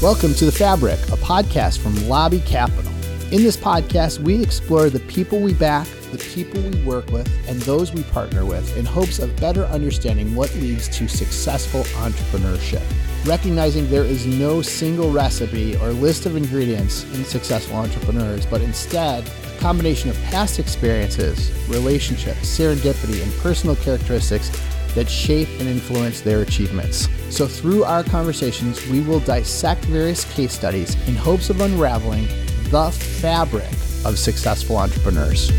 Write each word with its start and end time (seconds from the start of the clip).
Welcome 0.00 0.32
to 0.34 0.44
The 0.44 0.52
Fabric, 0.52 1.00
a 1.08 1.16
podcast 1.16 1.80
from 1.80 2.08
Lobby 2.08 2.38
Capital. 2.38 2.92
In 3.32 3.42
this 3.42 3.56
podcast, 3.56 4.20
we 4.20 4.40
explore 4.40 4.90
the 4.90 5.00
people 5.00 5.40
we 5.40 5.54
back, 5.54 5.88
the 6.12 6.18
people 6.18 6.60
we 6.60 6.80
work 6.84 7.10
with, 7.10 7.28
and 7.48 7.60
those 7.62 7.92
we 7.92 8.04
partner 8.04 8.46
with 8.46 8.76
in 8.76 8.86
hopes 8.86 9.18
of 9.18 9.34
better 9.40 9.64
understanding 9.64 10.36
what 10.36 10.54
leads 10.54 10.86
to 10.96 11.08
successful 11.08 11.82
entrepreneurship. 12.00 12.80
Recognizing 13.26 13.90
there 13.90 14.04
is 14.04 14.24
no 14.24 14.62
single 14.62 15.10
recipe 15.10 15.76
or 15.78 15.88
list 15.88 16.26
of 16.26 16.36
ingredients 16.36 17.02
in 17.16 17.24
successful 17.24 17.74
entrepreneurs, 17.78 18.46
but 18.46 18.60
instead, 18.60 19.28
a 19.28 19.58
combination 19.58 20.10
of 20.10 20.22
past 20.22 20.60
experiences, 20.60 21.50
relationships, 21.68 22.56
serendipity, 22.56 23.20
and 23.20 23.32
personal 23.40 23.74
characteristics 23.74 24.52
that 24.94 25.08
shape 25.08 25.48
and 25.58 25.68
influence 25.68 26.20
their 26.20 26.42
achievements. 26.42 27.08
So, 27.30 27.46
through 27.46 27.84
our 27.84 28.02
conversations, 28.04 28.86
we 28.88 29.00
will 29.00 29.20
dissect 29.20 29.84
various 29.84 30.24
case 30.34 30.52
studies 30.52 30.94
in 31.08 31.14
hopes 31.14 31.50
of 31.50 31.60
unraveling 31.60 32.26
the 32.70 32.90
fabric 32.90 33.70
of 34.04 34.18
successful 34.18 34.76
entrepreneurs. 34.76 35.50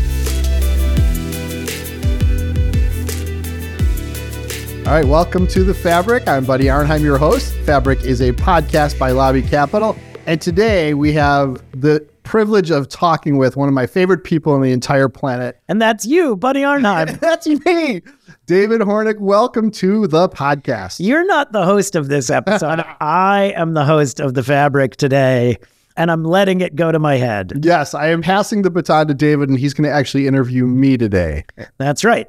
All 4.86 4.96
right, 4.96 5.04
welcome 5.04 5.46
to 5.48 5.62
The 5.62 5.74
Fabric. 5.74 6.26
I'm 6.26 6.44
Buddy 6.44 6.68
Arnheim, 6.68 7.02
your 7.04 7.16
host. 7.16 7.54
Fabric 7.64 8.02
is 8.02 8.20
a 8.20 8.32
podcast 8.32 8.98
by 8.98 9.12
Lobby 9.12 9.42
Capital. 9.42 9.96
And 10.26 10.40
today 10.40 10.94
we 10.94 11.12
have 11.12 11.62
the 11.72 12.04
privilege 12.24 12.70
of 12.70 12.88
talking 12.88 13.36
with 13.36 13.56
one 13.56 13.68
of 13.68 13.74
my 13.74 13.86
favorite 13.86 14.24
people 14.24 14.52
on 14.52 14.62
the 14.62 14.72
entire 14.72 15.08
planet. 15.08 15.60
And 15.68 15.80
that's 15.80 16.06
you, 16.06 16.36
Buddy 16.36 16.62
Arnheim. 16.62 17.18
That's 17.20 17.46
me. 17.46 18.02
David 18.50 18.80
Hornik, 18.80 19.20
welcome 19.20 19.70
to 19.70 20.08
the 20.08 20.28
podcast. 20.28 20.96
You're 20.98 21.24
not 21.24 21.52
the 21.52 21.64
host 21.64 21.94
of 21.94 22.08
this 22.08 22.30
episode. 22.30 22.84
I 23.00 23.52
am 23.54 23.74
the 23.74 23.84
host 23.84 24.18
of 24.18 24.34
The 24.34 24.42
Fabric 24.42 24.96
today, 24.96 25.56
and 25.96 26.10
I'm 26.10 26.24
letting 26.24 26.60
it 26.60 26.74
go 26.74 26.90
to 26.90 26.98
my 26.98 27.14
head. 27.14 27.52
Yes, 27.62 27.94
I 27.94 28.08
am 28.08 28.22
passing 28.22 28.62
the 28.62 28.70
baton 28.70 29.06
to 29.06 29.14
David, 29.14 29.50
and 29.50 29.56
he's 29.56 29.72
going 29.72 29.88
to 29.88 29.94
actually 29.94 30.26
interview 30.26 30.66
me 30.66 30.96
today. 30.96 31.44
That's 31.78 32.02
right. 32.02 32.26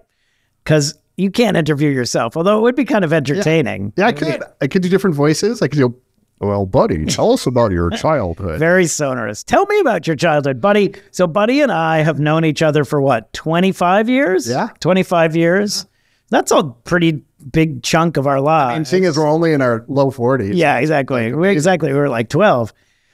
Because 0.63 0.93
you 1.17 1.31
can't 1.31 1.57
interview 1.57 1.89
yourself, 1.89 2.37
although 2.37 2.59
it 2.59 2.61
would 2.61 2.75
be 2.75 2.85
kind 2.85 3.03
of 3.03 3.11
entertaining. 3.13 3.91
Yeah, 3.97 4.05
I 4.05 4.11
could. 4.11 4.43
I 4.61 4.67
could 4.67 4.83
do 4.83 4.89
different 4.89 5.15
voices. 5.15 5.63
I 5.63 5.69
could 5.69 5.79
go, 5.79 5.95
well, 6.37 6.67
buddy, 6.67 7.03
tell 7.05 7.33
us 7.33 7.47
about 7.47 7.71
your 7.71 7.89
childhood. 7.97 8.59
Very 8.59 8.85
sonorous. 8.85 9.43
Tell 9.43 9.65
me 9.65 9.79
about 9.79 10.05
your 10.05 10.15
childhood, 10.15 10.61
Buddy. 10.61 10.93
So, 11.09 11.25
Buddy 11.25 11.61
and 11.61 11.71
I 11.71 12.03
have 12.03 12.19
known 12.19 12.45
each 12.45 12.61
other 12.61 12.85
for 12.85 13.01
what, 13.01 13.33
25 13.33 14.07
years? 14.07 14.47
Yeah. 14.47 14.69
25 14.81 15.35
years. 15.35 15.87
That's 16.31 16.51
a 16.51 16.63
pretty 16.85 17.23
big 17.51 17.83
chunk 17.83 18.17
of 18.17 18.25
our 18.25 18.41
lives. 18.41 18.77
And 18.77 18.87
seeing 18.87 19.05
as 19.05 19.17
we're 19.17 19.27
only 19.27 19.53
in 19.53 19.61
our 19.61 19.85
low 19.87 20.09
40s. 20.09 20.51
Yeah, 20.55 20.77
exactly. 20.79 21.31
We, 21.33 21.49
exactly. 21.49 21.91
We 21.93 21.99
were 21.99 22.09
like 22.09 22.29
12. 22.29 22.73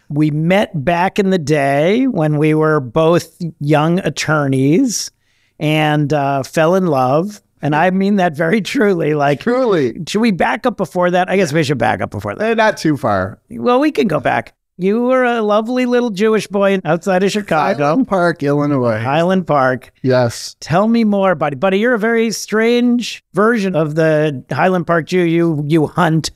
We 0.10 0.32
met 0.32 0.86
back 0.86 1.20
in 1.20 1.32
the 1.32 1.38
day 1.40 2.08
when 2.08 2.38
we 2.38 2.54
were 2.54 2.80
both 2.80 3.36
young 3.60 4.00
attorneys 4.00 5.12
and 5.60 6.14
uh, 6.14 6.44
fell 6.44 6.76
in 6.76 6.86
love. 6.88 7.42
And 7.62 7.76
I 7.76 7.90
mean 7.90 8.18
that 8.18 8.36
very 8.38 8.62
truly. 8.62 9.16
Like, 9.16 9.40
Truly. 9.42 9.98
should 10.08 10.22
we 10.22 10.32
back 10.32 10.66
up 10.68 10.78
before 10.78 11.10
that? 11.12 11.28
I 11.28 11.36
guess 11.38 11.52
we 11.52 11.64
should 11.64 11.80
back 11.80 12.02
up 12.02 12.12
before 12.12 12.36
that. 12.36 12.52
Eh, 12.52 12.54
Not 12.54 12.78
too 12.78 12.96
far. 12.96 13.40
Well, 13.50 13.80
we 13.80 13.92
can 13.92 14.08
go 14.08 14.20
back. 14.20 14.54
You 14.80 15.04
were 15.06 15.24
a 15.24 15.42
lovely 15.42 15.88
little 15.88 16.12
Jewish 16.12 16.46
boy 16.48 16.80
outside 16.86 17.24
of 17.24 17.32
Chicago, 17.32 17.84
Highland 17.84 18.08
Park, 18.08 18.44
Illinois. 18.44 19.00
Highland 19.00 19.48
Park. 19.48 19.92
Yes. 20.04 20.56
Tell 20.60 20.88
me 20.88 21.04
more, 21.04 21.34
buddy. 21.34 21.56
Buddy, 21.56 21.80
you're 21.80 21.96
a 21.96 22.00
very 22.00 22.30
strange 22.32 23.24
version 23.34 23.76
of 23.76 23.96
the 23.96 24.44
Highland 24.52 24.86
Park 24.86 25.08
Jew. 25.08 25.24
You 25.24 25.64
you 25.68 25.88
hunt. 25.88 26.30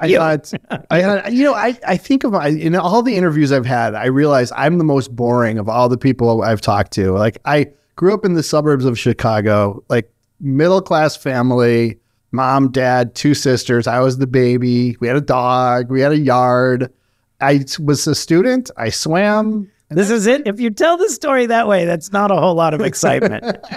I 0.00 0.06
You- 0.06 0.18
thought, 0.18 0.52
I, 0.90 1.02
thought- 1.02 1.32
you 1.32 1.42
know, 1.42 1.54
I, 1.54 1.76
I 1.84 1.96
think 1.96 2.22
of 2.22 2.30
my, 2.30 2.46
in 2.48 2.76
all 2.76 3.02
the 3.02 3.16
interviews 3.16 3.50
I've 3.50 3.66
had, 3.66 3.96
I 3.96 4.06
realize 4.06 4.52
I'm 4.54 4.78
the 4.78 4.84
most 4.84 5.16
boring 5.16 5.58
of 5.58 5.68
all 5.68 5.88
the 5.88 5.98
people 5.98 6.42
I've 6.42 6.60
talked 6.60 6.92
to. 6.92 7.10
Like, 7.10 7.38
I 7.44 7.66
grew 7.96 8.14
up 8.14 8.24
in 8.24 8.34
the 8.34 8.44
suburbs 8.44 8.84
of 8.84 8.96
Chicago, 8.96 9.82
like 9.88 10.08
middle 10.38 10.80
class 10.80 11.16
family, 11.16 11.98
mom, 12.30 12.70
dad, 12.70 13.16
two 13.16 13.34
sisters. 13.34 13.88
I 13.88 13.98
was 13.98 14.18
the 14.18 14.28
baby. 14.28 14.96
We 15.00 15.08
had 15.08 15.16
a 15.16 15.20
dog. 15.20 15.90
We 15.90 16.00
had 16.00 16.12
a 16.12 16.16
yard. 16.18 16.92
I 17.40 17.64
was 17.82 18.06
a 18.06 18.14
student. 18.14 18.70
I 18.76 18.90
swam. 18.90 19.70
This 19.90 20.10
is 20.10 20.26
it. 20.26 20.46
If 20.46 20.60
you 20.60 20.70
tell 20.70 20.96
the 20.96 21.08
story 21.08 21.46
that 21.46 21.66
way, 21.66 21.84
that's 21.84 22.12
not 22.12 22.30
a 22.30 22.36
whole 22.36 22.54
lot 22.54 22.74
of 22.74 22.80
excitement. 22.80 23.44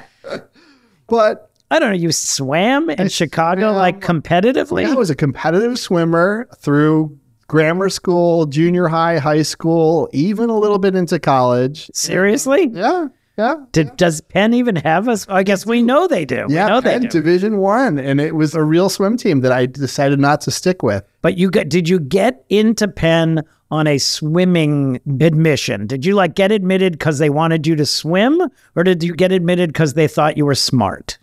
But 1.07 1.51
I 1.69 1.79
don't 1.79 1.89
know. 1.89 1.97
You 1.97 2.13
swam 2.13 2.89
in 2.89 3.09
Chicago 3.09 3.73
like 3.73 3.99
competitively? 3.99 4.85
I 4.85 4.93
was 4.93 5.09
a 5.09 5.15
competitive 5.15 5.77
swimmer 5.77 6.47
through 6.59 7.19
grammar 7.47 7.89
school, 7.89 8.45
junior 8.45 8.87
high, 8.87 9.17
high 9.17 9.41
school, 9.41 10.09
even 10.13 10.49
a 10.49 10.57
little 10.57 10.79
bit 10.79 10.95
into 10.95 11.19
college. 11.19 11.91
Seriously? 11.93 12.69
Yeah. 12.71 13.09
Yeah. 13.41 13.55
Did, 13.71 13.97
does 13.97 14.21
Penn 14.21 14.53
even 14.53 14.75
have 14.77 15.07
us? 15.07 15.25
I 15.27 15.41
guess 15.43 15.65
we 15.65 15.81
know 15.81 16.07
they 16.07 16.25
do. 16.25 16.45
we 16.47 16.53
Yeah, 16.55 16.67
know 16.67 16.81
Penn 16.81 17.01
they 17.01 17.07
do. 17.07 17.19
Division 17.21 17.57
One, 17.57 17.97
and 17.97 18.21
it 18.21 18.35
was 18.35 18.53
a 18.53 18.63
real 18.63 18.87
swim 18.89 19.17
team 19.17 19.41
that 19.41 19.51
I 19.51 19.65
decided 19.65 20.19
not 20.19 20.41
to 20.41 20.51
stick 20.51 20.83
with. 20.83 21.03
But 21.21 21.37
you 21.37 21.49
got, 21.49 21.67
did 21.69 21.89
you 21.89 21.99
get 21.99 22.45
into 22.49 22.87
Penn 22.87 23.43
on 23.71 23.87
a 23.87 23.97
swimming 23.97 24.99
admission? 25.21 25.87
Did 25.87 26.05
you 26.05 26.13
like 26.13 26.35
get 26.35 26.51
admitted 26.51 26.93
because 26.93 27.17
they 27.19 27.29
wanted 27.29 27.65
you 27.65 27.75
to 27.77 27.85
swim, 27.85 28.41
or 28.75 28.83
did 28.83 29.01
you 29.03 29.15
get 29.15 29.31
admitted 29.31 29.69
because 29.73 29.93
they 29.95 30.07
thought 30.07 30.37
you 30.37 30.45
were 30.45 30.55
smart? 30.55 31.17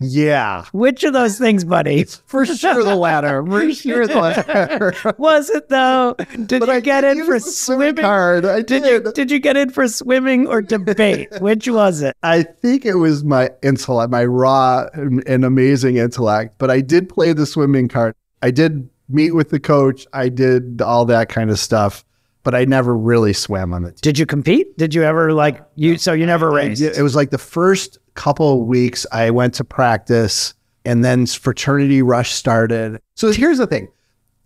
Yeah, 0.00 0.64
Which 0.72 1.02
of 1.02 1.12
those 1.12 1.38
things, 1.38 1.64
buddy? 1.64 2.04
for 2.04 2.46
sure 2.46 2.84
the 2.84 2.94
latter. 2.94 3.44
For 3.44 3.72
sure 3.72 4.06
the 4.06 4.14
latter. 4.16 4.94
Was 5.18 5.50
it 5.50 5.68
though? 5.68 6.14
Did 6.46 6.60
But 6.60 6.68
you 6.68 6.74
I 6.74 6.80
get 6.80 7.02
in 7.02 7.26
for 7.26 7.40
swimming 7.40 7.96
card. 8.04 8.44
I 8.44 8.62
Did 8.62 8.84
did. 8.84 9.04
you 9.06 9.12
did 9.12 9.30
you 9.32 9.40
get 9.40 9.56
in 9.56 9.70
for 9.70 9.88
swimming 9.88 10.46
or 10.46 10.62
debate? 10.62 11.28
Which 11.40 11.68
was 11.68 12.00
it? 12.02 12.16
I 12.22 12.44
think 12.44 12.86
it 12.86 12.94
was 12.94 13.24
my 13.24 13.50
intellect, 13.62 14.12
my 14.12 14.24
raw 14.24 14.86
and 14.94 15.44
amazing 15.44 15.96
intellect. 15.96 16.54
But 16.58 16.70
I 16.70 16.80
did 16.80 17.08
play 17.08 17.32
the 17.32 17.44
swimming 17.46 17.88
card. 17.88 18.14
I 18.40 18.52
did 18.52 18.88
meet 19.08 19.32
with 19.34 19.50
the 19.50 19.58
coach. 19.58 20.06
I 20.12 20.28
did 20.28 20.80
all 20.80 21.06
that 21.06 21.28
kind 21.28 21.50
of 21.50 21.58
stuff. 21.58 22.04
But 22.48 22.54
I 22.54 22.64
never 22.64 22.96
really 22.96 23.34
swam 23.34 23.74
on 23.74 23.82
the 23.82 23.90
team. 23.90 23.98
Did 24.00 24.18
you 24.18 24.24
compete? 24.24 24.78
Did 24.78 24.94
you 24.94 25.02
ever 25.02 25.34
like 25.34 25.62
you? 25.74 25.98
So 25.98 26.14
you 26.14 26.24
never 26.24 26.50
raced. 26.50 26.80
It 26.80 27.02
was 27.02 27.14
like 27.14 27.28
the 27.28 27.36
first 27.36 27.98
couple 28.14 28.62
of 28.62 28.66
weeks 28.66 29.04
I 29.12 29.28
went 29.28 29.52
to 29.56 29.64
practice 29.64 30.54
and 30.86 31.04
then 31.04 31.26
fraternity 31.26 32.00
rush 32.00 32.32
started. 32.32 33.02
So 33.16 33.32
here's 33.32 33.58
the 33.58 33.66
thing. 33.66 33.88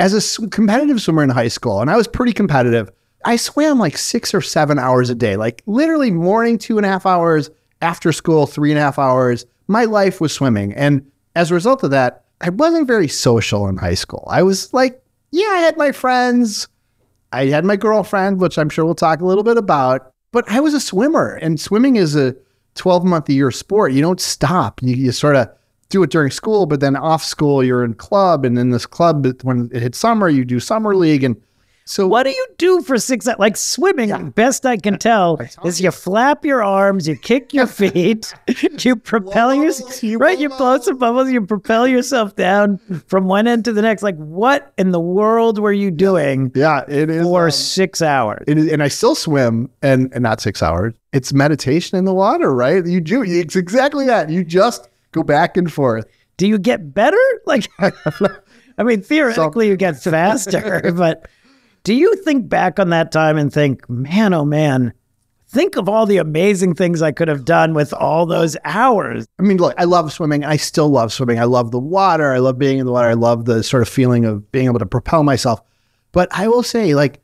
As 0.00 0.36
a 0.36 0.48
competitive 0.48 1.00
swimmer 1.00 1.22
in 1.22 1.30
high 1.30 1.46
school, 1.46 1.80
and 1.80 1.88
I 1.88 1.96
was 1.96 2.08
pretty 2.08 2.32
competitive, 2.32 2.90
I 3.24 3.36
swam 3.36 3.78
like 3.78 3.96
six 3.96 4.34
or 4.34 4.40
seven 4.40 4.80
hours 4.80 5.08
a 5.08 5.14
day, 5.14 5.36
like 5.36 5.62
literally 5.66 6.10
morning 6.10 6.58
two 6.58 6.78
and 6.78 6.84
a 6.84 6.88
half 6.88 7.06
hours, 7.06 7.50
after 7.82 8.10
school 8.10 8.48
three 8.48 8.72
and 8.72 8.80
a 8.80 8.82
half 8.82 8.98
hours. 8.98 9.46
My 9.68 9.84
life 9.84 10.20
was 10.20 10.32
swimming. 10.32 10.74
And 10.74 11.08
as 11.36 11.52
a 11.52 11.54
result 11.54 11.84
of 11.84 11.92
that, 11.92 12.24
I 12.40 12.48
wasn't 12.48 12.88
very 12.88 13.06
social 13.06 13.68
in 13.68 13.76
high 13.76 13.94
school. 13.94 14.26
I 14.28 14.42
was 14.42 14.74
like, 14.74 15.00
yeah, 15.30 15.50
I 15.52 15.58
had 15.58 15.76
my 15.76 15.92
friends. 15.92 16.66
I 17.32 17.46
had 17.46 17.64
my 17.64 17.76
girlfriend, 17.76 18.40
which 18.40 18.58
I'm 18.58 18.68
sure 18.68 18.84
we'll 18.84 18.94
talk 18.94 19.20
a 19.20 19.26
little 19.26 19.44
bit 19.44 19.56
about, 19.56 20.12
but 20.32 20.48
I 20.48 20.60
was 20.60 20.74
a 20.74 20.80
swimmer 20.80 21.34
and 21.36 21.58
swimming 21.60 21.96
is 21.96 22.14
a 22.14 22.36
12 22.74 23.04
month 23.04 23.28
a 23.28 23.32
year 23.32 23.50
sport. 23.50 23.92
You 23.92 24.02
don't 24.02 24.20
stop. 24.20 24.82
You, 24.82 24.94
you 24.94 25.12
sort 25.12 25.36
of 25.36 25.48
do 25.88 26.02
it 26.02 26.10
during 26.10 26.30
school, 26.30 26.66
but 26.66 26.80
then 26.80 26.96
off 26.96 27.22
school, 27.22 27.62
you're 27.62 27.84
in 27.84 27.94
club. 27.94 28.44
And 28.44 28.58
in 28.58 28.70
this 28.70 28.86
club, 28.86 29.26
when 29.42 29.70
it 29.72 29.82
hits 29.82 29.98
summer, 29.98 30.28
you 30.28 30.44
do 30.44 30.58
summer 30.58 30.96
league. 30.96 31.22
And 31.22 31.40
so 31.84 32.06
What 32.06 32.24
do 32.24 32.30
you 32.30 32.46
do 32.58 32.82
for 32.82 32.98
six 32.98 33.26
hours? 33.26 33.38
Like 33.38 33.56
swimming, 33.56 34.30
best 34.30 34.64
I 34.64 34.76
can 34.76 34.98
tell, 34.98 35.40
is 35.64 35.80
you 35.80 35.90
flap 35.90 36.44
your 36.44 36.62
arms, 36.62 37.08
you 37.08 37.16
kick 37.16 37.52
your 37.52 37.66
feet, 37.68 38.32
you 38.78 38.96
propel 38.96 39.54
yourself, 39.54 40.02
you 40.02 40.18
right? 40.18 40.38
You 40.38 40.48
blow 40.48 40.78
some 40.78 40.98
bubbles, 40.98 41.30
you 41.30 41.44
propel 41.44 41.88
yourself 41.88 42.36
down 42.36 42.78
from 43.06 43.26
one 43.26 43.46
end 43.46 43.64
to 43.64 43.72
the 43.72 43.82
next. 43.82 44.02
Like, 44.02 44.16
what 44.16 44.72
in 44.78 44.90
the 44.92 45.00
world 45.00 45.58
were 45.58 45.72
you 45.72 45.90
doing 45.90 46.52
yeah, 46.54 46.84
it 46.88 47.10
is. 47.10 47.22
for 47.24 47.46
um, 47.46 47.50
six 47.50 48.00
hours? 48.00 48.44
is, 48.46 48.70
and 48.70 48.82
I 48.82 48.88
still 48.88 49.14
swim 49.14 49.70
and, 49.82 50.12
and 50.12 50.22
not 50.22 50.40
six 50.40 50.62
hours. 50.62 50.94
It's 51.12 51.32
meditation 51.32 51.98
in 51.98 52.04
the 52.04 52.14
water, 52.14 52.54
right? 52.54 52.86
You 52.86 53.00
do. 53.00 53.22
It's 53.22 53.56
exactly 53.56 54.06
that. 54.06 54.30
You 54.30 54.44
just 54.44 54.88
go 55.12 55.22
back 55.22 55.56
and 55.56 55.72
forth. 55.72 56.06
Do 56.36 56.46
you 56.46 56.58
get 56.58 56.94
better? 56.94 57.18
Like, 57.44 57.68
I 58.78 58.82
mean, 58.82 59.02
theoretically, 59.02 59.68
you 59.68 59.76
get 59.76 60.02
faster, 60.02 60.92
but 60.94 61.28
do 61.84 61.94
you 61.94 62.16
think 62.16 62.48
back 62.48 62.78
on 62.78 62.90
that 62.90 63.12
time 63.12 63.36
and 63.36 63.52
think, 63.52 63.88
man, 63.88 64.32
oh 64.34 64.44
man, 64.44 64.92
think 65.48 65.76
of 65.76 65.88
all 65.88 66.06
the 66.06 66.18
amazing 66.18 66.74
things 66.74 67.02
I 67.02 67.12
could 67.12 67.28
have 67.28 67.44
done 67.44 67.74
with 67.74 67.92
all 67.92 68.24
those 68.26 68.56
hours? 68.64 69.26
I 69.38 69.42
mean, 69.42 69.58
look, 69.58 69.74
I 69.78 69.84
love 69.84 70.12
swimming. 70.12 70.44
I 70.44 70.56
still 70.56 70.88
love 70.88 71.12
swimming. 71.12 71.38
I 71.38 71.44
love 71.44 71.70
the 71.70 71.78
water. 71.78 72.32
I 72.32 72.38
love 72.38 72.58
being 72.58 72.78
in 72.78 72.86
the 72.86 72.92
water. 72.92 73.08
I 73.08 73.14
love 73.14 73.44
the 73.44 73.62
sort 73.62 73.82
of 73.82 73.88
feeling 73.88 74.24
of 74.24 74.50
being 74.52 74.66
able 74.66 74.78
to 74.78 74.86
propel 74.86 75.24
myself. 75.24 75.60
But 76.12 76.28
I 76.32 76.48
will 76.48 76.62
say, 76.62 76.94
like, 76.94 77.20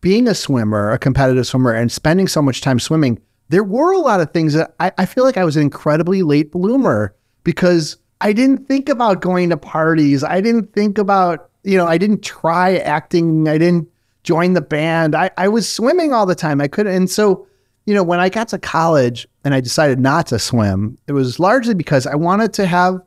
being 0.00 0.28
a 0.28 0.34
swimmer, 0.34 0.90
a 0.90 0.98
competitive 0.98 1.46
swimmer, 1.46 1.72
and 1.72 1.92
spending 1.92 2.26
so 2.26 2.40
much 2.40 2.60
time 2.60 2.78
swimming, 2.78 3.20
there 3.48 3.64
were 3.64 3.92
a 3.92 3.98
lot 3.98 4.20
of 4.20 4.30
things 4.30 4.54
that 4.54 4.74
I, 4.80 4.92
I 4.96 5.06
feel 5.06 5.24
like 5.24 5.36
I 5.36 5.44
was 5.44 5.56
an 5.56 5.62
incredibly 5.62 6.22
late 6.22 6.52
bloomer 6.52 7.14
because 7.44 7.98
I 8.20 8.32
didn't 8.32 8.68
think 8.68 8.88
about 8.88 9.20
going 9.20 9.50
to 9.50 9.56
parties. 9.56 10.22
I 10.22 10.40
didn't 10.40 10.72
think 10.72 10.98
about, 10.98 11.50
you 11.64 11.76
know, 11.76 11.86
I 11.86 11.98
didn't 11.98 12.22
try 12.22 12.76
acting. 12.76 13.48
I 13.48 13.58
didn't 13.58 13.88
join 14.22 14.52
the 14.52 14.60
band. 14.60 15.14
I, 15.14 15.30
I 15.36 15.48
was 15.48 15.68
swimming 15.68 16.12
all 16.12 16.26
the 16.26 16.34
time. 16.34 16.60
I 16.60 16.68
couldn't. 16.68 16.94
And 16.94 17.10
so, 17.10 17.46
you 17.86 17.94
know, 17.94 18.02
when 18.02 18.20
I 18.20 18.28
got 18.28 18.48
to 18.48 18.58
college 18.58 19.26
and 19.44 19.54
I 19.54 19.60
decided 19.60 19.98
not 19.98 20.26
to 20.28 20.38
swim, 20.38 20.98
it 21.06 21.12
was 21.12 21.40
largely 21.40 21.74
because 21.74 22.06
I 22.06 22.14
wanted 22.14 22.52
to 22.54 22.66
have 22.66 23.00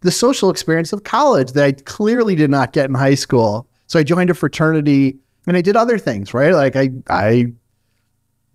the 0.00 0.10
social 0.10 0.50
experience 0.50 0.92
of 0.92 1.04
college 1.04 1.52
that 1.52 1.64
I 1.64 1.72
clearly 1.72 2.34
did 2.34 2.50
not 2.50 2.72
get 2.72 2.88
in 2.88 2.94
high 2.94 3.14
school. 3.14 3.66
So 3.86 3.98
I 3.98 4.04
joined 4.04 4.30
a 4.30 4.34
fraternity 4.34 5.18
and 5.46 5.56
I 5.56 5.60
did 5.60 5.76
other 5.76 5.98
things, 5.98 6.32
right? 6.32 6.52
Like 6.52 6.76
I, 6.76 6.90
I 7.08 7.52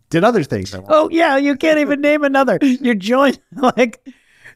did 0.10 0.24
other 0.24 0.44
things. 0.44 0.74
Oh 0.88 1.10
yeah, 1.12 1.38
you 1.38 1.56
can't 1.56 1.80
even 1.80 2.02
name 2.02 2.24
another. 2.24 2.60
You 2.62 2.96
joined 2.96 3.40
like 3.56 4.02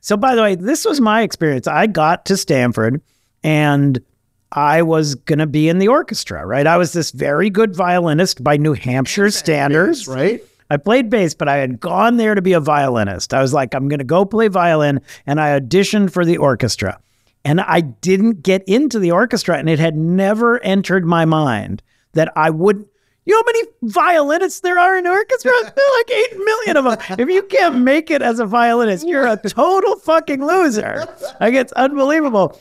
so 0.01 0.17
by 0.17 0.35
the 0.35 0.41
way, 0.41 0.55
this 0.55 0.83
was 0.85 0.99
my 0.99 1.21
experience. 1.21 1.67
I 1.67 1.87
got 1.87 2.25
to 2.25 2.37
Stanford 2.37 3.01
and 3.43 4.03
I 4.51 4.81
was 4.81 5.15
going 5.15 5.39
to 5.39 5.47
be 5.47 5.69
in 5.69 5.77
the 5.79 5.87
orchestra, 5.87 6.45
right? 6.45 6.67
I 6.67 6.77
was 6.77 6.91
this 6.91 7.11
very 7.11 7.49
good 7.49 7.75
violinist 7.75 8.43
by 8.43 8.57
New 8.57 8.73
Hampshire 8.73 9.31
standards, 9.31 10.07
right? 10.07 10.43
I 10.69 10.77
played 10.77 11.09
bass, 11.09 11.33
but 11.33 11.47
I 11.49 11.57
had 11.57 11.79
gone 11.79 12.17
there 12.17 12.33
to 12.33 12.41
be 12.41 12.53
a 12.53 12.59
violinist. 12.59 13.33
I 13.33 13.41
was 13.41 13.53
like, 13.53 13.75
I'm 13.75 13.89
going 13.89 13.99
to 13.99 14.05
go 14.05 14.25
play 14.25 14.47
violin. 14.47 15.01
And 15.25 15.39
I 15.39 15.59
auditioned 15.59 16.11
for 16.11 16.23
the 16.23 16.37
orchestra. 16.37 16.99
And 17.43 17.59
I 17.59 17.81
didn't 17.81 18.41
get 18.41 18.63
into 18.67 18.97
the 18.97 19.11
orchestra. 19.11 19.57
And 19.57 19.69
it 19.69 19.79
had 19.79 19.97
never 19.97 20.63
entered 20.63 21.05
my 21.05 21.25
mind 21.25 21.83
that 22.13 22.31
I 22.37 22.49
would. 22.49 22.87
You 23.25 23.33
know 23.33 23.39
how 23.39 23.45
many 23.45 23.67
violinists 23.83 24.61
there 24.61 24.79
are 24.79 24.97
in 24.97 25.05
orchestra? 25.05 25.51
There 25.61 25.85
are 25.85 25.97
like 25.99 26.11
8 26.31 26.37
million 26.37 26.77
of 26.77 26.83
them. 26.85 27.19
If 27.19 27.29
you 27.29 27.43
can't 27.43 27.79
make 27.79 28.09
it 28.09 28.21
as 28.21 28.39
a 28.39 28.45
violinist, 28.45 29.07
you're 29.07 29.27
a 29.27 29.37
total 29.37 29.95
fucking 29.97 30.43
loser. 30.45 31.05
Like, 31.39 31.53
it's 31.53 31.71
unbelievable. 31.73 32.59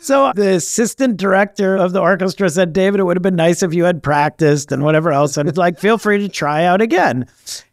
So 0.00 0.32
the 0.34 0.56
assistant 0.56 1.16
director 1.16 1.76
of 1.76 1.92
the 1.92 2.00
orchestra 2.00 2.50
said, 2.50 2.72
David, 2.72 3.00
it 3.00 3.04
would 3.04 3.16
have 3.16 3.22
been 3.22 3.36
nice 3.36 3.62
if 3.62 3.72
you 3.72 3.84
had 3.84 4.02
practiced 4.02 4.70
and 4.72 4.82
whatever 4.82 5.12
else. 5.12 5.36
And 5.36 5.48
it's 5.48 5.56
like, 5.56 5.78
feel 5.78 5.96
free 5.96 6.18
to 6.18 6.28
try 6.28 6.64
out 6.64 6.82
again. 6.82 7.26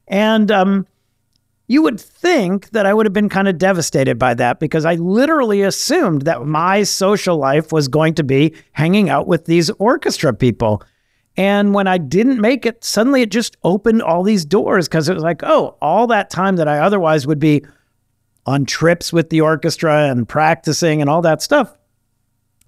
And 0.07 0.49
um, 0.49 0.87
you 1.67 1.81
would 1.81 1.99
think 1.99 2.69
that 2.69 2.85
I 2.85 2.93
would 2.93 3.05
have 3.05 3.13
been 3.13 3.29
kind 3.29 3.47
of 3.47 3.57
devastated 3.57 4.17
by 4.17 4.33
that 4.35 4.59
because 4.59 4.85
I 4.85 4.95
literally 4.95 5.61
assumed 5.61 6.21
that 6.21 6.45
my 6.45 6.83
social 6.83 7.37
life 7.37 7.71
was 7.71 7.87
going 7.87 8.13
to 8.13 8.23
be 8.23 8.53
hanging 8.73 9.09
out 9.09 9.27
with 9.27 9.45
these 9.45 9.69
orchestra 9.71 10.33
people. 10.33 10.83
And 11.37 11.73
when 11.73 11.87
I 11.87 11.97
didn't 11.97 12.41
make 12.41 12.65
it, 12.65 12.83
suddenly 12.83 13.21
it 13.21 13.31
just 13.31 13.55
opened 13.63 14.01
all 14.01 14.23
these 14.23 14.43
doors 14.43 14.87
because 14.87 15.07
it 15.07 15.13
was 15.13 15.23
like, 15.23 15.43
oh, 15.43 15.77
all 15.81 16.07
that 16.07 16.29
time 16.29 16.57
that 16.57 16.67
I 16.67 16.79
otherwise 16.79 17.25
would 17.25 17.39
be 17.39 17.63
on 18.45 18.65
trips 18.65 19.13
with 19.13 19.29
the 19.29 19.41
orchestra 19.41 20.09
and 20.09 20.27
practicing 20.27 20.99
and 20.99 21.09
all 21.09 21.21
that 21.21 21.41
stuff, 21.41 21.77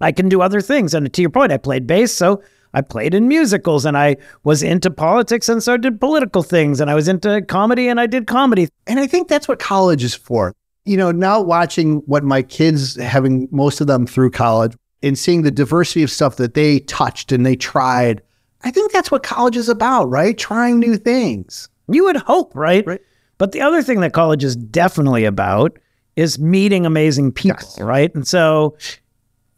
I 0.00 0.12
can 0.12 0.28
do 0.28 0.40
other 0.40 0.60
things. 0.60 0.94
And 0.94 1.12
to 1.12 1.20
your 1.20 1.30
point, 1.30 1.52
I 1.52 1.56
played 1.56 1.86
bass, 1.86 2.12
so 2.12 2.42
I 2.72 2.80
played 2.80 3.14
in 3.14 3.28
musicals 3.28 3.84
and 3.84 3.96
I 3.96 4.16
was 4.42 4.62
into 4.62 4.90
politics 4.90 5.48
and 5.48 5.62
so 5.62 5.74
I 5.74 5.76
did 5.76 6.00
political 6.00 6.42
things 6.42 6.80
and 6.80 6.90
I 6.90 6.94
was 6.94 7.06
into 7.06 7.42
comedy 7.42 7.88
and 7.88 8.00
I 8.00 8.06
did 8.06 8.26
comedy. 8.26 8.68
And 8.86 8.98
I 8.98 9.06
think 9.06 9.28
that's 9.28 9.46
what 9.46 9.60
college 9.60 10.02
is 10.02 10.14
for. 10.14 10.52
You 10.84 10.96
know, 10.96 11.12
now 11.12 11.40
watching 11.40 11.98
what 12.06 12.24
my 12.24 12.42
kids 12.42 12.96
having 12.96 13.48
most 13.50 13.80
of 13.80 13.86
them 13.86 14.06
through 14.06 14.32
college 14.32 14.76
and 15.02 15.18
seeing 15.18 15.42
the 15.42 15.50
diversity 15.50 16.02
of 16.02 16.10
stuff 16.10 16.36
that 16.36 16.54
they 16.54 16.80
touched 16.80 17.30
and 17.30 17.46
they 17.46 17.56
tried 17.56 18.22
I 18.64 18.70
think 18.70 18.92
that's 18.92 19.10
what 19.10 19.22
college 19.22 19.56
is 19.56 19.68
about, 19.68 20.06
right? 20.10 20.36
Trying 20.36 20.78
new 20.80 20.96
things. 20.96 21.68
You 21.88 22.04
would 22.04 22.16
hope, 22.16 22.54
right? 22.54 22.86
Right. 22.86 23.00
But 23.38 23.52
the 23.52 23.60
other 23.60 23.82
thing 23.82 24.00
that 24.00 24.12
college 24.12 24.42
is 24.44 24.56
definitely 24.56 25.24
about 25.24 25.78
is 26.16 26.38
meeting 26.38 26.86
amazing 26.86 27.32
people, 27.32 27.58
Yes. 27.76 27.80
right? 27.80 28.14
And 28.14 28.26
so, 28.26 28.76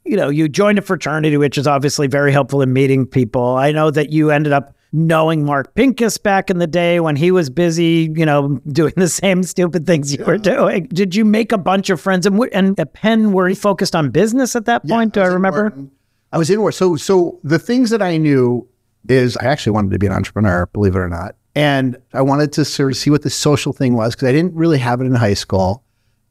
you 0.05 0.17
know, 0.17 0.29
you 0.29 0.49
joined 0.49 0.79
a 0.79 0.83
fraternity, 0.83 1.37
which 1.37 1.59
is 1.59 1.67
obviously 1.67 2.07
very 2.07 2.33
helpful 2.33 2.63
in 2.63 2.73
meeting 2.73 3.07
people. 3.07 3.57
I 3.57 3.73
know 3.73 3.91
that 3.91 4.11
you 4.11 4.31
ended 4.31 4.53
up 4.53 4.75
knowing 4.93 5.45
Mark 5.45 5.75
Pincus 5.75 6.17
back 6.17 6.49
in 6.49 6.59
the 6.59 6.67
day 6.67 7.01
when 7.01 7.17
he 7.17 7.31
was 7.31 7.51
busy, 7.51 8.11
you 8.17 8.25
know, 8.25 8.61
doing 8.73 8.95
the 8.97 9.09
same 9.09 9.43
stupid 9.43 9.87
things 9.87 10.17
you 10.17 10.25
were 10.25 10.39
doing. 10.39 10.85
Did 10.87 11.15
you 11.15 11.25
make 11.25 11.53
a 11.53 11.59
bunch 11.59 11.91
of 11.91 12.01
friends? 12.01 12.25
And, 12.25 12.41
and 12.53 12.81
at 12.81 12.95
Penn, 12.95 13.33
were 13.33 13.49
you 13.49 13.55
focused 13.57 13.95
on 13.95 14.11
business 14.11 14.57
at 14.57 14.65
that 14.65 14.87
point? 14.89 15.13
Do 15.13 15.21
I 15.21 15.27
in 15.27 15.33
remember? 15.35 15.63
Wharton. 15.65 15.91
I 16.33 16.39
was 16.39 16.49
in 16.51 16.61
Wharton. 16.61 16.77
So, 16.77 16.97
so 16.97 17.39
the 17.45 17.59
things 17.59 17.91
that 17.91 18.01
I 18.01 18.17
knew 18.17 18.67
is 19.09 19.37
I 19.39 19.45
actually 19.47 19.73
wanted 19.73 19.91
to 19.93 19.99
be 19.99 20.07
an 20.07 20.13
entrepreneur, 20.13 20.67
believe 20.67 20.95
it 20.97 20.99
or 20.99 21.09
not. 21.09 21.37
And 21.55 21.97
I 22.13 22.23
wanted 22.23 22.53
to 22.55 22.65
sort 22.65 22.93
of 22.93 22.97
see 22.99 23.11
what 23.11 23.23
the 23.23 23.31
social 23.31 23.73
thing 23.73 23.95
was 23.95 24.15
because 24.15 24.29
I 24.29 24.33
didn't 24.33 24.55
really 24.55 24.79
have 24.79 25.01
it 25.01 25.05
in 25.05 25.15
high 25.15 25.35
school. 25.35 25.83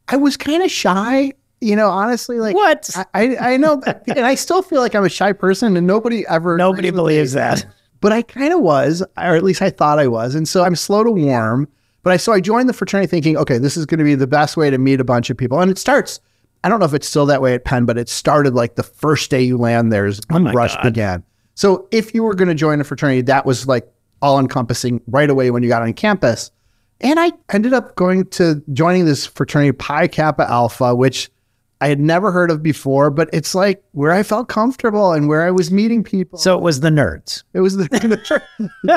I 0.07 0.17
was 0.17 0.37
kind 0.37 0.61
of 0.61 0.69
shy, 0.69 1.33
you 1.61 1.75
know, 1.75 1.89
honestly. 1.89 2.39
Like 2.39 2.55
What? 2.55 2.89
I, 2.95 3.05
I, 3.13 3.53
I 3.53 3.57
know, 3.57 3.81
and 4.07 4.19
I 4.25 4.35
still 4.35 4.61
feel 4.61 4.81
like 4.81 4.93
I'm 4.93 5.03
a 5.03 5.09
shy 5.09 5.33
person, 5.33 5.75
and 5.77 5.87
nobody 5.87 6.25
ever 6.27 6.57
Nobody 6.57 6.91
believes 6.91 7.33
that. 7.33 7.65
but 8.01 8.11
I 8.11 8.21
kind 8.21 8.53
of 8.53 8.59
was, 8.61 9.01
or 9.17 9.35
at 9.35 9.43
least 9.43 9.61
I 9.63 9.71
thought 9.71 9.97
I 9.97 10.07
was. 10.07 10.35
And 10.35 10.47
so 10.47 10.63
I'm 10.63 10.75
slow 10.75 11.03
to 11.03 11.11
warm. 11.11 11.67
But 12.03 12.13
I 12.13 12.17
so 12.17 12.31
I 12.33 12.39
joined 12.39 12.69
the 12.69 12.73
fraternity 12.73 13.09
thinking, 13.09 13.35
okay, 13.35 13.57
this 13.57 13.75
is 13.77 13.87
going 13.87 13.97
to 13.97 14.03
be 14.03 14.13
the 14.13 14.27
best 14.27 14.55
way 14.57 14.69
to 14.69 14.77
meet 14.77 14.99
a 14.99 15.03
bunch 15.03 15.31
of 15.31 15.37
people. 15.37 15.59
And 15.59 15.71
it 15.71 15.79
starts. 15.79 16.19
I 16.63 16.69
don't 16.69 16.79
know 16.79 16.85
if 16.85 16.93
it's 16.93 17.07
still 17.07 17.25
that 17.27 17.41
way 17.41 17.55
at 17.55 17.65
Penn, 17.65 17.85
but 17.85 17.97
it 17.97 18.09
started 18.09 18.53
like 18.53 18.75
the 18.75 18.83
first 18.83 19.31
day 19.31 19.41
you 19.41 19.57
land 19.57 19.91
there 19.91 20.05
is 20.05 20.21
Oh 20.31 20.39
rush 20.39 20.75
God. 20.75 20.83
began. 20.83 21.23
So 21.55 21.87
if 21.91 22.13
you 22.13 22.23
were 22.23 22.35
going 22.35 22.49
to 22.49 22.55
join 22.55 22.79
a 22.79 22.83
fraternity, 22.83 23.21
that 23.21 23.45
was 23.45 23.67
like 23.67 23.87
all 24.21 24.39
encompassing 24.39 25.01
right 25.07 25.29
away 25.29 25.51
when 25.51 25.63
you 25.63 25.69
got 25.69 25.81
on 25.81 25.93
campus. 25.93 26.51
And 27.01 27.19
I 27.19 27.31
ended 27.51 27.73
up 27.73 27.95
going 27.95 28.25
to 28.31 28.63
joining 28.71 29.05
this 29.05 29.25
fraternity, 29.25 29.71
Pi 29.73 30.07
Kappa 30.07 30.49
Alpha, 30.49 30.95
which 30.95 31.29
I 31.81 31.87
had 31.89 31.99
never 31.99 32.31
heard 32.31 32.51
of 32.51 32.63
before, 32.63 33.09
but 33.09 33.29
it's 33.33 33.53
like 33.53 33.83
where 33.91 34.11
I 34.11 34.23
felt 34.23 34.47
comfortable 34.47 35.11
and 35.11 35.27
where 35.27 35.43
I 35.43 35.51
was 35.51 35.71
meeting 35.71 36.03
people. 36.03 36.39
So 36.39 36.57
it 36.57 36.61
was 36.61 36.79
the 36.79 36.89
nerds. 36.89 37.43
It 37.53 37.59
was 37.59 37.75
the, 37.75 37.83
the 37.89 37.99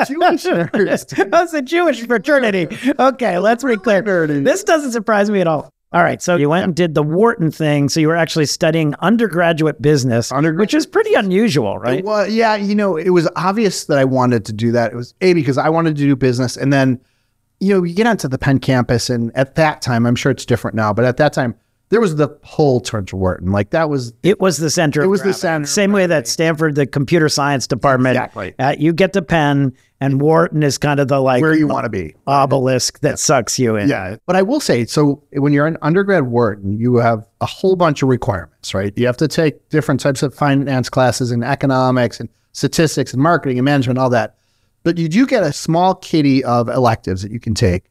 Jewish 0.07 0.43
nerds. 0.43 1.29
That's 1.29 1.53
a 1.53 1.61
Jewish 1.61 2.05
fraternity. 2.05 2.67
Okay, 2.99 3.37
let's 3.37 3.63
be 3.63 3.75
clear. 3.75 4.01
nerdy. 4.01 4.43
This 4.43 4.63
doesn't 4.63 4.91
surprise 4.91 5.29
me 5.29 5.41
at 5.41 5.47
all. 5.47 5.69
All 5.91 6.03
right, 6.03 6.21
so 6.21 6.35
you 6.35 6.49
went 6.49 6.65
and 6.65 6.75
did 6.75 6.93
the 6.93 7.01
Wharton 7.01 7.49
thing. 7.49 7.89
So 7.89 7.99
you 7.99 8.09
were 8.09 8.15
actually 8.15 8.45
studying 8.45 8.93
undergraduate 8.99 9.81
business, 9.81 10.31
Undergrad- 10.31 10.59
which 10.59 10.75
is 10.75 10.85
pretty 10.85 11.15
unusual, 11.15 11.79
right? 11.79 12.03
Well, 12.03 12.27
yeah, 12.27 12.55
you 12.55 12.75
know, 12.75 12.95
it 12.95 13.09
was 13.09 13.27
obvious 13.35 13.85
that 13.85 13.97
I 13.97 14.05
wanted 14.05 14.45
to 14.45 14.53
do 14.53 14.71
that. 14.73 14.91
It 14.91 14.95
was 14.95 15.15
A, 15.21 15.33
because 15.33 15.57
I 15.57 15.69
wanted 15.69 15.95
to 15.95 16.03
do 16.03 16.15
business. 16.15 16.57
And 16.57 16.71
then, 16.71 16.99
you 17.59 17.73
know, 17.73 17.83
you 17.83 17.95
get 17.95 18.05
onto 18.05 18.27
the 18.27 18.37
Penn 18.37 18.59
campus, 18.59 19.09
and 19.09 19.35
at 19.35 19.55
that 19.55 19.81
time, 19.81 20.05
I'm 20.05 20.15
sure 20.15 20.31
it's 20.31 20.45
different 20.45 20.75
now, 20.75 20.93
but 20.93 21.05
at 21.05 21.17
that 21.17 21.33
time, 21.33 21.55
there 21.89 21.99
was 21.99 22.15
the 22.15 22.27
pull 22.27 22.79
towards 22.81 23.13
Wharton. 23.13 23.51
Like 23.51 23.71
that 23.71 23.89
was, 23.89 24.13
It 24.23 24.39
was 24.39 24.57
the 24.57 24.69
center. 24.69 25.01
It 25.01 25.05
of 25.05 25.09
was 25.09 25.23
the 25.23 25.33
center 25.33 25.65
Same 25.65 25.91
way 25.91 26.05
that 26.05 26.27
Stanford, 26.27 26.75
the 26.75 26.85
computer 26.85 27.29
science 27.29 27.65
department, 27.67 28.15
Exactly. 28.15 28.53
uh, 28.59 28.75
you 28.77 28.93
get 28.93 29.13
to 29.13 29.21
Penn, 29.21 29.73
and 29.99 30.21
Wharton 30.21 30.63
is 30.63 30.77
kind 30.77 30.99
of 30.99 31.07
the 31.07 31.19
like 31.19 31.41
where 31.41 31.55
you 31.55 31.67
want 31.67 31.85
to 31.85 31.89
be. 31.89 32.15
obelisk 32.27 32.99
that 33.01 33.19
sucks 33.19 33.59
you 33.59 33.75
in. 33.75 33.89
Yeah. 33.89 34.15
But 34.25 34.35
I 34.35 34.41
will 34.43 34.59
say, 34.59 34.85
so 34.85 35.23
when 35.33 35.51
you're 35.51 35.67
an 35.67 35.77
undergrad 35.81 36.23
Wharton, 36.23 36.77
you 36.79 36.95
have 36.97 37.27
a 37.41 37.45
whole 37.45 37.75
bunch 37.75 38.01
of 38.01 38.09
requirements, 38.09 38.73
right? 38.73 38.93
You 38.95 39.05
have 39.07 39.17
to 39.17 39.27
take 39.27 39.67
different 39.69 39.99
types 39.99 40.23
of 40.23 40.33
finance 40.33 40.89
classes 40.89 41.31
and 41.31 41.43
economics 41.43 42.19
and 42.19 42.29
statistics 42.53 43.13
and 43.13 43.21
marketing 43.21 43.57
and 43.57 43.65
management, 43.65 43.99
all 43.99 44.09
that. 44.11 44.35
But 44.83 44.97
you 44.97 45.09
do 45.09 45.27
get 45.27 45.43
a 45.43 45.51
small 45.51 45.95
kitty 45.95 46.43
of 46.45 46.69
electives 46.69 47.21
that 47.23 47.31
you 47.31 47.39
can 47.39 47.53
take. 47.53 47.83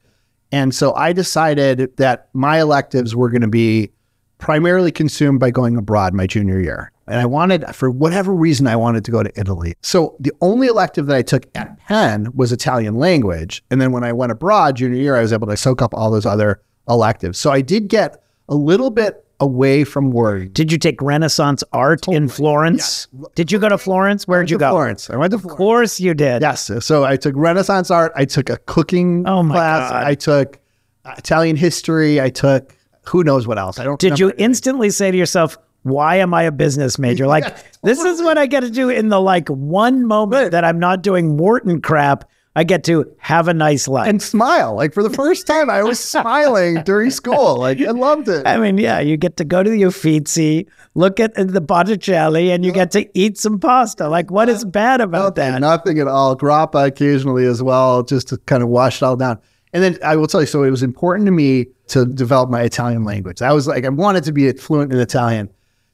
And 0.53 0.75
so 0.75 0.95
I 0.95 1.13
decided 1.13 1.97
that 1.97 2.29
my 2.33 2.61
electives 2.61 3.15
were 3.15 3.29
going 3.29 3.43
to 3.43 3.49
be 3.49 3.91
primarily 4.39 4.93
consumed 4.93 5.41
by 5.41 5.51
going 5.51 5.77
abroad 5.77 6.15
my 6.15 6.27
junior 6.27 6.61
year. 6.61 6.93
And 7.07 7.21
I 7.21 7.27
wanted, 7.27 7.65
for 7.75 7.91
whatever 7.91 8.33
reason, 8.35 8.67
I 8.67 8.77
wanted 8.77 9.05
to 9.07 9.11
go 9.11 9.23
to 9.23 9.41
Italy. 9.41 9.75
So 9.83 10.17
the 10.21 10.33
only 10.41 10.67
elective 10.67 11.07
that 11.07 11.17
I 11.17 11.23
took 11.23 11.47
at 11.55 11.79
Penn 11.81 12.29
was 12.35 12.53
Italian 12.53 12.95
language. 12.95 13.65
And 13.71 13.81
then 13.81 13.93
when 13.93 14.05
I 14.05 14.13
went 14.13 14.33
abroad 14.33 14.77
junior 14.77 15.01
year, 15.01 15.17
I 15.17 15.23
was 15.23 15.33
able 15.33 15.47
to 15.49 15.57
soak 15.57 15.83
up 15.83 15.95
all 15.95 16.11
those 16.11 16.27
other 16.27 16.61
electives. 16.89 17.39
So 17.39 17.51
I 17.51 17.63
did 17.63 17.89
get 17.89 18.23
a 18.49 18.55
little 18.55 18.91
bit 18.91 19.25
away 19.41 19.85
from 19.85 20.11
work. 20.11 20.53
Did 20.53 20.73
you 20.73 20.79
take 20.79 21.01
Renaissance 21.01 21.63
art 21.73 22.09
in 22.09 22.29
Florence? 22.29 23.07
Did 23.35 23.53
you 23.53 23.59
go 23.59 23.69
to 23.69 23.79
Florence? 23.79 24.27
Where'd 24.27 24.51
you 24.51 24.59
go? 24.59 24.71
Florence. 24.71 25.11
I 25.11 25.17
went 25.17 25.31
to 25.33 25.39
Florence. 25.39 25.53
Of 25.53 25.57
course 25.57 26.01
you 26.01 26.15
did. 26.15 26.43
Yes. 26.43 26.71
So 26.81 27.05
I 27.05 27.17
took 27.17 27.35
Renaissance 27.37 27.91
art. 27.91 28.13
I 28.17 28.25
took 28.25 28.51
a 28.51 28.57
cooking 28.59 29.25
Oh 29.27 29.43
my 29.43 29.55
class. 29.55 29.91
God. 29.91 30.05
I 30.05 30.15
took 30.15 30.59
uh, 31.05 31.15
Italian 31.19 31.57
history. 31.57 32.21
I 32.21 32.31
took 32.31 32.75
who 33.07 33.25
knows 33.25 33.47
what 33.47 33.59
else. 33.59 33.79
I 33.79 33.85
don't. 33.85 33.99
Did 33.99 34.19
you 34.19 34.27
remember. 34.27 34.43
instantly 34.43 34.91
say 34.91 35.11
to 35.11 35.17
yourself, 35.17 35.57
why 35.83 36.17
am 36.17 36.35
I 36.35 36.43
a 36.43 36.53
business 36.53 36.99
major? 36.99 37.27
Like, 37.27 37.45
Yes, 37.45 37.65
this 37.83 37.99
is 38.01 38.21
what 38.21 38.37
I 38.37 38.47
get 38.47 38.61
to 38.61 38.71
do 38.71 38.91
in 38.91 39.09
the 39.09 39.21
like 39.21 39.49
one 39.49 40.05
moment 40.07 40.51
that 40.51 40.65
I'm 40.65 40.79
not 40.79 41.03
doing 41.03 41.37
Wharton 41.37 41.81
crap. 41.81 42.29
I 42.59 42.65
get 42.65 42.83
to 42.85 43.09
have 43.19 43.47
a 43.47 43.55
nice 43.55 43.87
life. 43.87 44.09
and 44.09 44.21
smile? 44.21 44.75
Like 44.75 44.93
for 44.93 45.05
the 45.05 45.11
first 45.11 45.47
time, 45.47 45.71
I 45.71 45.85
was 45.85 46.01
smiling 46.15 46.83
during 46.83 47.11
school. 47.11 47.57
Like 47.57 47.81
I 47.81 47.93
loved 47.93 48.29
it. 48.29 48.45
I 48.49 48.57
mean, 48.57 48.79
yeah, 48.79 48.99
you 48.99 49.17
get 49.17 49.37
to 49.37 49.45
go 49.45 49.63
to 49.63 49.71
the 49.71 49.83
Uffizi, 49.83 50.67
look 50.97 51.21
at 51.21 51.35
the 51.37 51.61
Botticelli, 51.61 52.51
and 52.51 52.65
you 52.65 52.73
get 52.73 52.91
to 52.91 53.09
eat 53.17 53.39
some 53.39 53.61
pasta. 53.61 54.09
Like, 54.09 54.33
what 54.33 54.49
is 54.49 54.65
bad 54.65 55.01
about 55.01 55.37
Nothing, 55.37 55.53
that? 55.53 55.61
nothing 55.61 56.01
at 56.01 56.09
all. 56.09 56.37
Grappa 56.37 56.89
occasionally 56.89 57.45
as 57.45 57.63
well, 57.63 58.03
just 58.03 58.27
to 58.31 58.39
kind 58.39 58.65
of 58.65 58.69
wash 58.71 59.03
it 59.03 59.05
all 59.05 59.15
down. 59.15 59.39
And 59.73 59.85
then 59.85 59.97
I 60.03 60.17
will 60.17 60.27
tell 60.27 60.41
you, 60.41 60.49
so 60.49 60.65
it 60.65 60.71
was 60.71 60.83
important 60.83 61.27
to 61.27 61.33
me 61.33 61.67
to 61.89 62.07
develop 62.07 62.51
my 62.51 62.63
Italian 62.63 63.05
language. 63.05 63.41
I 63.41 63.53
was 63.53 63.69
like, 63.69 63.85
I 63.85 63.89
wanted 63.89 64.25
to 64.25 64.33
be 64.33 64.51
fluent 64.55 64.93
in 64.93 64.99
Italian. 64.99 65.49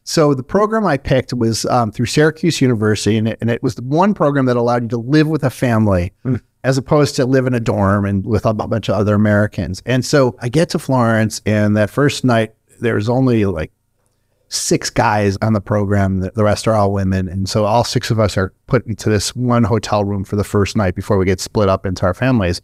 So 0.05 0.35
the 0.35 0.43
program 0.43 0.87
I 0.87 0.97
picked 0.97 1.35
was 1.35 1.67
um, 1.67 1.91
through 1.91 2.07
Syracuse 2.07 2.61
University, 2.61 3.17
and 3.19 3.29
it, 3.29 3.39
and 3.43 3.51
it 3.51 3.63
was 3.63 3.75
the 3.75 3.83
one 3.83 4.15
program 4.15 4.47
that 4.47 4.57
allowed 4.57 4.83
you 4.85 4.89
to 4.91 4.99
live 4.99 5.29
with 5.29 5.45
a 5.45 5.51
family 5.51 6.13
mm. 6.25 6.41
As 6.65 6.79
opposed 6.79 7.15
to 7.17 7.27
live 7.27 7.47
in 7.47 7.55
a 7.55 7.61
dorm 7.61 8.07
and 8.07 8.25
with 8.27 8.47
a 8.47 8.55
bunch 8.55 8.89
of 8.89 8.97
other 8.97 9.15
Americans. 9.15 9.83
And 9.85 10.05
so 10.05 10.35
I 10.41 10.49
get 10.49 10.71
to 10.71 10.79
Florence, 10.79 11.41
and 11.47 11.77
that 11.77 11.91
first 11.91 12.25
night 12.25 12.55
there's 12.81 13.09
only 13.09 13.45
like 13.45 13.71
six 14.49 14.89
guys 14.91 15.37
on 15.43 15.53
the 15.53 15.61
program. 15.61 16.21
The, 16.21 16.45
rest 16.45 16.67
are 16.67 16.75
all 16.75 16.93
women, 16.93 17.29
and 17.29 17.49
so 17.49 17.67
all 17.67 17.85
six 17.85 18.11
of 18.11 18.19
us 18.19 18.37
are 18.39 18.53
put 18.67 18.87
into 18.87 19.11
this 19.11 19.37
one 19.37 19.65
hotel 19.65 20.05
room 20.05 20.25
for 20.25 20.37
the 20.37 20.45
first 20.45 20.77
night 20.77 20.95
before 20.95 21.19
we 21.19 21.27
get 21.27 21.41
split 21.41 21.69
up 21.69 21.85
into 21.85 22.07
our 22.07 22.15
families. 22.15 22.63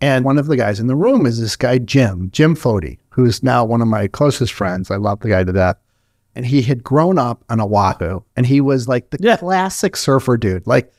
And 0.00 0.24
one 0.24 0.38
of 0.38 0.46
the 0.46 0.56
guys 0.56 0.80
in 0.80 0.86
the 0.86 0.96
room 0.96 1.26
is 1.26 1.40
this 1.40 1.56
guy 1.56 1.78
Jim, 1.78 2.30
Jim 2.32 2.56
Foti, 2.56 2.98
who's 3.10 3.42
now 3.42 3.64
one 3.64 3.82
of 3.82 3.88
my 3.88 4.06
closest 4.08 4.52
friends. 4.52 4.90
I 4.90 4.96
love 4.96 5.20
the 5.20 5.28
guy 5.28 5.44
to 5.44 5.52
death 5.52 5.76
and 6.34 6.46
he 6.46 6.62
had 6.62 6.82
grown 6.82 7.18
up 7.18 7.44
on 7.48 7.60
Oahu 7.60 8.20
and 8.36 8.46
he 8.46 8.60
was 8.60 8.88
like 8.88 9.10
the 9.10 9.18
yeah. 9.20 9.36
classic 9.36 9.96
surfer 9.96 10.36
dude, 10.36 10.66
like 10.66 10.92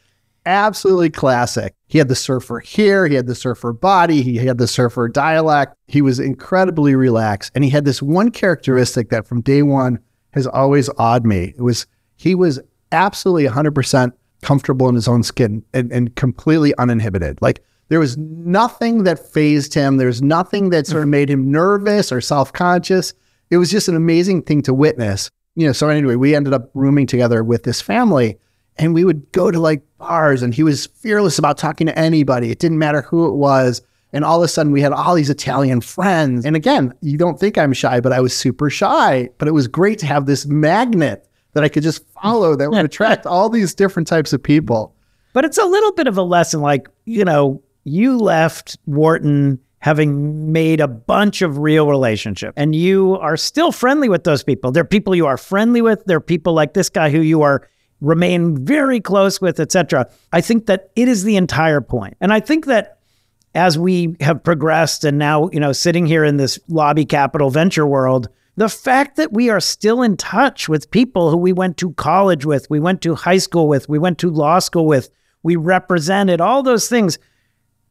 absolutely 0.46 1.10
classic. 1.10 1.74
He 1.88 1.98
had 1.98 2.08
the 2.08 2.16
surfer 2.16 2.60
here, 2.60 3.08
he 3.08 3.16
had 3.16 3.28
the 3.28 3.36
surfer 3.36 3.74
body, 3.74 4.22
he 4.22 4.38
had 4.38 4.58
the 4.58 4.68
surfer 4.68 5.08
dialect. 5.08 5.76
He 5.88 6.02
was 6.02 6.20
incredibly 6.20 6.96
relaxed 6.96 7.52
and 7.56 7.64
he 7.64 7.70
had 7.70 7.86
this 7.86 8.02
one 8.02 8.32
characteristic 8.32 9.10
that 9.10 9.28
from 9.28 9.42
day 9.42 9.62
one 9.62 10.00
has 10.32 10.48
always 10.48 10.90
awed 10.98 11.26
me. 11.26 11.54
It 11.56 11.62
was 11.62 11.86
he 12.16 12.36
was 12.36 12.60
absolutely 12.92 13.48
100% 13.48 14.12
comfortable 14.42 14.90
in 14.90 14.96
his 14.96 15.08
own 15.08 15.24
skin 15.24 15.64
and, 15.74 15.92
and 15.92 16.16
completely 16.16 16.76
uninhibited. 16.78 17.42
Like 17.42 17.64
there 17.90 18.00
was 18.00 18.18
nothing 18.18 19.04
that 19.04 19.34
fazed 19.34 19.74
him. 19.74 19.98
There's 19.98 20.22
nothing 20.22 20.70
that 20.70 20.88
sort 20.88 21.04
of 21.04 21.10
made 21.10 21.30
him 21.30 21.52
nervous 21.52 22.12
or 22.12 22.22
self-conscious 22.22 23.14
it 23.54 23.58
was 23.58 23.70
just 23.70 23.88
an 23.88 23.96
amazing 23.96 24.42
thing 24.42 24.64
to 24.64 24.74
witness. 24.74 25.30
You 25.56 25.68
know, 25.68 25.74
so 25.74 25.88
anyway, 25.90 26.16
we 26.16 26.36
ended 26.36 26.54
up 26.54 26.72
rooming 26.74 27.06
together 27.06 27.44
with 27.44 27.62
this 27.62 27.82
family 27.82 28.40
and 28.77 28.94
we 28.94 29.03
would 29.03 29.32
go 29.32 29.51
to 29.51 29.60
like 29.60 29.84
bars 29.98 30.42
and 30.42 30.53
he 30.53 30.63
was 30.63 30.88
fearless 30.88 31.38
about 31.38 31.58
talking 31.58 31.88
to 31.88 31.98
anybody. 31.98 32.51
It 32.51 32.60
didn't 32.60 32.80
matter 32.80 33.01
who 33.01 33.27
it 33.27 33.34
was. 33.34 33.82
And 34.12 34.24
all 34.24 34.42
of 34.42 34.46
a 34.46 34.48
sudden 34.48 34.72
we 34.72 34.82
had 34.82 34.94
all 34.94 35.15
these 35.15 35.30
Italian 35.30 35.82
friends. 35.82 36.46
And 36.46 36.56
again, 36.56 36.94
you 37.01 37.18
don't 37.18 37.39
think 37.39 37.58
I'm 37.58 37.74
shy, 37.74 38.00
but 38.00 38.13
I 38.13 38.20
was 38.20 38.36
super 38.36 38.70
shy. 38.70 39.30
But 39.38 39.48
it 39.48 39.51
was 39.51 39.68
great 39.68 40.00
to 40.00 40.06
have 40.06 40.25
this 40.25 40.46
magnet 40.46 41.27
that 41.53 41.63
I 41.63 41.70
could 41.70 41.84
just 41.84 42.03
follow 42.22 42.56
that 42.56 42.70
would 42.70 42.86
attract 42.86 43.25
all 43.25 43.50
these 43.50 43.74
different 43.74 44.08
types 44.08 44.34
of 44.34 44.42
people. 44.42 44.96
But 45.34 45.46
it's 45.46 45.58
a 45.58 45.65
little 45.65 45.92
bit 45.92 46.08
of 46.08 46.18
a 46.18 46.22
lesson 46.22 46.62
like, 46.62 46.88
you 47.06 47.25
know, 47.25 47.62
you 47.86 48.18
left 48.18 48.77
Wharton 48.86 49.60
having 49.80 50.51
made 50.51 50.80
a 50.80 50.88
bunch 50.88 51.42
of 51.42 51.58
real 51.58 51.88
relationships 51.88 52.53
and 52.56 52.74
you 52.74 53.18
are 53.18 53.36
still 53.36 53.72
friendly 53.72 54.08
with 54.08 54.24
those 54.24 54.42
people. 54.42 54.72
They're 54.72 54.86
people 54.86 55.13
you 55.13 55.25
are 55.25 55.38
friendly 55.38 55.82
with. 55.82 56.06
They're 56.06 56.22
people 56.22 56.53
like 56.53 56.74
this 56.74 56.89
guy 56.89 57.10
who 57.10 57.20
you 57.20 57.42
are 57.42 57.68
remain 58.04 58.64
very 58.64 59.00
close 59.00 59.42
with, 59.42 59.60
etc. 59.60 60.10
I 60.32 60.42
think 60.42 60.66
that 60.68 60.92
it 60.96 61.08
is 61.08 61.24
the 61.24 61.38
entire 61.38 61.82
point. 61.82 62.18
And 62.20 62.34
I 62.34 62.40
think 62.40 62.66
that 62.66 63.00
as 63.56 63.78
we 63.80 64.16
have 64.20 64.44
progressed 64.44 65.04
and 65.04 65.18
now, 65.18 65.50
you 65.52 65.60
know, 65.60 65.72
sitting 65.72 66.06
here 66.06 66.24
in 66.24 66.38
this 66.38 66.60
lobby 66.68 67.06
capital 67.06 67.50
venture 67.50 67.88
world, 67.88 68.28
the 68.56 68.70
fact 68.70 69.16
that 69.16 69.32
we 69.32 69.50
are 69.50 69.60
still 69.60 70.02
in 70.02 70.18
touch 70.18 70.68
with 70.68 70.92
people 70.92 71.32
who 71.32 71.38
we 71.38 71.54
went 71.54 71.78
to 71.78 71.94
college 71.94 72.46
with, 72.46 72.70
we 72.70 72.80
went 72.80 73.02
to 73.02 73.16
high 73.16 73.38
school 73.38 73.68
with, 73.68 73.90
we 73.90 73.98
went 73.98 74.20
to 74.20 74.30
law 74.30 74.60
school 74.60 74.86
with, 74.86 75.10
we 75.42 75.56
represented 75.56 76.42
all 76.42 76.62
those 76.62 76.88
things, 76.88 77.18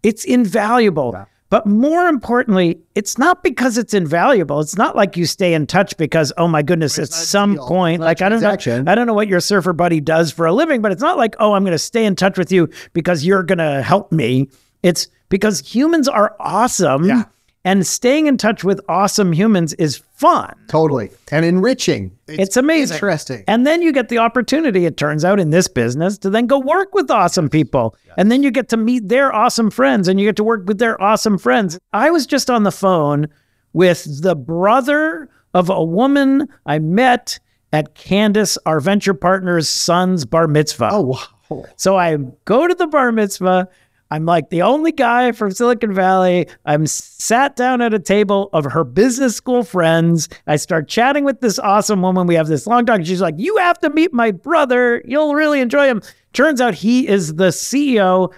it's 0.02 0.25
invaluable. 0.25 1.26
But 1.52 1.66
more 1.66 2.06
importantly, 2.06 2.80
it's 2.94 3.18
not 3.18 3.42
because 3.42 3.76
it's 3.76 3.92
invaluable. 3.92 4.61
It's 4.61 4.78
not 4.78 4.97
like 4.97 5.18
you 5.18 5.26
stay 5.26 5.52
in 5.52 5.66
touch 5.66 5.94
because, 5.99 6.32
oh 6.38 6.49
my 6.49 6.62
goodness, 6.62 6.99
at 6.99 7.09
some 7.09 7.56
deal. 7.56 7.68
point, 7.68 8.00
like 8.00 8.23
I 8.23 8.30
don't 8.30 8.40
know, 8.40 8.56
I 8.90 8.94
don't 8.94 9.06
know 9.06 9.12
what 9.12 9.28
your 9.28 9.38
surfer 9.38 9.75
buddy 9.75 10.00
does 10.00 10.32
for 10.32 10.47
a 10.47 10.52
living, 10.54 10.80
but 10.80 10.92
it's 10.92 11.02
not 11.02 11.18
like, 11.18 11.37
oh, 11.40 11.52
I'm 11.52 11.62
going 11.62 11.73
to 11.73 11.78
stay 11.78 12.06
in 12.06 12.16
touch 12.16 12.38
with 12.38 12.52
you 12.52 12.71
because 12.94 13.26
you're 13.26 13.42
going 13.42 13.59
to 13.59 13.82
help 13.82 14.11
me. 14.12 14.49
It's 14.82 15.09
because 15.28 15.61
humans 15.61 16.09
are 16.09 16.35
awesome. 16.40 17.04
Yeah. 17.04 17.25
And 17.64 17.87
staying 17.87 18.26
in 18.26 18.38
touch 18.38 18.64
with 18.64 18.81
awesome 18.88 19.33
humans 19.33 19.73
is 19.75 19.97
fun. 20.14 20.52
Totally. 20.66 21.11
And 21.31 21.45
enriching. 21.45 22.11
It's, 22.26 22.38
it's, 22.38 22.57
amazing. 22.57 22.97
Interesting. 22.97 23.45
And 23.47 23.64
then 23.64 23.83
you 23.83 23.92
get 23.92 24.09
the 24.09 24.19
opportunity, 24.19 24.85
it 24.85 24.97
turns 24.97 25.25
out, 25.25 25.38
in 25.38 25.50
this 25.50 25.69
business 25.69 26.19
to 26.19 26.31
then 26.31 26.47
go 26.47 26.59
work 26.59 26.92
with 26.92 27.09
awesome 27.11 27.49
people. 27.49 27.97
Yes. 28.04 28.14
And 28.19 28.33
then 28.33 28.42
you 28.42 28.50
get 28.50 28.69
to 28.71 28.76
meet 28.76 29.09
their 29.09 29.33
awesome 29.33 29.71
friends 29.71 30.09
and 30.09 30.19
you 30.19 30.26
get 30.26 30.37
to 30.37 30.45
work 30.45 30.66
with 30.66 30.78
their 30.78 31.00
awesome 31.00 31.38
friends. 31.38 31.78
I 31.92 32.11
was 32.11 32.26
just 32.26 32.50
on 32.50 32.64
the 32.64 32.73
phone 32.73 33.28
with 33.73 34.23
the 34.23 34.35
brother 34.35 35.31
of 35.54 35.71
a 35.71 35.85
woman 35.85 36.49
I 36.66 36.81
met 36.81 37.38
at 37.73 37.95
Candace, 37.95 38.59
our 38.66 38.81
venture 38.81 39.14
partner's 39.14 39.69
son's 39.69 40.25
bar 40.25 40.49
mitzvah. 40.49 40.90
Oh, 40.92 41.00
wow. 41.49 41.64
So 41.76 41.97
I 41.97 42.16
go 42.45 42.66
to 42.66 42.75
the 42.75 42.87
bar 42.87 43.12
mitzvah 43.12 43.69
I'm 44.12 44.26
like 44.26 44.50
the 44.50 44.61
only 44.61 44.92
guy 44.92 45.33
from 45.33 45.52
Silicon 45.52 45.95
Valley. 45.95 46.47
I'm 46.66 46.87
sat 46.87 47.57
down 47.57 47.81
at 47.81 47.95
a 47.95 47.99
table 47.99 48.50
of 48.52 48.66
her 48.66 48.85
business 48.85 49.35
school 49.35 49.62
friends. 49.62 50.28
I 50.47 50.57
start 50.57 50.87
chatting 50.87 51.25
with 51.25 51.40
this 51.40 51.59
awesome 51.59 52.02
woman. 52.02 52.26
We 52.26 52.35
have 52.35 52.47
this 52.47 52.66
long 52.66 52.85
talk. 52.85 53.07
She's 53.07 53.23
like, 53.23 53.37
You 53.38 53.57
have 53.57 53.78
to 53.78 53.88
meet 53.88 54.12
my 54.12 54.31
brother. 54.31 55.02
You'll 55.07 55.35
really 55.35 55.61
enjoy 55.61 55.87
him. 55.87 56.02
Turns 56.35 56.61
out 56.61 56.75
he 56.75 57.09
is 57.09 57.37
the 57.37 57.49
CEO 57.49 58.31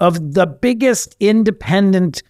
of 0.00 0.32
the 0.32 0.46
biggest 0.46 1.14
independent 1.20 2.22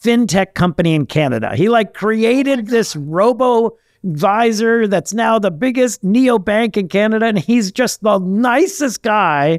fintech 0.00 0.54
company 0.54 0.94
in 0.94 1.06
Canada. 1.06 1.56
He 1.56 1.68
like 1.68 1.92
created 1.92 2.60
oh 2.60 2.70
this 2.70 2.94
robo 2.94 3.76
advisor 4.04 4.86
that's 4.86 5.12
now 5.12 5.40
the 5.40 5.50
biggest 5.50 6.04
neo 6.04 6.38
bank 6.38 6.76
in 6.76 6.86
Canada. 6.86 7.26
And 7.26 7.38
he's 7.40 7.72
just 7.72 8.00
the 8.04 8.20
nicest 8.20 9.02
guy. 9.02 9.58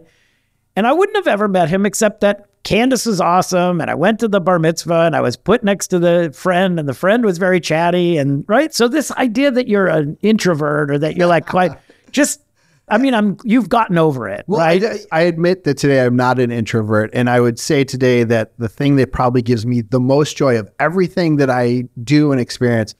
And 0.77 0.87
I 0.87 0.93
wouldn't 0.93 1.17
have 1.17 1.27
ever 1.27 1.49
met 1.49 1.67
him 1.67 1.85
except 1.85 2.21
that 2.21 2.48
Candace 2.63 3.05
was 3.05 3.21
awesome. 3.21 3.81
And 3.81 3.89
I 3.89 3.95
went 3.95 4.19
to 4.19 4.27
the 4.27 4.41
bar 4.41 4.59
mitzvah 4.59 5.01
and 5.01 5.15
I 5.15 5.21
was 5.21 5.35
put 5.37 5.63
next 5.63 5.87
to 5.87 5.99
the 5.99 6.31
friend, 6.33 6.79
and 6.79 6.87
the 6.87 6.93
friend 6.93 7.25
was 7.25 7.37
very 7.37 7.59
chatty. 7.59 8.17
And 8.17 8.45
right. 8.47 8.73
So, 8.73 8.87
this 8.87 9.11
idea 9.11 9.51
that 9.51 9.67
you're 9.67 9.87
an 9.87 10.17
introvert 10.21 10.91
or 10.91 10.97
that 10.99 11.15
you're 11.15 11.27
like 11.27 11.45
quite 11.47 11.71
just, 12.11 12.41
I 12.87 12.97
mean, 12.97 13.13
I'm 13.13 13.37
you've 13.43 13.69
gotten 13.69 13.97
over 13.97 14.27
it, 14.27 14.45
well, 14.47 14.59
right? 14.59 14.83
I, 14.83 14.99
I 15.11 15.21
admit 15.21 15.63
that 15.63 15.77
today 15.77 16.05
I'm 16.05 16.15
not 16.15 16.39
an 16.39 16.51
introvert. 16.51 17.11
And 17.13 17.29
I 17.29 17.39
would 17.39 17.59
say 17.59 17.83
today 17.83 18.23
that 18.23 18.57
the 18.57 18.69
thing 18.69 18.97
that 18.97 19.11
probably 19.11 19.41
gives 19.41 19.65
me 19.65 19.81
the 19.81 19.99
most 19.99 20.35
joy 20.37 20.57
of 20.57 20.69
everything 20.79 21.37
that 21.37 21.49
I 21.49 21.83
do 22.03 22.31
and 22.31 22.41
experience 22.41 22.95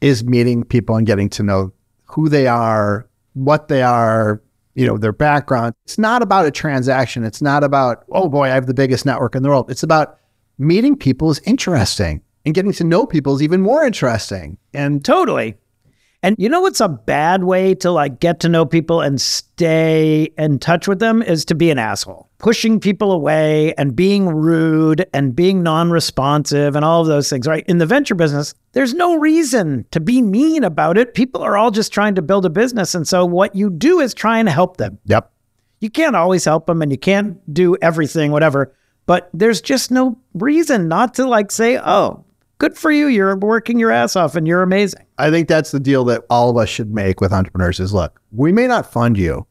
is 0.00 0.24
meeting 0.24 0.64
people 0.64 0.96
and 0.96 1.06
getting 1.06 1.28
to 1.30 1.42
know 1.42 1.72
who 2.04 2.28
they 2.28 2.46
are, 2.46 3.08
what 3.32 3.68
they 3.68 3.82
are, 3.82 4.42
you 4.74 4.86
know, 4.86 4.98
their 4.98 5.12
background. 5.12 5.74
It's 5.84 5.98
not 5.98 6.22
about 6.22 6.46
a 6.46 6.50
transaction. 6.50 7.24
It's 7.24 7.42
not 7.42 7.64
about, 7.64 8.04
oh 8.10 8.28
boy, 8.28 8.44
I 8.44 8.54
have 8.54 8.66
the 8.66 8.74
biggest 8.74 9.06
network 9.06 9.34
in 9.34 9.42
the 9.42 9.48
world. 9.48 9.70
It's 9.70 9.82
about 9.82 10.18
meeting 10.58 10.96
people 10.96 11.30
is 11.30 11.40
interesting 11.44 12.22
and 12.44 12.54
getting 12.54 12.72
to 12.72 12.84
know 12.84 13.06
people 13.06 13.34
is 13.34 13.42
even 13.42 13.62
more 13.62 13.84
interesting. 13.84 14.58
And 14.72 15.04
totally. 15.04 15.56
And 16.24 16.36
you 16.38 16.48
know 16.48 16.62
what's 16.62 16.80
a 16.80 16.88
bad 16.88 17.44
way 17.44 17.74
to 17.74 17.90
like 17.90 18.18
get 18.18 18.40
to 18.40 18.48
know 18.48 18.64
people 18.64 19.02
and 19.02 19.20
stay 19.20 20.30
in 20.38 20.58
touch 20.58 20.88
with 20.88 20.98
them 20.98 21.20
is 21.20 21.44
to 21.44 21.54
be 21.54 21.70
an 21.70 21.78
asshole. 21.78 22.30
Pushing 22.38 22.80
people 22.80 23.12
away 23.12 23.74
and 23.74 23.94
being 23.94 24.28
rude 24.28 25.04
and 25.12 25.36
being 25.36 25.62
non-responsive 25.62 26.76
and 26.76 26.82
all 26.82 27.02
of 27.02 27.08
those 27.08 27.28
things, 27.28 27.46
right? 27.46 27.62
In 27.68 27.76
the 27.76 27.84
venture 27.84 28.14
business, 28.14 28.54
there's 28.72 28.94
no 28.94 29.16
reason 29.16 29.84
to 29.90 30.00
be 30.00 30.22
mean 30.22 30.64
about 30.64 30.96
it. 30.96 31.12
People 31.12 31.42
are 31.42 31.58
all 31.58 31.70
just 31.70 31.92
trying 31.92 32.14
to 32.14 32.22
build 32.22 32.46
a 32.46 32.50
business 32.50 32.94
and 32.94 33.06
so 33.06 33.26
what 33.26 33.54
you 33.54 33.68
do 33.68 34.00
is 34.00 34.14
try 34.14 34.38
and 34.38 34.48
help 34.48 34.78
them. 34.78 34.98
Yep. 35.04 35.30
You 35.82 35.90
can't 35.90 36.16
always 36.16 36.46
help 36.46 36.64
them 36.64 36.80
and 36.80 36.90
you 36.90 36.96
can't 36.96 37.36
do 37.52 37.76
everything 37.82 38.32
whatever, 38.32 38.74
but 39.04 39.28
there's 39.34 39.60
just 39.60 39.90
no 39.90 40.18
reason 40.32 40.88
not 40.88 41.12
to 41.16 41.26
like 41.26 41.50
say, 41.50 41.78
"Oh, 41.78 42.23
good 42.58 42.76
for 42.76 42.90
you. 42.90 43.06
You're 43.06 43.36
working 43.36 43.78
your 43.78 43.90
ass 43.90 44.16
off 44.16 44.36
and 44.36 44.46
you're 44.46 44.62
amazing. 44.62 45.04
I 45.18 45.30
think 45.30 45.48
that's 45.48 45.70
the 45.70 45.80
deal 45.80 46.04
that 46.04 46.24
all 46.30 46.50
of 46.50 46.56
us 46.56 46.68
should 46.68 46.92
make 46.92 47.20
with 47.20 47.32
entrepreneurs 47.32 47.80
is 47.80 47.92
look, 47.92 48.20
we 48.32 48.52
may 48.52 48.66
not 48.66 48.90
fund 48.90 49.18
you 49.18 49.46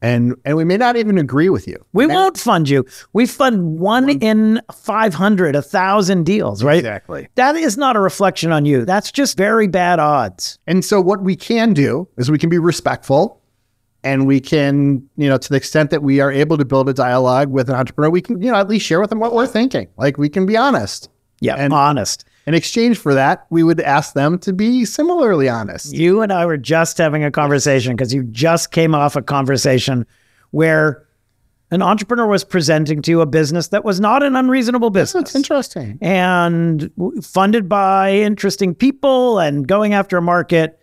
and 0.00 0.36
and 0.44 0.56
we 0.56 0.64
may 0.64 0.76
not 0.76 0.96
even 0.96 1.18
agree 1.18 1.48
with 1.48 1.66
you. 1.66 1.84
We 1.92 2.06
won't 2.06 2.38
fund 2.38 2.68
you. 2.68 2.84
We 3.12 3.26
fund 3.26 3.78
one, 3.78 4.06
one 4.06 4.18
in 4.20 4.60
500, 4.72 5.56
a 5.56 5.62
thousand 5.62 6.24
deals, 6.24 6.62
right? 6.62 6.78
Exactly. 6.78 7.28
That 7.34 7.56
is 7.56 7.76
not 7.76 7.96
a 7.96 8.00
reflection 8.00 8.52
on 8.52 8.64
you. 8.64 8.84
That's 8.84 9.10
just 9.10 9.36
very 9.36 9.66
bad 9.66 9.98
odds. 9.98 10.58
And 10.66 10.84
so 10.84 11.00
what 11.00 11.22
we 11.22 11.36
can 11.36 11.72
do 11.72 12.08
is 12.16 12.30
we 12.30 12.38
can 12.38 12.50
be 12.50 12.58
respectful 12.58 13.40
and 14.04 14.26
we 14.26 14.40
can, 14.40 15.08
you 15.16 15.28
know, 15.28 15.38
to 15.38 15.48
the 15.48 15.56
extent 15.56 15.90
that 15.90 16.02
we 16.02 16.20
are 16.20 16.30
able 16.30 16.56
to 16.56 16.64
build 16.64 16.88
a 16.88 16.94
dialogue 16.94 17.50
with 17.50 17.68
an 17.68 17.74
entrepreneur, 17.74 18.10
we 18.10 18.22
can, 18.22 18.40
you 18.40 18.50
know, 18.50 18.58
at 18.58 18.68
least 18.68 18.86
share 18.86 19.00
with 19.00 19.10
them 19.10 19.18
what 19.18 19.34
we're 19.34 19.46
thinking. 19.46 19.88
Like 19.96 20.18
we 20.18 20.28
can 20.28 20.46
be 20.46 20.56
honest. 20.56 21.10
Yeah, 21.40 21.54
and 21.56 21.72
honest. 21.72 22.24
In 22.46 22.54
exchange 22.54 22.98
for 22.98 23.14
that, 23.14 23.46
we 23.50 23.62
would 23.62 23.80
ask 23.80 24.14
them 24.14 24.38
to 24.40 24.52
be 24.52 24.84
similarly 24.84 25.48
honest. 25.48 25.92
You 25.94 26.22
and 26.22 26.32
I 26.32 26.46
were 26.46 26.56
just 26.56 26.98
having 26.98 27.22
a 27.22 27.30
conversation 27.30 27.94
because 27.94 28.12
you 28.14 28.24
just 28.24 28.70
came 28.72 28.94
off 28.94 29.16
a 29.16 29.22
conversation 29.22 30.06
where 30.50 31.04
an 31.70 31.82
entrepreneur 31.82 32.26
was 32.26 32.44
presenting 32.44 33.02
to 33.02 33.10
you 33.10 33.20
a 33.20 33.26
business 33.26 33.68
that 33.68 33.84
was 33.84 34.00
not 34.00 34.22
an 34.22 34.34
unreasonable 34.34 34.88
business. 34.88 35.24
That's 35.24 35.36
interesting. 35.36 35.98
And 36.00 36.90
funded 37.22 37.68
by 37.68 38.12
interesting 38.14 38.74
people 38.74 39.38
and 39.38 39.68
going 39.68 39.92
after 39.92 40.16
a 40.16 40.22
market. 40.22 40.80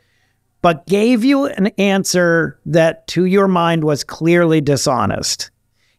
but 0.65 0.88
gave 0.88 1.24
you 1.24 1.45
an 1.45 1.67
answer 1.77 2.59
that 2.65 3.05
to 3.05 3.25
your 3.25 3.47
mind 3.47 3.83
was 3.83 4.03
clearly 4.03 4.62
dishonest. 4.62 5.51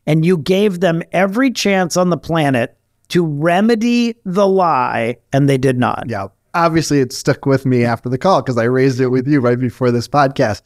And 0.08 0.26
you 0.26 0.38
gave 0.38 0.80
them 0.80 1.04
every 1.12 1.52
chance 1.52 1.96
on 1.96 2.10
the 2.10 2.16
planet 2.16 2.75
to 3.08 3.24
remedy 3.24 4.16
the 4.24 4.46
lie, 4.46 5.16
and 5.32 5.48
they 5.48 5.58
did 5.58 5.78
not. 5.78 6.04
Yeah. 6.08 6.28
Obviously, 6.54 7.00
it 7.00 7.12
stuck 7.12 7.46
with 7.46 7.66
me 7.66 7.84
after 7.84 8.08
the 8.08 8.18
call 8.18 8.42
because 8.42 8.56
I 8.56 8.64
raised 8.64 9.00
it 9.00 9.08
with 9.08 9.28
you 9.28 9.40
right 9.40 9.58
before 9.58 9.90
this 9.90 10.08
podcast. 10.08 10.62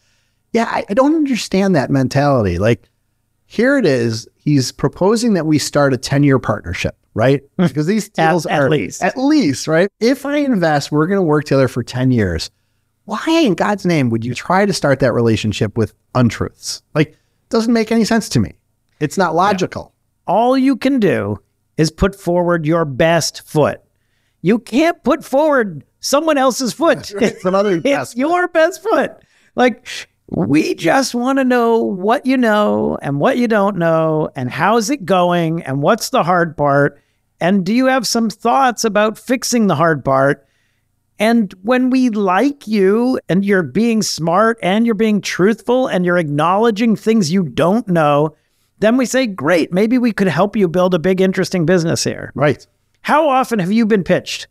Yeah, 0.53 0.69
I, 0.71 0.85
I 0.89 0.95
don't 0.95 1.15
understand 1.15 1.75
that 1.75 1.91
mentality. 1.91 2.59
Like, 2.59 2.89
here 3.47 3.77
it 3.77 3.85
is. 3.85 4.29
He's 4.37 4.71
proposing 4.73 5.35
that 5.35 5.47
we 5.47 5.59
start 5.59 5.93
a 5.93 5.97
10 5.97 6.23
year 6.23 6.39
partnership, 6.39 6.97
right? 7.15 7.43
Because 7.57 7.87
these 7.87 8.09
deals 8.09 8.47
at, 8.47 8.61
are 8.61 8.65
at 8.67 8.71
least. 8.71 9.03
at 9.03 9.17
least, 9.17 9.67
right? 9.67 9.91
If 9.99 10.25
I 10.25 10.37
invest, 10.37 10.93
we're 10.93 11.07
going 11.07 11.19
to 11.19 11.23
work 11.23 11.45
together 11.45 11.69
for 11.69 11.83
10 11.83 12.13
years. 12.13 12.51
Why 13.07 13.25
in 13.45 13.55
God's 13.55 13.85
name 13.85 14.11
would 14.11 14.25
you 14.25 14.35
try 14.35 14.67
to 14.67 14.73
start 14.73 15.01
that 15.01 15.13
relationship 15.13 15.77
with 15.77 15.95
untruths? 16.15 16.83
Like, 16.95 17.17
doesn't 17.49 17.73
make 17.73 17.91
any 17.91 18.05
sense 18.05 18.29
to 18.31 18.39
me. 18.39 18.55
It's 19.01 19.19
not 19.19 19.35
logical. 19.35 19.93
All 20.29 20.57
you 20.57 20.77
can 20.77 21.01
do 21.01 21.41
is 21.81 21.91
put 21.91 22.15
forward 22.15 22.67
your 22.67 22.85
best 22.85 23.41
foot. 23.49 23.81
You 24.43 24.59
can't 24.59 25.03
put 25.03 25.25
forward 25.25 25.83
someone 26.01 26.37
else's 26.37 26.75
foot. 26.75 27.11
It's 27.23 27.43
another 27.43 27.77
it's 27.77 27.83
best 27.83 28.19
your 28.19 28.49
best 28.49 28.83
foot. 28.83 29.13
Like, 29.57 29.89
we 30.29 30.75
just 30.75 31.15
want 31.15 31.39
to 31.39 31.45
know 31.45 31.79
what 31.79 32.27
you 32.27 32.37
know 32.37 32.99
and 33.01 33.19
what 33.19 33.39
you 33.39 33.49
don't 33.49 33.79
know, 33.79 34.29
and 34.37 34.51
how's 34.51 34.91
it 34.91 35.07
going, 35.07 35.63
and 35.63 35.81
what's 35.81 36.11
the 36.11 36.23
hard 36.23 36.55
part. 36.55 37.01
And 37.41 37.65
do 37.65 37.73
you 37.73 37.87
have 37.87 38.07
some 38.07 38.29
thoughts 38.29 38.85
about 38.85 39.19
fixing 39.19 39.67
the 39.67 39.75
hard 39.75 40.05
part? 40.05 40.47
And 41.19 41.51
when 41.63 41.89
we 41.89 42.11
like 42.11 42.69
you 42.69 43.19
and 43.31 43.43
you're 43.43 43.63
being 43.63 44.03
smart 44.03 44.59
and 44.63 44.85
you're 44.85 44.95
being 44.95 45.23
truthful 45.23 45.87
and 45.87 46.05
you're 46.05 46.19
acknowledging 46.19 46.95
things 46.95 47.33
you 47.33 47.43
don't 47.43 47.89
know, 47.89 48.37
then 48.81 48.97
we 48.97 49.07
say, 49.07 49.27
great, 49.27 49.73
maybe 49.73 49.99
we 49.99 50.13
could 50.13 50.29
help 50.29 50.57
you 50.57 50.67
build 50.69 50.95
a 50.95 50.99
big, 50.99 51.21
interesting 51.21 51.65
business 51.65 52.03
here. 52.03 52.33
Right. 52.35 52.67
How 53.03 53.29
often 53.29 53.59
have 53.59 53.73
you 53.73 53.87
been 53.87 54.05
pitched 54.05 54.49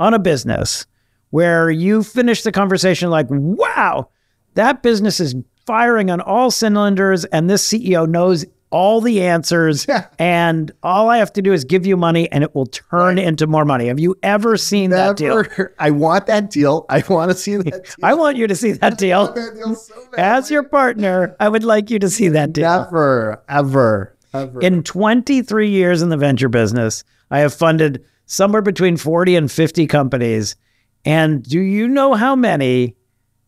on 0.00 0.14
a 0.14 0.18
business 0.18 0.86
where 1.30 1.70
you 1.70 2.02
finish 2.02 2.42
the 2.42 2.52
conversation 2.52 3.10
like, 3.10 3.26
wow, 3.28 4.08
that 4.54 4.82
business 4.82 5.20
is 5.20 5.34
firing 5.66 6.10
on 6.10 6.20
all 6.20 6.50
cylinders 6.50 7.24
and 7.26 7.50
this 7.50 7.66
CEO 7.66 8.08
knows 8.08 8.46
all 8.70 9.00
the 9.00 9.22
answers 9.22 9.86
and 10.18 10.70
all 10.82 11.08
I 11.08 11.18
have 11.18 11.32
to 11.34 11.42
do 11.42 11.52
is 11.52 11.64
give 11.64 11.86
you 11.86 11.96
money 11.96 12.30
and 12.30 12.44
it 12.44 12.54
will 12.54 12.66
turn 12.66 13.18
into 13.18 13.46
more 13.46 13.64
money. 13.64 13.86
Have 13.88 13.98
you 13.98 14.16
ever 14.22 14.56
seen 14.56 14.90
that 14.90 15.16
deal? 15.16 15.44
I 15.78 15.90
want 15.90 16.26
that 16.26 16.50
deal. 16.50 16.84
I 16.88 17.02
want 17.08 17.30
to 17.30 17.36
see 17.36 17.56
that 17.56 17.64
deal. 17.84 17.94
I 18.02 18.14
want 18.14 18.36
you 18.36 18.46
to 18.46 18.54
see 18.54 18.72
that 18.72 18.98
deal. 18.98 19.32
that 19.32 19.54
deal 19.54 19.74
so. 19.74 19.94
As 20.16 20.50
your 20.50 20.62
partner, 20.62 21.34
I 21.40 21.48
would 21.48 21.64
like 21.64 21.90
you 21.90 21.98
to 21.98 22.10
see 22.10 22.28
that 22.28 22.52
deal. 22.52 22.64
Never, 22.64 23.42
ever, 23.48 24.16
ever. 24.34 24.60
In 24.60 24.82
23 24.82 25.70
years 25.70 26.02
in 26.02 26.10
the 26.10 26.16
venture 26.16 26.48
business, 26.48 27.04
I 27.30 27.40
have 27.40 27.54
funded 27.54 28.04
somewhere 28.26 28.62
between 28.62 28.96
40 28.96 29.36
and 29.36 29.50
50 29.50 29.86
companies. 29.86 30.56
And 31.04 31.42
do 31.42 31.60
you 31.60 31.88
know 31.88 32.14
how 32.14 32.36
many 32.36 32.96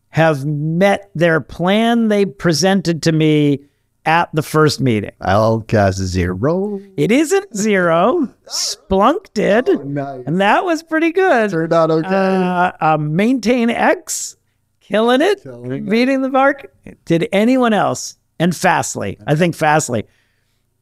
have 0.09 0.45
met 0.45 1.09
their 1.15 1.39
plan 1.39 2.07
they 2.09 2.25
presented 2.25 3.03
to 3.03 3.11
me 3.11 3.63
at 4.05 4.29
the 4.33 4.41
first 4.41 4.81
meeting? 4.81 5.11
I'll 5.21 5.59
guess 5.59 5.95
zero. 5.97 6.81
It 6.97 7.11
isn't 7.11 7.55
zero. 7.55 8.33
Splunk 8.47 9.33
did. 9.33 9.67
Nice. 9.85 10.23
And 10.25 10.41
that 10.41 10.65
was 10.65 10.83
pretty 10.83 11.11
good. 11.11 11.51
Turned 11.51 11.73
out 11.73 11.91
okay. 11.91 12.07
Uh, 12.07 12.71
uh, 12.81 12.97
MaintainX, 12.97 14.35
killing 14.79 15.21
it, 15.21 15.43
Killing 15.43 15.71
it. 15.71 15.89
beating 15.89 16.21
the 16.21 16.29
mark. 16.29 16.71
Did 17.05 17.27
anyone 17.31 17.73
else? 17.73 18.17
And 18.39 18.55
Fastly, 18.55 19.17
I 19.27 19.35
think 19.35 19.55
Fastly. 19.55 20.05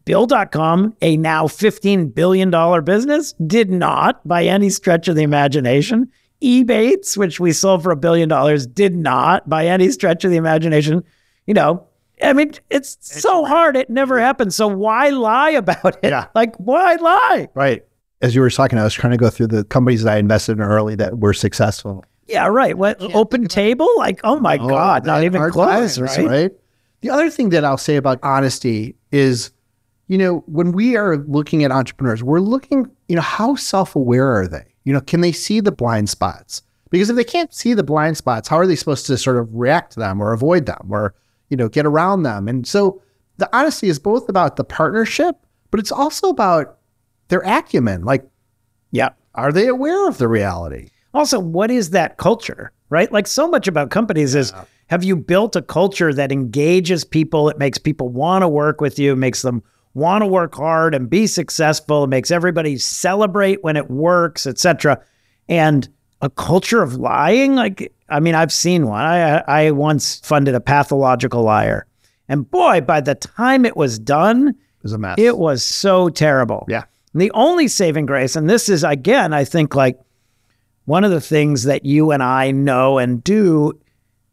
Bill.com, 0.06 0.96
a 1.02 1.18
now 1.18 1.46
$15 1.46 2.16
billion 2.16 2.84
business, 2.84 3.34
did 3.46 3.70
not, 3.70 4.26
by 4.28 4.46
any 4.46 4.70
stretch 4.72 5.08
of 5.08 5.16
the 5.16 5.22
imagination. 5.22 6.10
Ebates, 6.42 7.16
which 7.16 7.40
we 7.40 7.52
sold 7.52 7.84
for 7.84 7.92
a 7.92 7.96
billion 7.98 8.28
dollars, 8.30 8.66
did 8.66 8.96
not, 8.96 9.48
by 9.48 9.68
any 9.68 9.92
stretch 9.92 10.24
of 10.24 10.32
the 10.32 10.38
imagination. 10.38 11.04
You 11.46 11.54
know, 11.54 11.86
I 12.22 12.34
mean, 12.34 12.54
it's 12.70 12.98
so 13.02 13.46
hard. 13.46 13.76
It 13.76 13.90
never 13.90 14.20
happens. 14.20 14.56
So 14.56 14.68
why 14.68 15.10
lie 15.10 15.52
about 15.52 15.98
it? 16.04 16.10
Yeah. 16.10 16.28
Like, 16.36 16.56
why 16.58 16.96
lie? 16.96 17.50
right. 17.54 17.86
As 18.22 18.36
you 18.36 18.42
were 18.42 18.50
talking, 18.50 18.78
I 18.78 18.84
was 18.84 18.94
trying 18.94 19.12
to 19.12 19.18
go 19.18 19.30
through 19.30 19.48
the 19.48 19.64
companies 19.64 20.04
that 20.04 20.14
I 20.14 20.18
invested 20.18 20.54
in 20.54 20.62
early 20.62 20.96
that 20.96 21.20
were 21.20 21.34
successful. 21.34 22.04
Yeah, 22.28 22.48
right. 22.48 22.78
What 22.78 23.02
open 23.16 23.48
table? 23.48 23.88
Like, 23.96 24.20
oh 24.26 24.40
my 24.40 24.58
oh, 24.58 24.68
God, 24.68 25.06
not 25.06 25.24
even 25.24 25.40
hard 25.40 25.54
close, 25.54 25.96
times, 25.96 26.18
right? 26.18 26.52
The 27.02 27.10
other 27.10 27.30
thing 27.30 27.50
that 27.50 27.64
I'll 27.64 27.78
say 27.78 27.96
about 27.96 28.20
honesty 28.22 28.96
is, 29.12 29.52
you 30.08 30.18
know, 30.18 30.44
when 30.48 30.74
we 30.74 30.98
are 30.98 31.18
looking 31.18 31.64
at 31.64 31.72
entrepreneurs, 31.72 32.22
we're 32.22 32.42
looking, 32.42 32.92
you 33.08 33.16
know, 33.16 33.22
how 33.22 33.56
self-aware 33.56 34.42
are 34.42 34.48
they? 34.48 34.66
You 34.84 34.92
know, 34.92 35.02
can 35.02 35.22
they 35.22 35.32
see 35.32 35.62
the 35.62 35.72
blind 35.72 36.10
spots? 36.10 36.62
Because 36.90 37.10
if 37.10 37.16
they 37.16 37.24
can't 37.24 37.54
see 37.54 37.74
the 37.74 37.84
blind 37.84 38.18
spots, 38.18 38.50
how 38.50 38.58
are 38.58 38.68
they 38.68 38.76
supposed 38.76 39.06
to 39.06 39.18
sort 39.18 39.38
of 39.38 39.56
react 39.56 39.94
to 39.94 40.00
them 40.00 40.22
or 40.22 40.34
avoid 40.34 40.66
them 40.66 40.88
or, 40.90 41.16
you 41.50 41.58
know, 41.58 41.68
get 41.70 41.86
around 41.86 42.24
them? 42.24 42.48
And 42.48 42.66
so 42.68 43.02
the 43.38 43.50
honesty 43.56 43.88
is 43.90 44.00
both 44.00 44.30
about 44.30 44.56
the 44.56 44.64
partnership, 44.64 45.36
but 45.72 45.80
it's 45.80 45.92
also 45.92 46.30
about 46.30 46.78
their 47.30 47.42
acumen. 47.42 48.04
Like, 48.04 48.28
Yeah. 48.92 49.10
are 49.36 49.52
they 49.52 49.68
aware 49.68 50.08
of 50.08 50.18
the 50.18 50.28
reality? 50.28 50.90
Also, 51.14 51.40
what 51.40 51.72
is 51.72 51.92
that 51.92 52.18
culture, 52.18 52.72
right? 52.90 53.12
Like, 53.12 53.28
so 53.28 53.48
much 53.48 53.68
about 53.68 53.90
companies 53.92 54.36
is 54.36 54.54
have 54.88 55.04
you 55.04 55.16
built 55.16 55.56
a 55.56 55.62
culture 55.62 56.14
that 56.14 56.32
engages 56.32 57.04
people? 57.04 57.50
It 57.50 57.60
makes 57.60 57.78
people 57.78 58.10
want 58.10 58.42
to 58.42 58.48
work 58.48 58.82
with 58.82 58.98
you, 58.98 59.16
makes 59.16 59.42
them 59.44 59.62
want 59.94 60.22
to 60.24 60.28
work 60.28 60.56
hard 60.56 60.94
and 60.96 61.10
be 61.10 61.28
successful. 61.28 62.04
It 62.04 62.08
makes 62.08 62.32
everybody 62.32 62.78
celebrate 62.78 63.64
when 63.64 63.76
it 63.78 63.90
works, 63.90 64.46
etc. 64.48 65.00
And 65.48 65.88
a 66.22 66.30
culture 66.30 66.82
of 66.82 66.96
lying, 66.96 67.56
like, 67.56 67.92
I 68.12 68.20
mean, 68.20 68.36
I've 68.36 68.52
seen 68.54 68.88
one. 68.88 69.02
I, 69.02 69.40
I 69.48 69.72
once 69.72 70.20
funded 70.20 70.56
a 70.56 70.60
pathological 70.60 71.44
liar. 71.44 71.86
And 72.28 72.50
boy, 72.50 72.82
by 72.82 73.02
the 73.02 73.16
time 73.16 73.66
it 73.66 73.76
was 73.76 73.98
done, 74.00 74.56
Is 74.84 74.94
a 74.94 74.98
mess. 74.98 75.16
It 75.18 75.38
was 75.38 75.64
so 75.64 76.10
terrible. 76.10 76.66
Yeah. 76.70 76.84
And 77.14 77.22
the 77.22 77.32
only 77.32 77.68
saving 77.68 78.06
grace, 78.06 78.36
and 78.36 78.50
this 78.50 78.70
is 78.70 78.84
again, 78.84 79.34
I 79.34 79.44
think 79.44 79.76
like 79.76 80.00
one 80.86 81.04
of 81.04 81.12
the 81.12 81.22
things 81.22 81.64
that 81.64 81.86
you 81.86 82.12
and 82.12 82.22
I 82.22 82.52
know 82.52 82.98
and 82.98 83.24
do, 83.24 83.80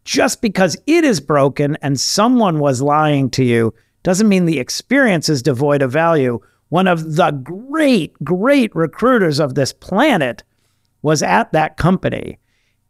just 0.04 0.40
because 0.40 0.76
it 0.86 1.04
is 1.04 1.20
broken 1.20 1.76
and 1.82 1.98
someone 1.98 2.58
was 2.58 2.80
lying 2.80 3.30
to 3.30 3.44
you 3.44 3.74
doesn't 4.02 4.28
mean 4.28 4.44
the 4.44 4.60
experience 4.60 5.28
is 5.28 5.42
devoid 5.42 5.82
of 5.82 5.90
value. 5.90 6.38
One 6.68 6.86
of 6.86 7.16
the 7.16 7.30
great, 7.30 8.12
great 8.22 8.74
recruiters 8.74 9.40
of 9.40 9.54
this 9.54 9.72
planet 9.72 10.42
was 11.02 11.22
at 11.22 11.52
that 11.52 11.76
company. 11.76 12.38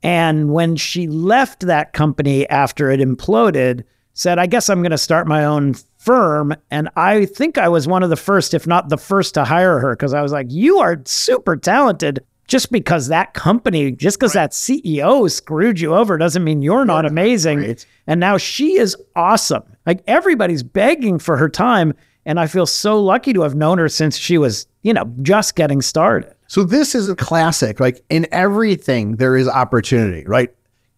And 0.02 0.52
when 0.52 0.76
she 0.76 1.08
left 1.08 1.60
that 1.66 1.92
company 1.92 2.48
after 2.48 2.90
it 2.90 3.00
imploded, 3.00 3.84
said, 4.12 4.38
I 4.38 4.46
guess 4.46 4.68
I'm 4.68 4.80
going 4.80 4.90
to 4.90 4.98
start 4.98 5.26
my 5.26 5.44
own 5.44 5.74
firm. 5.98 6.54
And 6.70 6.88
I 6.96 7.26
think 7.26 7.58
I 7.58 7.68
was 7.68 7.86
one 7.86 8.02
of 8.02 8.10
the 8.10 8.16
first, 8.16 8.54
if 8.54 8.66
not 8.66 8.88
the 8.88 8.96
first, 8.96 9.34
to 9.34 9.44
hire 9.44 9.78
her 9.78 9.94
because 9.94 10.14
I 10.14 10.22
was 10.22 10.32
like, 10.32 10.46
You 10.50 10.78
are 10.78 11.00
super 11.04 11.56
talented. 11.56 12.24
Just 12.46 12.70
because 12.70 13.08
that 13.08 13.34
company, 13.34 13.90
just 13.90 14.20
because 14.20 14.34
that 14.34 14.52
CEO 14.52 15.28
screwed 15.28 15.80
you 15.80 15.96
over 15.96 16.16
doesn't 16.16 16.44
mean 16.44 16.62
you're 16.62 16.84
not 16.84 17.04
amazing. 17.04 17.58
Right. 17.58 17.86
And 18.06 18.20
now 18.20 18.36
she 18.36 18.78
is 18.78 18.96
awesome. 19.16 19.64
Like 19.84 20.04
everybody's 20.06 20.62
begging 20.62 21.18
for 21.18 21.36
her 21.36 21.48
time. 21.48 21.92
And 22.26 22.40
I 22.40 22.48
feel 22.48 22.66
so 22.66 23.00
lucky 23.00 23.32
to 23.32 23.42
have 23.42 23.54
known 23.54 23.78
her 23.78 23.88
since 23.88 24.18
she 24.18 24.36
was, 24.36 24.66
you 24.82 24.92
know, 24.92 25.10
just 25.22 25.54
getting 25.54 25.80
started. 25.80 26.34
So 26.48 26.64
this 26.64 26.94
is 26.94 27.08
a 27.08 27.14
classic. 27.14 27.78
Like 27.78 28.04
in 28.10 28.26
everything, 28.32 29.16
there 29.16 29.36
is 29.36 29.48
opportunity, 29.48 30.24
right? 30.26 30.52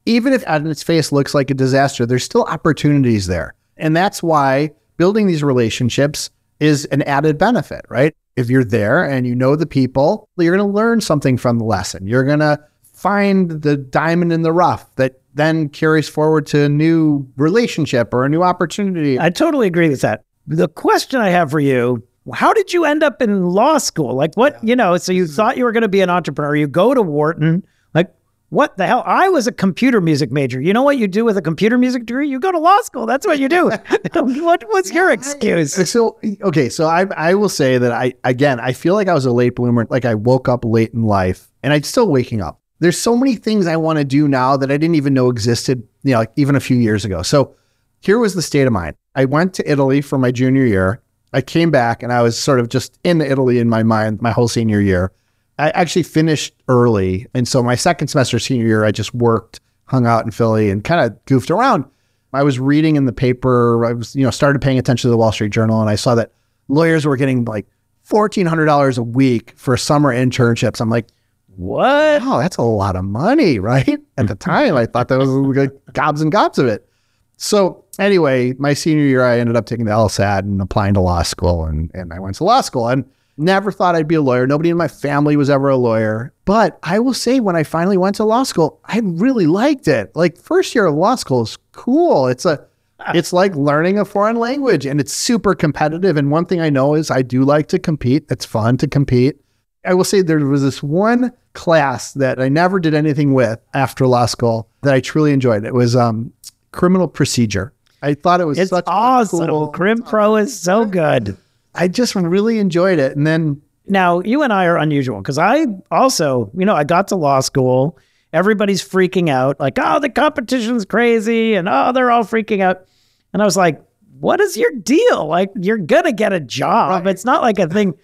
Even 0.06 0.32
if 0.32 0.42
on 0.48 0.66
its 0.66 0.82
face 0.82 1.12
looks 1.12 1.34
like 1.34 1.50
a 1.50 1.54
disaster, 1.54 2.06
there's 2.06 2.24
still 2.24 2.44
opportunities 2.44 3.26
there. 3.26 3.54
And 3.76 3.94
that's 3.94 4.22
why 4.22 4.70
building 4.96 5.26
these 5.26 5.42
relationships 5.42 6.30
is 6.60 6.86
an 6.86 7.02
added 7.02 7.36
benefit, 7.36 7.84
right? 7.90 8.16
If 8.36 8.48
you're 8.48 8.64
there 8.64 9.04
and 9.04 9.26
you 9.26 9.34
know 9.34 9.54
the 9.54 9.66
people, 9.66 10.28
you're 10.38 10.56
going 10.56 10.66
to 10.66 10.74
learn 10.74 11.02
something 11.02 11.36
from 11.36 11.58
the 11.58 11.64
lesson. 11.64 12.06
You're 12.06 12.24
going 12.24 12.40
to 12.40 12.58
find 12.82 13.50
the 13.50 13.76
diamond 13.76 14.32
in 14.32 14.42
the 14.42 14.52
rough 14.52 14.88
that 14.96 15.20
then 15.34 15.68
carries 15.68 16.08
forward 16.08 16.46
to 16.46 16.64
a 16.64 16.68
new 16.68 17.28
relationship 17.36 18.12
or 18.12 18.24
a 18.24 18.28
new 18.28 18.42
opportunity. 18.42 19.20
I 19.20 19.30
totally 19.30 19.66
agree 19.66 19.88
with 19.88 20.00
that. 20.00 20.24
The 20.48 20.68
question 20.68 21.20
I 21.20 21.28
have 21.28 21.50
for 21.50 21.60
you 21.60 22.02
how 22.34 22.52
did 22.52 22.72
you 22.72 22.84
end 22.84 23.02
up 23.02 23.22
in 23.22 23.46
law 23.46 23.78
school? 23.78 24.14
Like, 24.14 24.34
what, 24.34 24.62
you 24.62 24.76
know, 24.76 24.96
so 24.96 25.12
you 25.12 25.26
hmm. 25.26 25.32
thought 25.32 25.56
you 25.56 25.64
were 25.64 25.72
going 25.72 25.82
to 25.82 25.88
be 25.88 26.00
an 26.00 26.10
entrepreneur. 26.10 26.54
You 26.54 26.66
go 26.66 26.94
to 26.94 27.02
Wharton. 27.02 27.66
Like, 27.94 28.12
what 28.50 28.76
the 28.76 28.86
hell? 28.86 29.02
I 29.06 29.28
was 29.28 29.46
a 29.46 29.52
computer 29.52 30.00
music 30.00 30.30
major. 30.30 30.60
You 30.60 30.72
know 30.72 30.82
what 30.82 30.98
you 30.98 31.08
do 31.08 31.24
with 31.24 31.36
a 31.36 31.42
computer 31.42 31.78
music 31.78 32.06
degree? 32.06 32.28
You 32.28 32.40
go 32.40 32.52
to 32.52 32.58
law 32.58 32.80
school. 32.80 33.06
That's 33.06 33.26
what 33.26 33.38
you 33.38 33.48
do. 33.48 33.70
what 34.12 34.64
was 34.68 34.92
your 34.92 35.10
excuse? 35.10 35.78
Uh, 35.78 35.84
so 35.84 36.18
okay, 36.42 36.68
so 36.68 36.86
I 36.86 37.06
I 37.16 37.34
will 37.34 37.48
say 37.48 37.78
that 37.78 37.92
I 37.92 38.14
again 38.24 38.58
I 38.60 38.72
feel 38.72 38.94
like 38.94 39.08
I 39.08 39.14
was 39.14 39.26
a 39.26 39.32
late 39.32 39.54
bloomer. 39.54 39.86
Like 39.90 40.04
I 40.04 40.14
woke 40.14 40.48
up 40.48 40.64
late 40.64 40.92
in 40.94 41.02
life, 41.02 41.48
and 41.62 41.72
I'm 41.72 41.82
still 41.82 42.08
waking 42.08 42.40
up. 42.40 42.60
there's 42.80 42.98
so 42.98 43.16
many 43.16 43.36
things 43.36 43.66
I 43.66 43.76
want 43.76 43.98
to 43.98 44.04
do 44.04 44.28
now 44.28 44.56
that 44.56 44.70
I 44.70 44.76
didn't 44.76 44.94
even 44.94 45.12
know 45.12 45.28
existed, 45.28 45.86
you 46.04 46.12
know, 46.12 46.20
like 46.20 46.32
even 46.36 46.56
a 46.56 46.60
few 46.60 46.76
years 46.76 47.04
ago. 47.04 47.22
So 47.22 47.54
here 48.00 48.18
was 48.18 48.34
the 48.34 48.42
state 48.42 48.66
of 48.66 48.72
mind. 48.72 48.96
I 49.14 49.24
went 49.24 49.54
to 49.54 49.70
Italy 49.70 50.00
for 50.00 50.18
my 50.18 50.30
junior 50.30 50.64
year. 50.64 51.02
I 51.32 51.40
came 51.40 51.70
back 51.70 52.02
and 52.02 52.12
I 52.12 52.22
was 52.22 52.38
sort 52.38 52.60
of 52.60 52.68
just 52.68 52.98
in 53.04 53.20
Italy 53.20 53.58
in 53.58 53.68
my 53.68 53.82
mind 53.82 54.22
my 54.22 54.30
whole 54.30 54.48
senior 54.48 54.80
year. 54.80 55.12
I 55.58 55.70
actually 55.70 56.04
finished 56.04 56.54
early. 56.68 57.26
And 57.34 57.46
so 57.46 57.62
my 57.62 57.74
second 57.74 58.08
semester 58.08 58.38
senior 58.38 58.66
year, 58.66 58.84
I 58.84 58.92
just 58.92 59.12
worked, 59.12 59.60
hung 59.86 60.06
out 60.06 60.24
in 60.24 60.30
Philly 60.30 60.70
and 60.70 60.84
kind 60.84 61.04
of 61.04 61.24
goofed 61.24 61.50
around. 61.50 61.84
I 62.32 62.42
was 62.42 62.60
reading 62.60 62.96
in 62.96 63.06
the 63.06 63.12
paper, 63.12 63.84
I 63.84 63.94
was, 63.94 64.14
you 64.14 64.22
know, 64.22 64.30
started 64.30 64.62
paying 64.62 64.78
attention 64.78 65.08
to 65.08 65.10
the 65.10 65.16
Wall 65.16 65.32
Street 65.32 65.50
Journal 65.50 65.80
and 65.80 65.90
I 65.90 65.96
saw 65.96 66.14
that 66.14 66.32
lawyers 66.68 67.06
were 67.06 67.16
getting 67.16 67.44
like 67.44 67.66
$1,400 68.08 68.98
a 68.98 69.02
week 69.02 69.52
for 69.56 69.76
summer 69.76 70.14
internships. 70.14 70.80
I'm 70.80 70.90
like, 70.90 71.08
what? 71.56 72.22
Oh, 72.22 72.38
that's 72.38 72.56
a 72.56 72.62
lot 72.62 72.96
of 72.96 73.04
money, 73.04 73.58
right? 73.58 73.98
At 74.16 74.28
the 74.28 74.36
time, 74.36 74.76
I 74.76 74.86
thought 74.86 75.08
that 75.08 75.18
was 75.18 75.28
like 75.28 75.72
gobs 75.92 76.20
and 76.20 76.30
gobs 76.30 76.58
of 76.58 76.66
it. 76.66 76.88
So 77.36 77.84
anyway, 77.98 78.54
my 78.58 78.74
senior 78.74 79.04
year, 79.04 79.24
I 79.24 79.38
ended 79.38 79.56
up 79.56 79.66
taking 79.66 79.86
the 79.86 79.92
LSAT 79.92 80.40
and 80.40 80.60
applying 80.60 80.94
to 80.94 81.00
law 81.00 81.22
school, 81.22 81.64
and 81.64 81.90
and 81.94 82.12
I 82.12 82.18
went 82.18 82.36
to 82.36 82.44
law 82.44 82.60
school 82.60 82.88
and 82.88 83.04
never 83.38 83.70
thought 83.70 83.94
I'd 83.94 84.08
be 84.08 84.16
a 84.16 84.22
lawyer. 84.22 84.46
Nobody 84.46 84.70
in 84.70 84.76
my 84.76 84.88
family 84.88 85.36
was 85.36 85.48
ever 85.48 85.68
a 85.68 85.76
lawyer. 85.76 86.32
But 86.44 86.78
I 86.82 86.98
will 86.98 87.14
say, 87.14 87.40
when 87.40 87.56
I 87.56 87.62
finally 87.62 87.96
went 87.96 88.16
to 88.16 88.24
law 88.24 88.42
school, 88.42 88.80
I 88.84 88.98
really 88.98 89.46
liked 89.46 89.88
it. 89.88 90.10
Like 90.14 90.36
first 90.36 90.74
year 90.74 90.86
of 90.86 90.94
law 90.94 91.14
school 91.14 91.42
is 91.42 91.56
cool. 91.72 92.26
It's 92.26 92.44
a 92.44 92.66
it's 93.14 93.32
like 93.32 93.54
learning 93.54 93.98
a 93.98 94.04
foreign 94.04 94.36
language 94.36 94.84
and 94.84 95.00
it's 95.00 95.12
super 95.12 95.54
competitive. 95.54 96.16
And 96.16 96.30
one 96.30 96.46
thing 96.46 96.60
I 96.60 96.70
know 96.70 96.94
is 96.94 97.10
I 97.10 97.22
do 97.22 97.44
like 97.44 97.68
to 97.68 97.78
compete. 97.78 98.26
It's 98.28 98.44
fun 98.44 98.76
to 98.78 98.88
compete. 98.88 99.36
I 99.84 99.94
will 99.94 100.04
say 100.04 100.20
there 100.20 100.44
was 100.44 100.62
this 100.62 100.82
one 100.82 101.32
class 101.54 102.12
that 102.14 102.40
I 102.40 102.48
never 102.48 102.80
did 102.80 102.94
anything 102.94 103.34
with 103.34 103.60
after 103.72 104.06
law 104.06 104.26
school 104.26 104.68
that 104.82 104.94
I 104.94 105.00
truly 105.00 105.32
enjoyed. 105.32 105.64
It 105.64 105.74
was 105.74 105.94
um, 105.94 106.32
criminal 106.72 107.06
procedure. 107.08 107.72
I 108.02 108.14
thought 108.14 108.40
it 108.40 108.44
was 108.44 108.58
it's 108.58 108.70
such 108.70 108.84
awesome. 108.86 109.48
Cool, 109.48 109.68
Crim 109.68 110.02
Pro 110.02 110.36
is 110.36 110.58
so 110.58 110.84
good. 110.84 111.36
I 111.74 111.88
just 111.88 112.14
really 112.14 112.58
enjoyed 112.58 112.98
it. 112.98 113.16
And 113.16 113.26
then 113.26 113.60
now 113.86 114.20
you 114.20 114.42
and 114.42 114.52
I 114.52 114.66
are 114.66 114.76
unusual 114.76 115.18
because 115.18 115.38
I 115.38 115.66
also, 115.90 116.50
you 116.56 116.64
know, 116.64 116.74
I 116.74 116.84
got 116.84 117.08
to 117.08 117.16
law 117.16 117.40
school. 117.40 117.98
Everybody's 118.32 118.86
freaking 118.86 119.30
out, 119.30 119.58
like, 119.58 119.78
oh, 119.80 120.00
the 120.00 120.10
competition's 120.10 120.84
crazy, 120.84 121.54
and 121.54 121.66
oh, 121.66 121.92
they're 121.92 122.10
all 122.10 122.24
freaking 122.24 122.60
out. 122.60 122.84
And 123.32 123.40
I 123.40 123.46
was 123.46 123.56
like, 123.56 123.82
what 124.20 124.38
is 124.40 124.56
your 124.56 124.70
deal? 124.72 125.26
Like, 125.26 125.50
you're 125.58 125.78
gonna 125.78 126.12
get 126.12 126.32
a 126.34 126.40
job. 126.40 127.04
Right. 127.04 127.10
It's 127.10 127.24
not 127.24 127.40
like 127.40 127.58
a 127.58 127.66
thing. 127.66 127.94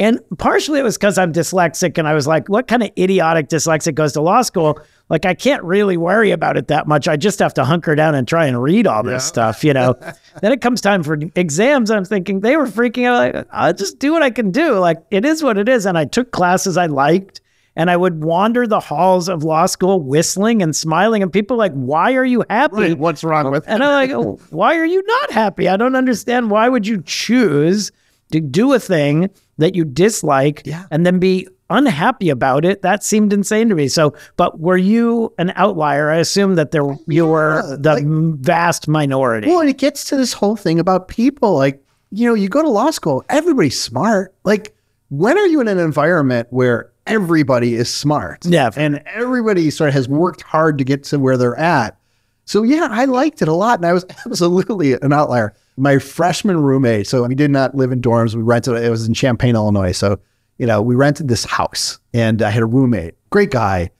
And 0.00 0.20
partially 0.38 0.78
it 0.78 0.84
was 0.84 0.96
because 0.96 1.18
I'm 1.18 1.32
dyslexic, 1.32 1.98
and 1.98 2.06
I 2.06 2.14
was 2.14 2.26
like, 2.26 2.48
what 2.48 2.68
kind 2.68 2.84
of 2.84 2.90
idiotic 2.96 3.48
dyslexic 3.48 3.94
goes 3.94 4.12
to 4.12 4.20
law 4.20 4.42
school? 4.42 4.80
Like, 5.08 5.26
I 5.26 5.34
can't 5.34 5.62
really 5.64 5.96
worry 5.96 6.30
about 6.30 6.56
it 6.56 6.68
that 6.68 6.86
much. 6.86 7.08
I 7.08 7.16
just 7.16 7.40
have 7.40 7.54
to 7.54 7.64
hunker 7.64 7.96
down 7.96 8.14
and 8.14 8.28
try 8.28 8.46
and 8.46 8.62
read 8.62 8.86
all 8.86 9.02
this 9.02 9.24
yeah. 9.24 9.28
stuff, 9.28 9.64
you 9.64 9.72
know? 9.72 9.98
then 10.40 10.52
it 10.52 10.60
comes 10.60 10.80
time 10.80 11.02
for 11.02 11.18
exams. 11.34 11.90
I'm 11.90 12.04
thinking 12.04 12.40
they 12.40 12.56
were 12.56 12.66
freaking 12.66 13.06
out. 13.06 13.34
Like, 13.34 13.46
I'll 13.50 13.72
just 13.72 13.98
do 13.98 14.12
what 14.12 14.22
I 14.22 14.30
can 14.30 14.52
do. 14.52 14.78
Like, 14.78 14.98
it 15.10 15.24
is 15.24 15.42
what 15.42 15.58
it 15.58 15.68
is. 15.68 15.86
And 15.86 15.98
I 15.98 16.04
took 16.04 16.30
classes 16.30 16.76
I 16.76 16.86
liked 16.86 17.40
and 17.78 17.90
I 17.90 17.96
would 17.96 18.24
wander 18.24 18.66
the 18.66 18.80
halls 18.80 19.28
of 19.28 19.44
law 19.44 19.66
school 19.66 20.00
whistling 20.00 20.62
and 20.62 20.74
smiling, 20.74 21.22
and 21.22 21.32
people 21.32 21.56
like, 21.56 21.72
"Why 21.72 22.14
are 22.14 22.24
you 22.24 22.44
happy? 22.50 22.92
What's 22.92 23.22
wrong 23.22 23.52
with?" 23.52 23.64
And 23.68 23.84
I'm 23.84 24.08
like, 24.08 24.10
oh, 24.10 24.40
"Why 24.50 24.76
are 24.76 24.84
you 24.84 25.00
not 25.06 25.30
happy? 25.30 25.68
I 25.68 25.76
don't 25.76 25.94
understand. 25.94 26.50
Why 26.50 26.68
would 26.68 26.88
you 26.88 27.00
choose 27.06 27.92
to 28.32 28.40
do 28.40 28.72
a 28.72 28.78
thing 28.78 29.30
that 29.58 29.74
you 29.74 29.84
dislike 29.84 30.62
yeah. 30.64 30.86
and 30.90 31.04
then 31.04 31.18
be 31.18 31.46
unhappy 31.70 32.30
about 32.30 32.64
it. 32.64 32.82
That 32.82 33.04
seemed 33.04 33.32
insane 33.32 33.68
to 33.68 33.74
me. 33.74 33.88
So, 33.88 34.14
but 34.36 34.58
were 34.60 34.76
you 34.76 35.34
an 35.38 35.52
outlier? 35.56 36.10
I 36.10 36.16
assume 36.16 36.54
that 36.54 36.70
there 36.70 36.84
you 36.84 36.98
yeah, 37.08 37.22
were 37.22 37.76
the 37.76 37.94
like, 37.94 38.04
vast 38.06 38.88
minority. 38.88 39.48
Well, 39.48 39.60
and 39.60 39.68
it 39.68 39.78
gets 39.78 40.04
to 40.04 40.16
this 40.16 40.32
whole 40.32 40.56
thing 40.56 40.78
about 40.78 41.08
people 41.08 41.54
like, 41.54 41.82
you 42.10 42.26
know, 42.26 42.34
you 42.34 42.48
go 42.48 42.62
to 42.62 42.68
law 42.68 42.90
school, 42.90 43.24
everybody's 43.28 43.80
smart. 43.80 44.34
Like, 44.44 44.74
when 45.10 45.36
are 45.36 45.46
you 45.46 45.60
in 45.60 45.68
an 45.68 45.78
environment 45.78 46.48
where 46.50 46.90
everybody 47.06 47.74
is 47.74 47.92
smart? 47.92 48.46
Yeah. 48.46 48.70
And 48.76 49.02
everybody 49.06 49.70
sort 49.70 49.88
of 49.88 49.94
has 49.94 50.08
worked 50.08 50.42
hard 50.42 50.78
to 50.78 50.84
get 50.84 51.04
to 51.04 51.18
where 51.18 51.36
they're 51.36 51.58
at. 51.58 51.98
So 52.44 52.62
yeah, 52.62 52.88
I 52.90 53.04
liked 53.04 53.42
it 53.42 53.48
a 53.48 53.52
lot. 53.52 53.78
And 53.78 53.86
I 53.86 53.92
was 53.92 54.06
absolutely 54.26 54.94
an 54.94 55.12
outlier. 55.12 55.54
My 55.78 55.98
freshman 55.98 56.58
roommate, 56.60 57.06
so 57.06 57.24
we 57.24 57.34
did 57.34 57.50
not 57.50 57.74
live 57.74 57.92
in 57.92 58.00
dorms. 58.00 58.34
We 58.34 58.42
rented 58.42 58.74
it 58.76 58.90
was 58.90 59.06
in 59.06 59.14
Champaign, 59.14 59.54
Illinois. 59.54 59.92
So 59.92 60.18
you 60.58 60.66
know, 60.66 60.82
we 60.82 60.94
rented 60.94 61.28
this 61.28 61.44
house 61.44 61.98
and 62.12 62.42
I 62.42 62.50
had 62.50 62.62
a 62.62 62.66
roommate, 62.66 63.14
great 63.30 63.50
guy. 63.50 63.90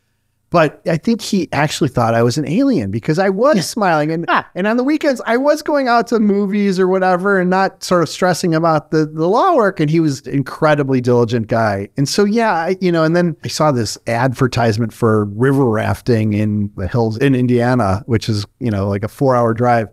But 0.50 0.80
I 0.88 0.96
think 0.96 1.20
he 1.20 1.46
actually 1.52 1.90
thought 1.90 2.14
I 2.14 2.22
was 2.22 2.38
an 2.38 2.48
alien 2.48 2.90
because 2.90 3.18
I 3.18 3.28
was 3.28 3.68
smiling. 3.68 4.10
And, 4.10 4.24
ah. 4.28 4.48
and 4.54 4.66
on 4.66 4.78
the 4.78 4.82
weekends, 4.82 5.20
I 5.26 5.36
was 5.36 5.60
going 5.60 5.88
out 5.88 6.06
to 6.06 6.18
movies 6.18 6.80
or 6.80 6.88
whatever 6.88 7.38
and 7.38 7.50
not 7.50 7.84
sort 7.84 8.02
of 8.02 8.08
stressing 8.08 8.54
about 8.54 8.90
the, 8.90 9.04
the 9.04 9.28
law 9.28 9.54
work. 9.54 9.78
And 9.78 9.90
he 9.90 10.00
was 10.00 10.20
incredibly 10.22 11.02
diligent 11.02 11.48
guy. 11.48 11.90
And 11.98 12.08
so, 12.08 12.24
yeah, 12.24 12.54
I, 12.54 12.76
you 12.80 12.90
know, 12.90 13.04
and 13.04 13.14
then 13.14 13.36
I 13.44 13.48
saw 13.48 13.72
this 13.72 13.98
advertisement 14.06 14.94
for 14.94 15.26
river 15.26 15.66
rafting 15.66 16.32
in 16.32 16.72
the 16.76 16.88
hills 16.88 17.18
in 17.18 17.34
Indiana, 17.34 18.02
which 18.06 18.30
is, 18.30 18.46
you 18.58 18.70
know, 18.70 18.88
like 18.88 19.04
a 19.04 19.08
four 19.08 19.36
hour 19.36 19.52
drive. 19.52 19.88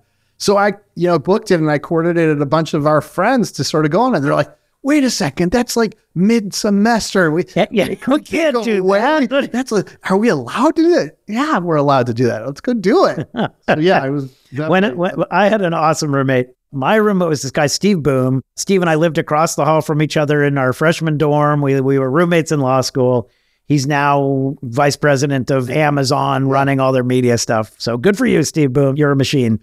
So 0.45 0.58
I, 0.58 0.73
you 0.93 1.08
know, 1.08 1.17
booked 1.17 1.49
it 1.49 1.55
and 1.55 1.71
I 1.71 1.79
coordinated 1.79 2.39
a 2.39 2.45
bunch 2.45 2.75
of 2.75 2.86
our 2.86 3.01
friends 3.01 3.51
to 3.53 3.63
sort 3.63 3.84
of 3.84 3.89
go 3.89 4.01
on. 4.01 4.13
And 4.13 4.23
they're 4.23 4.36
like, 4.36 4.55
wait 4.84 5.03
a 5.03 5.10
second, 5.10 5.51
that's 5.51 5.75
like 5.75 5.97
mid 6.13 6.53
semester. 6.53 7.31
We, 7.31 7.45
yeah, 7.55 7.65
yeah, 7.71 7.88
we 7.88 7.95
can't 8.21 8.63
do 8.63 8.84
that. 8.84 9.49
That's 9.51 9.71
like, 9.71 9.97
are 10.08 10.17
we 10.17 10.29
allowed 10.29 10.75
to 10.75 10.84
do 10.84 10.99
it? 10.99 11.17
Yeah, 11.25 11.58
we're 11.58 11.77
allowed 11.77 12.05
to 12.05 12.13
do 12.13 12.27
that. 12.27 12.45
Let's 12.45 12.62
go 12.62 12.75
do 12.75 13.05
it. 13.05 13.27
so, 13.34 13.79
yeah, 13.79 14.03
I 14.03 14.12
was. 14.12 14.31
When, 14.51 14.84
it, 14.84 14.95
when 14.95 15.15
I 15.31 15.49
had 15.49 15.63
an 15.63 15.73
awesome 15.73 16.13
roommate, 16.13 16.49
my 16.71 16.93
roommate 16.93 17.29
was 17.29 17.41
this 17.41 17.49
guy, 17.49 17.65
Steve 17.65 18.03
Boom. 18.03 18.43
Steve 18.55 18.81
and 18.81 18.89
I 18.91 18.93
lived 18.93 19.17
across 19.17 19.55
the 19.55 19.65
hall 19.65 19.81
from 19.81 19.99
each 19.99 20.15
other 20.15 20.43
in 20.43 20.60
our 20.60 20.73
freshman 20.73 21.17
dorm. 21.17 21.63
We, 21.63 21.81
we 21.81 21.97
were 21.97 22.12
roommates 22.12 22.51
in 22.51 22.60
law 22.60 22.81
school. 22.81 23.31
He's 23.67 23.88
now 23.88 24.55
vice 24.62 24.95
president 24.95 25.49
of 25.49 25.71
Amazon, 25.71 26.49
running 26.49 26.79
all 26.79 26.91
their 26.91 27.03
media 27.03 27.39
stuff. 27.39 27.73
So 27.79 27.97
good 27.97 28.15
for 28.15 28.27
you, 28.27 28.43
Steve 28.43 28.73
Boom. 28.73 28.95
You're 28.95 29.10
a 29.10 29.15
machine. 29.15 29.60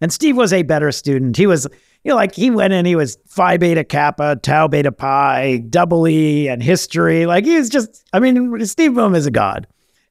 And 0.00 0.12
Steve 0.12 0.36
was 0.36 0.52
a 0.52 0.62
better 0.62 0.92
student. 0.92 1.36
He 1.36 1.46
was 1.46 1.66
you 2.04 2.10
know, 2.10 2.16
like 2.16 2.34
he 2.34 2.50
went 2.50 2.72
in, 2.72 2.86
he 2.86 2.96
was 2.96 3.18
Phi 3.26 3.58
Beta 3.58 3.84
Kappa, 3.84 4.36
Tau 4.36 4.68
Beta 4.68 4.90
Pi, 4.90 5.58
double 5.68 6.08
E, 6.08 6.48
and 6.48 6.62
history. 6.62 7.26
Like 7.26 7.44
he 7.44 7.56
was 7.56 7.68
just, 7.68 8.04
I 8.12 8.20
mean, 8.20 8.64
Steve 8.64 8.94
Boom 8.94 9.14
is 9.14 9.26
a 9.26 9.30
god, 9.30 9.66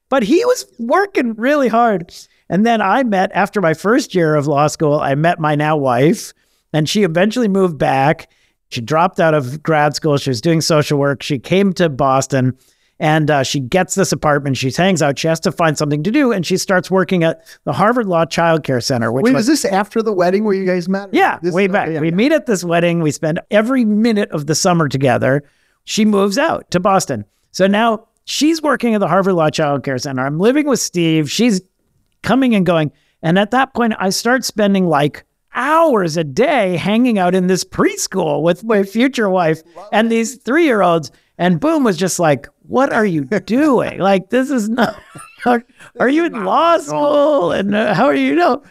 but 0.08 0.22
he 0.22 0.44
was 0.44 0.66
working 0.78 1.34
really 1.34 1.68
hard. 1.68 2.14
And 2.48 2.64
then 2.64 2.80
I 2.80 3.02
met, 3.02 3.30
after 3.34 3.60
my 3.60 3.74
first 3.74 4.14
year 4.14 4.36
of 4.36 4.46
law 4.46 4.68
school, 4.68 5.00
I 5.00 5.14
met 5.14 5.40
my 5.40 5.54
now 5.54 5.76
wife, 5.76 6.32
and 6.72 6.88
she 6.88 7.02
eventually 7.02 7.48
moved 7.48 7.78
back. 7.78 8.30
She 8.70 8.80
dropped 8.80 9.18
out 9.18 9.34
of 9.34 9.62
grad 9.62 9.96
school. 9.96 10.16
She 10.16 10.30
was 10.30 10.40
doing 10.40 10.60
social 10.60 10.98
work. 10.98 11.22
She 11.22 11.38
came 11.40 11.72
to 11.74 11.88
Boston 11.88 12.56
and 13.00 13.30
uh, 13.30 13.42
she 13.42 13.60
gets 13.60 13.94
this 13.94 14.12
apartment. 14.12 14.58
She 14.58 14.70
hangs 14.70 15.00
out. 15.00 15.18
She 15.18 15.26
has 15.26 15.40
to 15.40 15.50
find 15.50 15.76
something 15.76 16.02
to 16.02 16.10
do, 16.10 16.32
and 16.32 16.46
she 16.46 16.58
starts 16.58 16.90
working 16.90 17.24
at 17.24 17.42
the 17.64 17.72
Harvard 17.72 18.06
Law 18.06 18.26
Child 18.26 18.62
Care 18.62 18.80
Center. 18.82 19.10
Which 19.10 19.24
Wait, 19.24 19.32
was, 19.32 19.48
was 19.48 19.62
this 19.62 19.72
after 19.72 20.02
the 20.02 20.12
wedding 20.12 20.44
where 20.44 20.54
you 20.54 20.66
guys 20.66 20.86
met? 20.86 21.08
Yeah, 21.12 21.38
this, 21.42 21.54
way 21.54 21.66
back. 21.66 21.88
yeah, 21.88 22.00
we 22.00 22.10
yeah. 22.10 22.14
meet 22.14 22.30
at 22.30 22.44
this 22.44 22.62
wedding. 22.62 23.00
We 23.00 23.10
spend 23.10 23.40
every 23.50 23.86
minute 23.86 24.30
of 24.32 24.46
the 24.46 24.54
summer 24.54 24.86
together. 24.86 25.42
She 25.84 26.04
moves 26.04 26.36
out 26.36 26.70
to 26.72 26.78
Boston. 26.78 27.24
So 27.52 27.66
now 27.66 28.06
she's 28.26 28.60
working 28.60 28.94
at 28.94 29.00
the 29.00 29.08
Harvard 29.08 29.34
Law 29.34 29.48
Child 29.48 29.82
Care 29.82 29.98
Center. 29.98 30.24
I'm 30.24 30.38
living 30.38 30.66
with 30.66 30.78
Steve. 30.78 31.30
She's 31.30 31.62
coming 32.22 32.54
and 32.54 32.66
going. 32.66 32.92
And 33.22 33.38
at 33.38 33.50
that 33.52 33.72
point, 33.72 33.94
I 33.98 34.10
start 34.10 34.44
spending 34.44 34.86
like 34.86 35.24
hours 35.54 36.18
a 36.18 36.24
day 36.24 36.76
hanging 36.76 37.18
out 37.18 37.34
in 37.34 37.46
this 37.46 37.64
preschool 37.64 38.42
with 38.42 38.62
my 38.62 38.82
future 38.82 39.30
wife 39.30 39.62
and 39.90 40.12
these 40.12 40.36
three 40.36 40.64
year 40.64 40.82
olds. 40.82 41.10
And 41.38 41.58
Boom 41.58 41.82
was 41.82 41.96
just 41.96 42.18
like, 42.18 42.46
what 42.70 42.92
are 42.92 43.04
you 43.04 43.24
doing? 43.24 43.98
like, 43.98 44.30
this 44.30 44.50
is 44.50 44.68
not, 44.68 44.96
are, 45.44 45.64
are 45.98 46.08
you 46.08 46.24
in 46.24 46.44
law 46.44 46.78
school? 46.78 47.52
And 47.52 47.74
uh, 47.74 47.94
how 47.94 48.06
are 48.06 48.14
you, 48.14 48.28
you 48.28 48.34
know? 48.36 48.62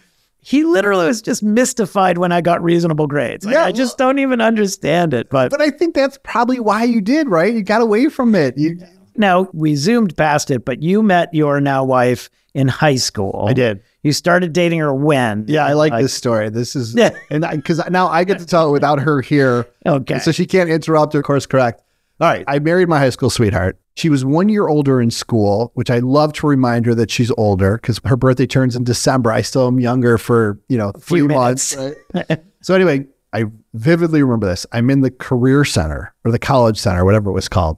He 0.41 0.63
literally 0.63 1.05
was 1.05 1.21
just 1.21 1.43
mystified 1.43 2.17
when 2.17 2.31
I 2.31 2.39
got 2.39 2.63
reasonable 2.63 3.07
grades. 3.07 3.45
Like, 3.45 3.53
yeah, 3.53 3.65
I 3.65 3.73
just 3.73 3.97
don't 3.97 4.19
even 4.19 4.39
understand 4.39 5.13
it. 5.13 5.29
But 5.29 5.51
but 5.51 5.61
I 5.61 5.69
think 5.69 5.93
that's 5.93 6.17
probably 6.23 6.61
why 6.61 6.85
you 6.85 7.01
did, 7.01 7.27
right? 7.27 7.53
You 7.53 7.61
got 7.61 7.81
away 7.81 8.07
from 8.07 8.33
it. 8.33 8.57
You, 8.57 8.79
now 9.15 9.49
we 9.53 9.75
zoomed 9.75 10.15
past 10.15 10.49
it, 10.49 10.63
but 10.63 10.81
you 10.81 11.03
met 11.03 11.31
your 11.33 11.59
now 11.59 11.83
wife 11.83 12.29
in 12.53 12.69
high 12.69 12.95
school. 12.95 13.45
I 13.47 13.53
did. 13.53 13.83
You 14.01 14.13
started 14.13 14.53
dating 14.53 14.79
her 14.79 14.93
when? 14.93 15.43
Yeah, 15.47 15.65
I 15.65 15.73
like, 15.73 15.91
like 15.91 16.03
this 16.03 16.13
story. 16.13 16.49
This 16.49 16.75
is 16.75 16.95
yeah, 16.95 17.11
and 17.29 17.45
because 17.51 17.81
now 17.89 18.07
I 18.07 18.23
get 18.23 18.39
to 18.39 18.45
tell 18.45 18.69
it 18.69 18.71
without 18.71 18.99
her 19.01 19.21
here. 19.21 19.67
Okay, 19.85 20.19
so 20.19 20.31
she 20.31 20.45
can't 20.45 20.69
interrupt 20.69 21.13
or 21.13 21.21
course 21.21 21.45
correct. 21.45 21.83
All 22.21 22.27
right, 22.27 22.45
I 22.47 22.59
married 22.59 22.89
my 22.89 22.97
high 22.97 23.11
school 23.11 23.29
sweetheart. 23.29 23.77
She 23.99 24.09
was 24.09 24.23
one 24.23 24.49
year 24.49 24.67
older 24.67 25.01
in 25.01 25.11
school, 25.11 25.71
which 25.75 25.89
I 25.89 25.99
love 25.99 26.33
to 26.33 26.47
remind 26.47 26.85
her 26.85 26.95
that 26.95 27.11
she's 27.11 27.31
older 27.31 27.77
because 27.77 27.99
her 28.05 28.15
birthday 28.15 28.47
turns 28.47 28.75
in 28.75 28.83
December. 28.83 29.31
I 29.31 29.41
still 29.41 29.67
am 29.67 29.79
younger 29.79 30.17
for, 30.17 30.59
you 30.69 30.77
know, 30.77 30.91
a 30.95 30.99
few 30.99 31.27
months. 31.27 31.75
Right? 31.75 32.41
so 32.61 32.73
anyway, 32.73 33.05
I 33.33 33.45
vividly 33.73 34.23
remember 34.23 34.47
this. 34.47 34.65
I'm 34.71 34.89
in 34.89 35.01
the 35.01 35.11
career 35.11 35.65
center 35.65 36.13
or 36.23 36.31
the 36.31 36.39
college 36.39 36.77
center, 36.77 37.03
whatever 37.03 37.29
it 37.29 37.33
was 37.33 37.49
called. 37.49 37.77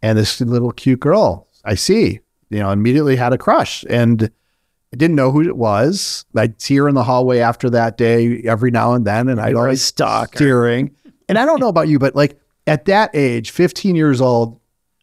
And 0.00 0.16
this 0.16 0.40
little 0.40 0.70
cute 0.70 1.00
girl 1.00 1.48
I 1.64 1.74
see 1.74 2.20
you 2.50 2.58
know, 2.60 2.70
immediately 2.70 3.16
had 3.16 3.32
a 3.32 3.38
crush 3.38 3.84
and 3.88 4.22
I 4.92 4.96
didn't 4.96 5.16
know 5.16 5.30
who 5.30 5.42
it 5.42 5.56
was. 5.56 6.24
I'd 6.34 6.60
see 6.60 6.76
her 6.76 6.88
in 6.88 6.94
the 6.94 7.04
hallway 7.04 7.40
after 7.40 7.68
that 7.70 7.98
day 7.98 8.40
every 8.44 8.70
now 8.70 8.94
and 8.94 9.06
then, 9.06 9.28
and 9.28 9.38
I'd 9.38 9.54
always 9.54 9.82
stalker. 9.82 10.36
steering. 10.36 10.94
And 11.28 11.38
I 11.38 11.44
don't 11.44 11.60
know 11.60 11.68
about 11.68 11.88
you, 11.88 11.98
but 11.98 12.14
like 12.14 12.40
at 12.66 12.86
that 12.86 13.10
age, 13.14 13.50
15 13.50 13.96
years 13.96 14.20
old, 14.22 14.58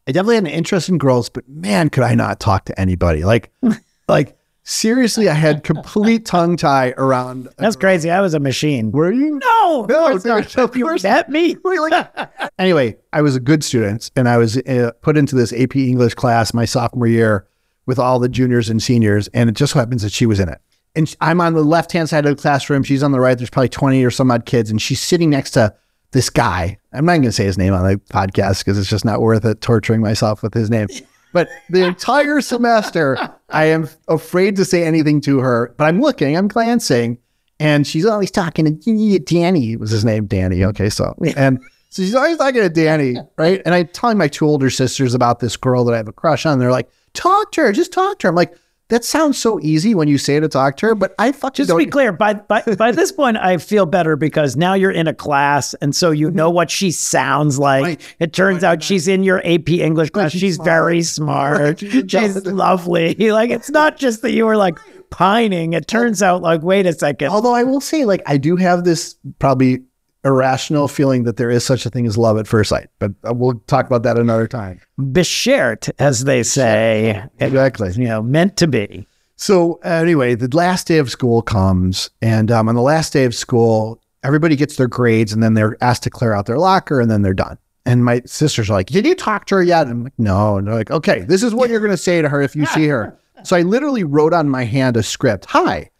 I 0.07 0.11
definitely 0.11 0.35
had 0.35 0.43
an 0.45 0.51
interest 0.51 0.89
in 0.89 0.97
girls, 0.97 1.29
but 1.29 1.47
man, 1.49 1.89
could 1.89 2.03
I 2.03 2.13
not 2.15 2.39
talk 2.39 2.65
to 2.65 2.79
anybody. 2.79 3.23
Like, 3.23 3.51
like 4.07 4.37
seriously, 4.63 5.29
I 5.29 5.33
had 5.33 5.63
complete 5.63 6.25
tongue 6.25 6.57
tie 6.57 6.93
around. 6.97 7.49
That's 7.57 7.75
crazy. 7.75 8.09
I 8.11 8.21
was 8.21 8.33
a 8.33 8.39
machine. 8.39 8.91
Were 8.91 9.11
you? 9.11 9.39
No, 9.43 9.83
of 9.83 9.89
No, 9.89 10.09
course 10.09 10.25
not. 10.25 10.47
dude, 10.47 10.57
of 10.59 10.75
You 10.77 10.83
course 10.85 11.03
met 11.03 11.29
me. 11.29 11.57
Anyway, 12.59 12.95
I 13.11 13.21
was 13.21 13.35
a 13.35 13.39
good 13.41 13.63
student 13.65 14.09
and 14.15 14.29
I 14.29 14.37
was 14.37 14.57
uh, 14.57 14.91
put 15.01 15.17
into 15.17 15.35
this 15.35 15.51
AP 15.51 15.75
English 15.75 16.13
class 16.13 16.53
my 16.53 16.63
sophomore 16.65 17.05
year 17.07 17.47
with 17.85 17.99
all 17.99 18.17
the 18.17 18.29
juniors 18.29 18.69
and 18.69 18.81
seniors. 18.81 19.27
And 19.29 19.49
it 19.49 19.55
just 19.57 19.73
so 19.73 19.79
happens 19.79 20.03
that 20.03 20.11
she 20.13 20.25
was 20.25 20.39
in 20.39 20.47
it. 20.49 20.59
And 20.95 21.13
I'm 21.19 21.41
on 21.41 21.53
the 21.53 21.63
left 21.63 21.91
hand 21.91 22.07
side 22.07 22.25
of 22.25 22.37
the 22.37 22.41
classroom. 22.41 22.83
She's 22.83 23.03
on 23.03 23.11
the 23.11 23.19
right. 23.19 23.37
There's 23.37 23.49
probably 23.49 23.67
20 23.69 24.03
or 24.05 24.09
some 24.11 24.31
odd 24.31 24.45
kids. 24.45 24.69
And 24.71 24.81
she's 24.81 25.01
sitting 25.01 25.29
next 25.29 25.51
to 25.51 25.75
this 26.15 26.29
guy. 26.29 26.77
I'm 26.93 27.05
not 27.05 27.11
going 27.11 27.23
to 27.23 27.31
say 27.33 27.43
his 27.43 27.57
name 27.57 27.73
on 27.73 27.85
the 27.85 27.97
podcast 27.97 28.59
because 28.59 28.79
it's 28.79 28.89
just 28.89 29.03
not 29.03 29.19
worth 29.19 29.43
it 29.43 29.59
torturing 29.59 29.99
myself 29.99 30.41
with 30.41 30.55
his 30.55 30.71
name. 30.71 30.87
But 31.33 31.49
the 31.69 31.83
entire 31.83 32.39
semester, 32.39 33.17
I 33.49 33.65
am 33.65 33.89
afraid 34.07 34.55
to 34.55 34.63
say 34.63 34.85
anything 34.85 35.19
to 35.21 35.39
her. 35.39 35.75
But 35.77 35.83
I'm 35.83 35.99
looking, 35.99 36.37
I'm 36.37 36.47
glancing, 36.47 37.17
and 37.59 37.85
she's 37.85 38.05
always 38.05 38.31
talking 38.31 38.79
to 38.79 39.19
Danny. 39.19 39.75
Was 39.75 39.91
his 39.91 40.05
name 40.05 40.27
Danny? 40.27 40.63
Okay, 40.63 40.89
so 40.89 41.13
and 41.35 41.59
so 41.89 42.03
she's 42.03 42.15
always 42.15 42.37
talking 42.37 42.61
to 42.61 42.69
Danny, 42.69 43.17
right? 43.37 43.61
And 43.65 43.75
I'm 43.75 43.89
telling 43.89 44.17
my 44.17 44.29
two 44.29 44.45
older 44.45 44.69
sisters 44.69 45.13
about 45.13 45.41
this 45.41 45.57
girl 45.57 45.83
that 45.83 45.93
I 45.93 45.97
have 45.97 46.07
a 46.07 46.13
crush 46.13 46.45
on. 46.45 46.57
They're 46.57 46.71
like, 46.71 46.89
"Talk 47.13 47.51
to 47.51 47.63
her, 47.63 47.73
just 47.73 47.91
talk 47.91 48.19
to 48.19 48.27
her." 48.27 48.29
I'm 48.29 48.35
like, 48.35 48.55
"That 48.89 49.03
sounds 49.03 49.37
so 49.37 49.59
easy 49.61 49.95
when 49.95 50.07
you 50.07 50.17
say 50.17 50.39
to 50.39 50.47
talk 50.47 50.77
to 50.77 50.87
her," 50.87 50.95
but 50.95 51.15
I 51.17 51.31
fucking 51.31 51.55
Just 51.65 51.69
to 51.69 51.77
be 51.77 51.85
clear, 51.85 52.11
by, 52.11 52.35
by 52.35 52.61
by 52.77 52.91
this 52.91 53.11
point, 53.11 53.37
I 53.37 53.57
feel 53.57 53.85
better 53.85 54.15
because 54.15 54.55
now 54.55 54.73
you're 54.73 54.91
in 54.91 55.07
a 55.07 55.13
class, 55.13 55.73
and 55.75 55.95
so 55.95 56.11
you 56.11 56.29
know 56.31 56.49
what 56.49 56.69
she 56.69 56.91
sounds 56.91 57.57
like. 57.59 57.83
Right. 57.83 58.15
It 58.19 58.33
turns 58.33 58.63
out 58.63 58.83
she's 58.83 59.07
in 59.07 59.23
your 59.23 59.39
AP 59.45 59.69
English 59.69 60.11
class. 60.11 60.31
she's 60.31 60.41
She's 60.41 60.55
smart. 60.55 60.65
very 60.65 61.01
smart. 61.03 61.59
Right. 61.59 61.79
She's 61.79 62.05
She's 62.07 62.45
lovely. 62.45 63.15
Like 63.35 63.49
it's 63.49 63.69
not 63.71 63.97
just 63.97 64.21
that 64.21 64.31
you 64.31 64.45
were 64.45 64.57
like 64.57 64.77
pining. 65.09 65.73
It 65.73 65.87
turns 65.87 66.21
out 66.21 66.41
like, 66.41 66.61
wait 66.61 66.85
a 66.85 66.93
second. 66.93 67.29
Although 67.29 67.53
I 67.55 67.63
will 67.63 67.81
say, 67.81 68.05
like, 68.05 68.21
I 68.27 68.37
do 68.37 68.55
have 68.55 68.83
this 68.83 69.15
probably 69.39 69.83
irrational 70.25 70.87
feeling 70.87 71.23
that 71.23 71.37
there 71.37 71.49
is 71.49 71.63
such 71.63 71.85
a 71.85 71.89
thing 71.89 72.05
as 72.05 72.17
love 72.17 72.37
at 72.37 72.47
first 72.47 72.69
sight, 72.69 72.89
but 72.99 73.11
uh, 73.27 73.33
we'll 73.33 73.61
talk 73.67 73.85
about 73.85 74.03
that 74.03 74.17
another 74.17 74.47
time. 74.47 74.81
Beschert, 74.99 75.89
as 75.99 76.25
they 76.25 76.43
say. 76.43 77.23
Exactly. 77.39 77.91
You 77.93 78.07
know, 78.07 78.21
meant 78.21 78.57
to 78.57 78.67
be. 78.67 79.07
So 79.37 79.75
anyway, 79.83 80.35
the 80.35 80.53
last 80.55 80.87
day 80.87 80.97
of 80.97 81.11
school 81.11 81.41
comes, 81.41 82.09
and 82.21 82.51
um, 82.51 82.67
on 82.67 82.75
the 82.75 82.81
last 82.81 83.13
day 83.13 83.25
of 83.25 83.35
school, 83.35 84.01
everybody 84.23 84.55
gets 84.55 84.77
their 84.77 84.87
grades, 84.87 85.31
and 85.31 85.43
then 85.43 85.53
they're 85.53 85.77
asked 85.81 86.03
to 86.03 86.09
clear 86.09 86.33
out 86.33 86.45
their 86.45 86.57
locker, 86.57 86.99
and 86.99 87.11
then 87.11 87.21
they're 87.21 87.33
done. 87.33 87.57
And 87.85 88.03
my 88.03 88.21
sisters 88.25 88.69
are 88.69 88.73
like, 88.73 88.87
"Did 88.87 89.05
you 89.05 89.13
talk 89.13 89.45
to 89.47 89.55
her 89.55 89.63
yet?" 89.63 89.83
And 89.83 89.91
I'm 89.91 90.03
like, 90.05 90.13
"No." 90.17 90.57
And 90.57 90.67
they're 90.67 90.73
like, 90.73 90.89
"Okay, 90.89 91.19
this 91.19 91.43
is 91.43 91.53
what 91.53 91.69
you're 91.69 91.81
going 91.81 91.91
to 91.91 91.97
say 91.97 92.21
to 92.21 92.29
her 92.29 92.41
if 92.41 92.55
you 92.55 92.65
see 92.73 92.87
her." 92.87 93.17
So 93.43 93.55
I 93.55 93.61
literally 93.61 94.03
wrote 94.03 94.33
on 94.33 94.49
my 94.49 94.63
hand 94.63 94.97
a 94.97 95.03
script. 95.03 95.45
Hi, 95.49 95.91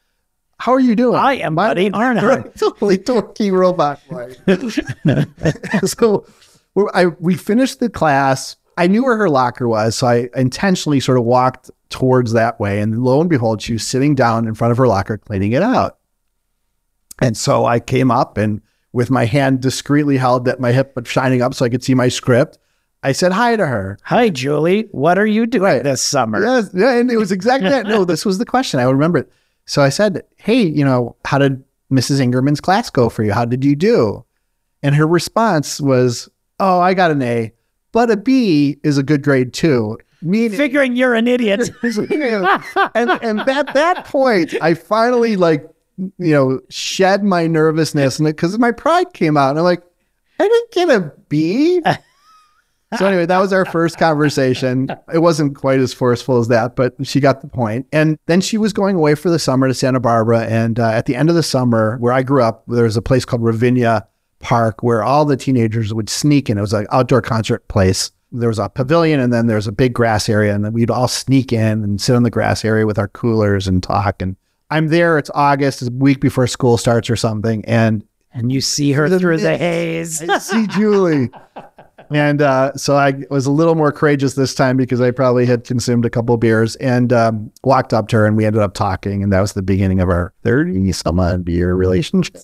how 0.58 0.74
are 0.74 0.80
you 0.80 0.96
doing? 0.96 1.16
I 1.16 1.36
am 1.36 1.54
My- 1.56 1.68
Buddy 1.70 1.90
Arnheim. 1.92 2.52
totally 2.58 2.98
dorky 2.98 3.52
robot. 3.52 4.00
so 5.88 6.26
we 6.76 6.84
I, 6.94 7.06
we 7.20 7.36
finished 7.36 7.80
the 7.80 7.90
class. 7.90 8.56
I 8.78 8.88
knew 8.88 9.04
where 9.04 9.16
her 9.18 9.30
locker 9.30 9.68
was, 9.68 9.96
so 9.96 10.08
I 10.08 10.30
intentionally 10.36 11.00
sort 11.00 11.18
of 11.18 11.24
walked 11.24 11.72
towards 11.90 12.34
that 12.34 12.60
way. 12.60 12.82
And 12.82 13.04
lo 13.04 13.22
and 13.22 13.30
behold, 13.30 13.62
she 13.62 13.74
was 13.74 13.88
sitting 13.88 14.16
down 14.16 14.48
in 14.48 14.54
front 14.54 14.72
of 14.72 14.78
her 14.78 14.88
locker, 14.88 15.18
cleaning 15.18 15.54
it 15.54 15.64
out. 15.64 15.98
And 17.22 17.38
so 17.38 17.66
I 17.66 17.80
came 17.80 18.12
up 18.12 18.38
and 18.38 18.62
with 18.92 19.10
my 19.10 19.26
hand 19.26 19.62
discreetly 19.62 20.18
held 20.18 20.48
at 20.50 20.60
my 20.60 20.74
hip, 20.74 20.94
but 20.94 21.08
shining 21.08 21.42
up 21.42 21.54
so 21.54 21.64
I 21.66 21.70
could 21.70 21.84
see 21.84 21.94
my 21.94 22.10
script, 22.10 22.58
I 23.04 23.14
said 23.14 23.32
hi 23.32 23.56
to 23.56 23.66
her. 23.66 23.98
Hi, 24.04 24.28
Julie. 24.30 24.88
What 24.92 25.18
are 25.18 25.26
you 25.28 25.46
doing 25.46 25.64
Right. 25.64 25.84
this 25.84 26.02
summer? 26.02 26.42
Yes, 26.44 26.70
yeah, 26.74 26.98
and 26.98 27.10
it 27.10 27.18
was 27.18 27.32
exactly 27.32 27.70
that. 27.70 27.86
No, 27.88 28.04
this 28.04 28.26
was 28.26 28.38
the 28.40 28.46
question. 28.46 28.80
I 28.82 28.84
remember 28.84 29.20
it. 29.20 29.32
So 29.66 29.82
I 29.82 29.90
said, 29.90 30.24
"Hey, 30.38 30.64
you 30.64 30.86
know, 30.86 31.16
how 31.26 31.38
did 31.38 31.64
Mrs. 31.92 32.20
Ingerman's 32.20 32.62
class 32.62 32.90
go 32.90 33.10
for 33.10 33.24
you? 33.24 33.34
How 33.34 33.46
did 33.46 33.64
you 33.66 33.76
do?" 33.76 34.24
And 34.84 34.96
her 34.96 35.08
response 35.08 35.82
was, 35.82 36.30
"Oh, 36.60 36.80
I 36.80 36.94
got 36.94 37.12
an 37.12 37.22
A, 37.22 37.52
but 37.92 38.12
a 38.12 38.18
B 38.18 38.78
is 38.84 38.98
a 38.98 39.04
good 39.04 39.24
grade 39.24 39.54
too." 39.54 39.98
Meaning, 40.22 40.58
Figuring 40.58 40.96
you're 40.96 41.14
an 41.14 41.28
idiot. 41.28 41.70
and 41.84 42.08
and 42.96 43.40
at 43.42 43.74
that 43.74 44.06
point, 44.06 44.56
I 44.62 44.74
finally 44.74 45.36
like, 45.36 45.68
you 45.98 46.34
know, 46.34 46.62
shed 46.70 47.24
my 47.24 47.48
nervousness, 47.48 48.20
and 48.20 48.26
because 48.26 48.58
my 48.58 48.72
pride 48.72 49.14
came 49.14 49.38
out, 49.38 49.52
and 49.52 49.60
I'm 49.60 49.66
like, 49.66 49.84
I 50.40 50.48
didn't 50.48 50.72
get 50.72 50.90
a 50.90 51.14
B. 51.30 51.82
So 52.98 53.06
anyway, 53.06 53.26
that 53.26 53.40
was 53.40 53.54
our 53.54 53.66
first 53.66 53.98
conversation. 53.98 54.90
It 55.14 55.20
wasn't 55.20 55.56
quite 55.56 55.80
as 55.80 55.94
forceful 55.94 56.38
as 56.38 56.48
that, 56.50 56.76
but 56.76 56.94
she 57.04 57.20
got 57.20 57.42
the 57.42 57.48
point. 57.48 57.88
And 57.92 58.18
then 58.26 58.42
she 58.42 58.58
was 58.58 58.74
going 58.74 58.96
away 58.96 59.16
for 59.16 59.30
the 59.30 59.40
summer 59.40 59.68
to 59.68 59.74
Santa 59.74 60.00
Barbara. 60.00 60.46
And 60.46 60.80
uh, 60.80 60.90
at 60.90 61.06
the 61.06 61.16
end 61.16 61.30
of 61.30 61.36
the 61.36 61.44
summer, 61.44 61.98
where 61.98 62.14
I 62.14 62.24
grew 62.24 62.44
up, 62.44 62.64
there 62.68 62.84
was 62.84 62.98
a 62.98 63.02
place 63.02 63.26
called 63.26 63.44
Ravinia 63.44 64.08
Park 64.40 64.84
where 64.84 65.04
all 65.04 65.26
the 65.26 65.38
teenagers 65.38 65.94
would 65.94 66.10
sneak 66.10 66.50
in. 66.50 66.58
It 66.58 66.62
was 66.62 66.74
an 66.74 66.88
outdoor 66.92 67.22
concert 67.22 67.68
place. 67.68 68.12
There 68.32 68.50
was 68.50 68.60
a 68.60 68.70
pavilion, 68.70 69.20
and 69.20 69.32
then 69.32 69.48
there 69.48 69.56
was 69.56 69.68
a 69.68 69.72
big 69.72 69.94
grass 69.94 70.28
area, 70.28 70.54
and 70.54 70.66
then 70.66 70.74
we'd 70.74 70.92
all 70.92 71.08
sneak 71.08 71.54
in 71.54 71.84
and 71.84 72.02
sit 72.02 72.16
on 72.16 72.24
the 72.24 72.30
grass 72.30 72.66
area 72.66 72.86
with 72.86 73.00
our 73.00 73.08
coolers 73.08 73.68
and 73.68 73.82
talk. 73.82 74.22
And 74.22 74.36
I'm 74.70 74.88
there. 74.90 75.18
It's 75.18 75.32
August, 75.34 75.82
it's 75.82 75.90
a 75.90 75.94
week 75.94 76.20
before 76.20 76.48
school 76.48 76.78
starts 76.78 77.10
or 77.10 77.16
something, 77.16 77.64
and 77.66 78.04
and 78.34 78.52
you 78.52 78.60
see 78.60 78.92
her 78.92 79.08
through 79.08 79.38
the 79.38 79.58
haze. 79.58 80.22
I 80.22 80.40
see 80.40 80.68
Julie. 80.68 81.30
And 82.12 82.42
uh, 82.42 82.74
so 82.76 82.96
I 82.96 83.14
was 83.30 83.46
a 83.46 83.52
little 83.52 83.76
more 83.76 83.92
courageous 83.92 84.34
this 84.36 84.54
time 84.56 84.78
because 84.78 85.02
I 85.02 85.12
probably 85.12 85.46
had 85.46 85.64
consumed 85.64 86.06
a 86.06 86.10
couple 86.10 86.36
beers 86.38 86.76
and 86.78 87.12
um, 87.14 87.52
walked 87.64 87.94
up 87.94 88.08
to 88.10 88.18
her 88.18 88.26
and 88.26 88.36
we 88.38 88.46
ended 88.46 88.62
up 88.62 88.74
talking. 88.74 89.24
And 89.24 89.32
that 89.34 89.42
was 89.42 89.54
the 89.54 89.62
beginning 89.62 90.00
of 90.00 90.10
our 90.10 90.34
30 90.44 90.92
some 90.92 91.20
odd 91.20 91.48
year 91.50 91.74
relationship. 91.76 92.38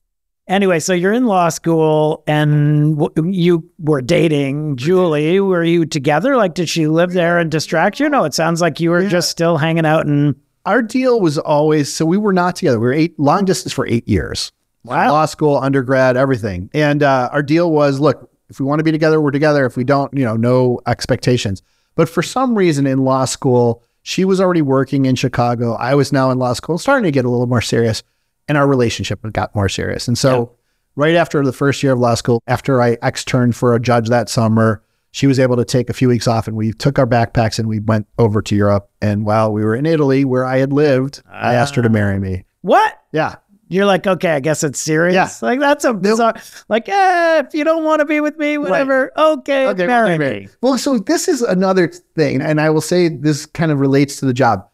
Anyway, 0.47 0.80
so 0.80 0.91
you're 0.93 1.13
in 1.13 1.26
law 1.28 1.47
school 1.50 2.24
and 2.28 2.97
w- 2.97 3.32
you 3.32 3.69
were 3.80 4.02
dating 4.02 4.76
Julie. 4.76 5.39
Were 5.39 5.63
you 5.63 5.86
together? 5.86 6.36
Like, 6.36 6.56
did 6.56 6.67
she 6.67 6.88
live 6.88 7.13
there 7.13 7.38
and 7.39 7.50
distract 7.50 8.00
you? 8.00 8.10
No, 8.10 8.24
it 8.26 8.34
sounds 8.34 8.60
like 8.60 8.80
you 8.80 8.89
were 8.89 9.02
Yeah. 9.04 9.10
just 9.10 9.30
still 9.30 9.58
hanging 9.58 9.86
out 9.86 10.06
and 10.08 10.36
Our 10.65 10.82
deal 10.82 11.21
was 11.21 11.38
always 11.38 11.93
so 11.93 12.06
we 12.06 12.17
were 12.17 12.34
not 12.34 12.56
together. 12.56 12.80
We 12.80 12.86
were 12.88 12.93
eight 12.93 13.17
long 13.19 13.45
distance 13.45 13.71
for 13.71 13.88
eight 13.88 14.08
years. 14.08 14.52
wow. 14.84 15.12
Law 15.12 15.26
school, 15.28 15.58
undergrad, 15.58 16.17
everything. 16.17 16.69
And 16.74 17.02
uh, 17.04 17.30
our 17.32 17.43
deal 17.43 17.71
was 17.71 18.00
look, 18.00 18.30
if 18.52 18.60
we 18.60 18.66
want 18.66 18.80
to 18.80 18.84
be 18.84 18.92
together, 18.92 19.20
we're 19.22 19.32
together. 19.32 19.66
If 19.66 19.78
we 19.78 19.86
don't, 19.86 20.14
you 20.14 20.26
know, 20.26 20.36
no 20.36 20.82
expectations. 20.86 21.64
But 21.96 22.10
for 22.10 22.22
some 22.22 22.58
reason 22.58 22.86
in 22.86 23.00
law 23.00 23.26
school, 23.26 23.82
she 24.04 24.26
was 24.26 24.42
already 24.42 24.62
working 24.62 25.06
in 25.06 25.16
Chicago. 25.16 25.74
I 25.76 25.96
was 25.96 26.12
now 26.12 26.32
in 26.32 26.38
law 26.38 26.54
school, 26.54 26.78
starting 26.78 27.06
to 27.06 27.12
get 27.12 27.26
a 27.26 27.30
little 27.30 27.48
more 27.48 27.62
serious, 27.62 28.04
and 28.48 28.58
our 28.58 28.68
relationship 28.68 29.22
got 29.32 29.56
more 29.56 29.70
serious. 29.70 30.08
And 30.08 30.18
so, 30.18 30.52
right 30.96 31.16
after 31.16 31.44
the 31.44 31.54
first 31.54 31.82
year 31.82 31.94
of 31.94 32.00
law 32.00 32.16
school, 32.16 32.44
after 32.46 32.82
I 32.82 32.98
externed 33.02 33.56
for 33.56 33.74
a 33.74 33.80
judge 33.80 34.10
that 34.10 34.30
summer, 34.30 34.84
she 35.12 35.28
was 35.28 35.40
able 35.40 35.56
to 35.56 35.66
take 35.66 35.90
a 35.90 35.94
few 35.94 36.10
weeks 36.10 36.28
off, 36.28 36.48
and 36.48 36.58
we 36.58 36.74
took 36.74 37.00
our 37.00 37.08
backpacks 37.08 37.58
and 37.58 37.70
we 37.70 37.80
went 37.80 38.08
over 38.18 38.42
to 38.42 38.56
Europe. 38.56 38.90
And 39.02 39.26
while 39.26 39.54
we 39.54 39.64
were 39.64 39.76
in 39.76 39.86
Italy, 39.86 40.26
where 40.26 40.46
I 40.46 40.58
had 40.58 40.74
lived, 40.74 41.22
I 41.30 41.54
asked 41.54 41.76
her 41.76 41.82
to 41.82 41.90
ah. 41.90 41.92
marry 41.92 42.20
me. 42.20 42.44
What? 42.62 43.00
Yeah. 43.14 43.36
You're 43.72 43.86
like, 43.86 44.06
okay, 44.06 44.32
I 44.32 44.42
guess 44.42 44.66
it's 44.66 44.82
serious. 44.82 45.16
Yeah. 45.16 45.30
Like 45.42 45.62
that's 45.62 45.86
a 45.86 45.94
bizarre. 45.94 46.34
Like, 46.68 46.90
eh, 46.90 47.40
if 47.40 47.54
you 47.54 47.64
don't 47.64 47.86
want 47.86 48.02
to 48.02 48.06
be 48.06 48.20
with 48.20 48.38
me, 48.38 48.58
whatever. 48.58 49.14
Okay, 49.18 49.66
Okay, 49.68 49.88
marry 49.88 50.16
okay, 50.16 50.42
me. 50.42 50.48
Well, 50.62 50.78
so 50.78 51.00
this 51.00 51.30
is 51.30 51.42
another 51.42 51.88
thing, 51.88 52.42
and 52.42 52.60
I 52.60 52.70
will 52.70 52.82
say 52.82 53.08
this 53.08 53.46
kind 53.46 53.72
of 53.72 53.80
relates 53.80 54.18
to 54.18 54.26
the 54.26 54.34
job. 54.34 54.68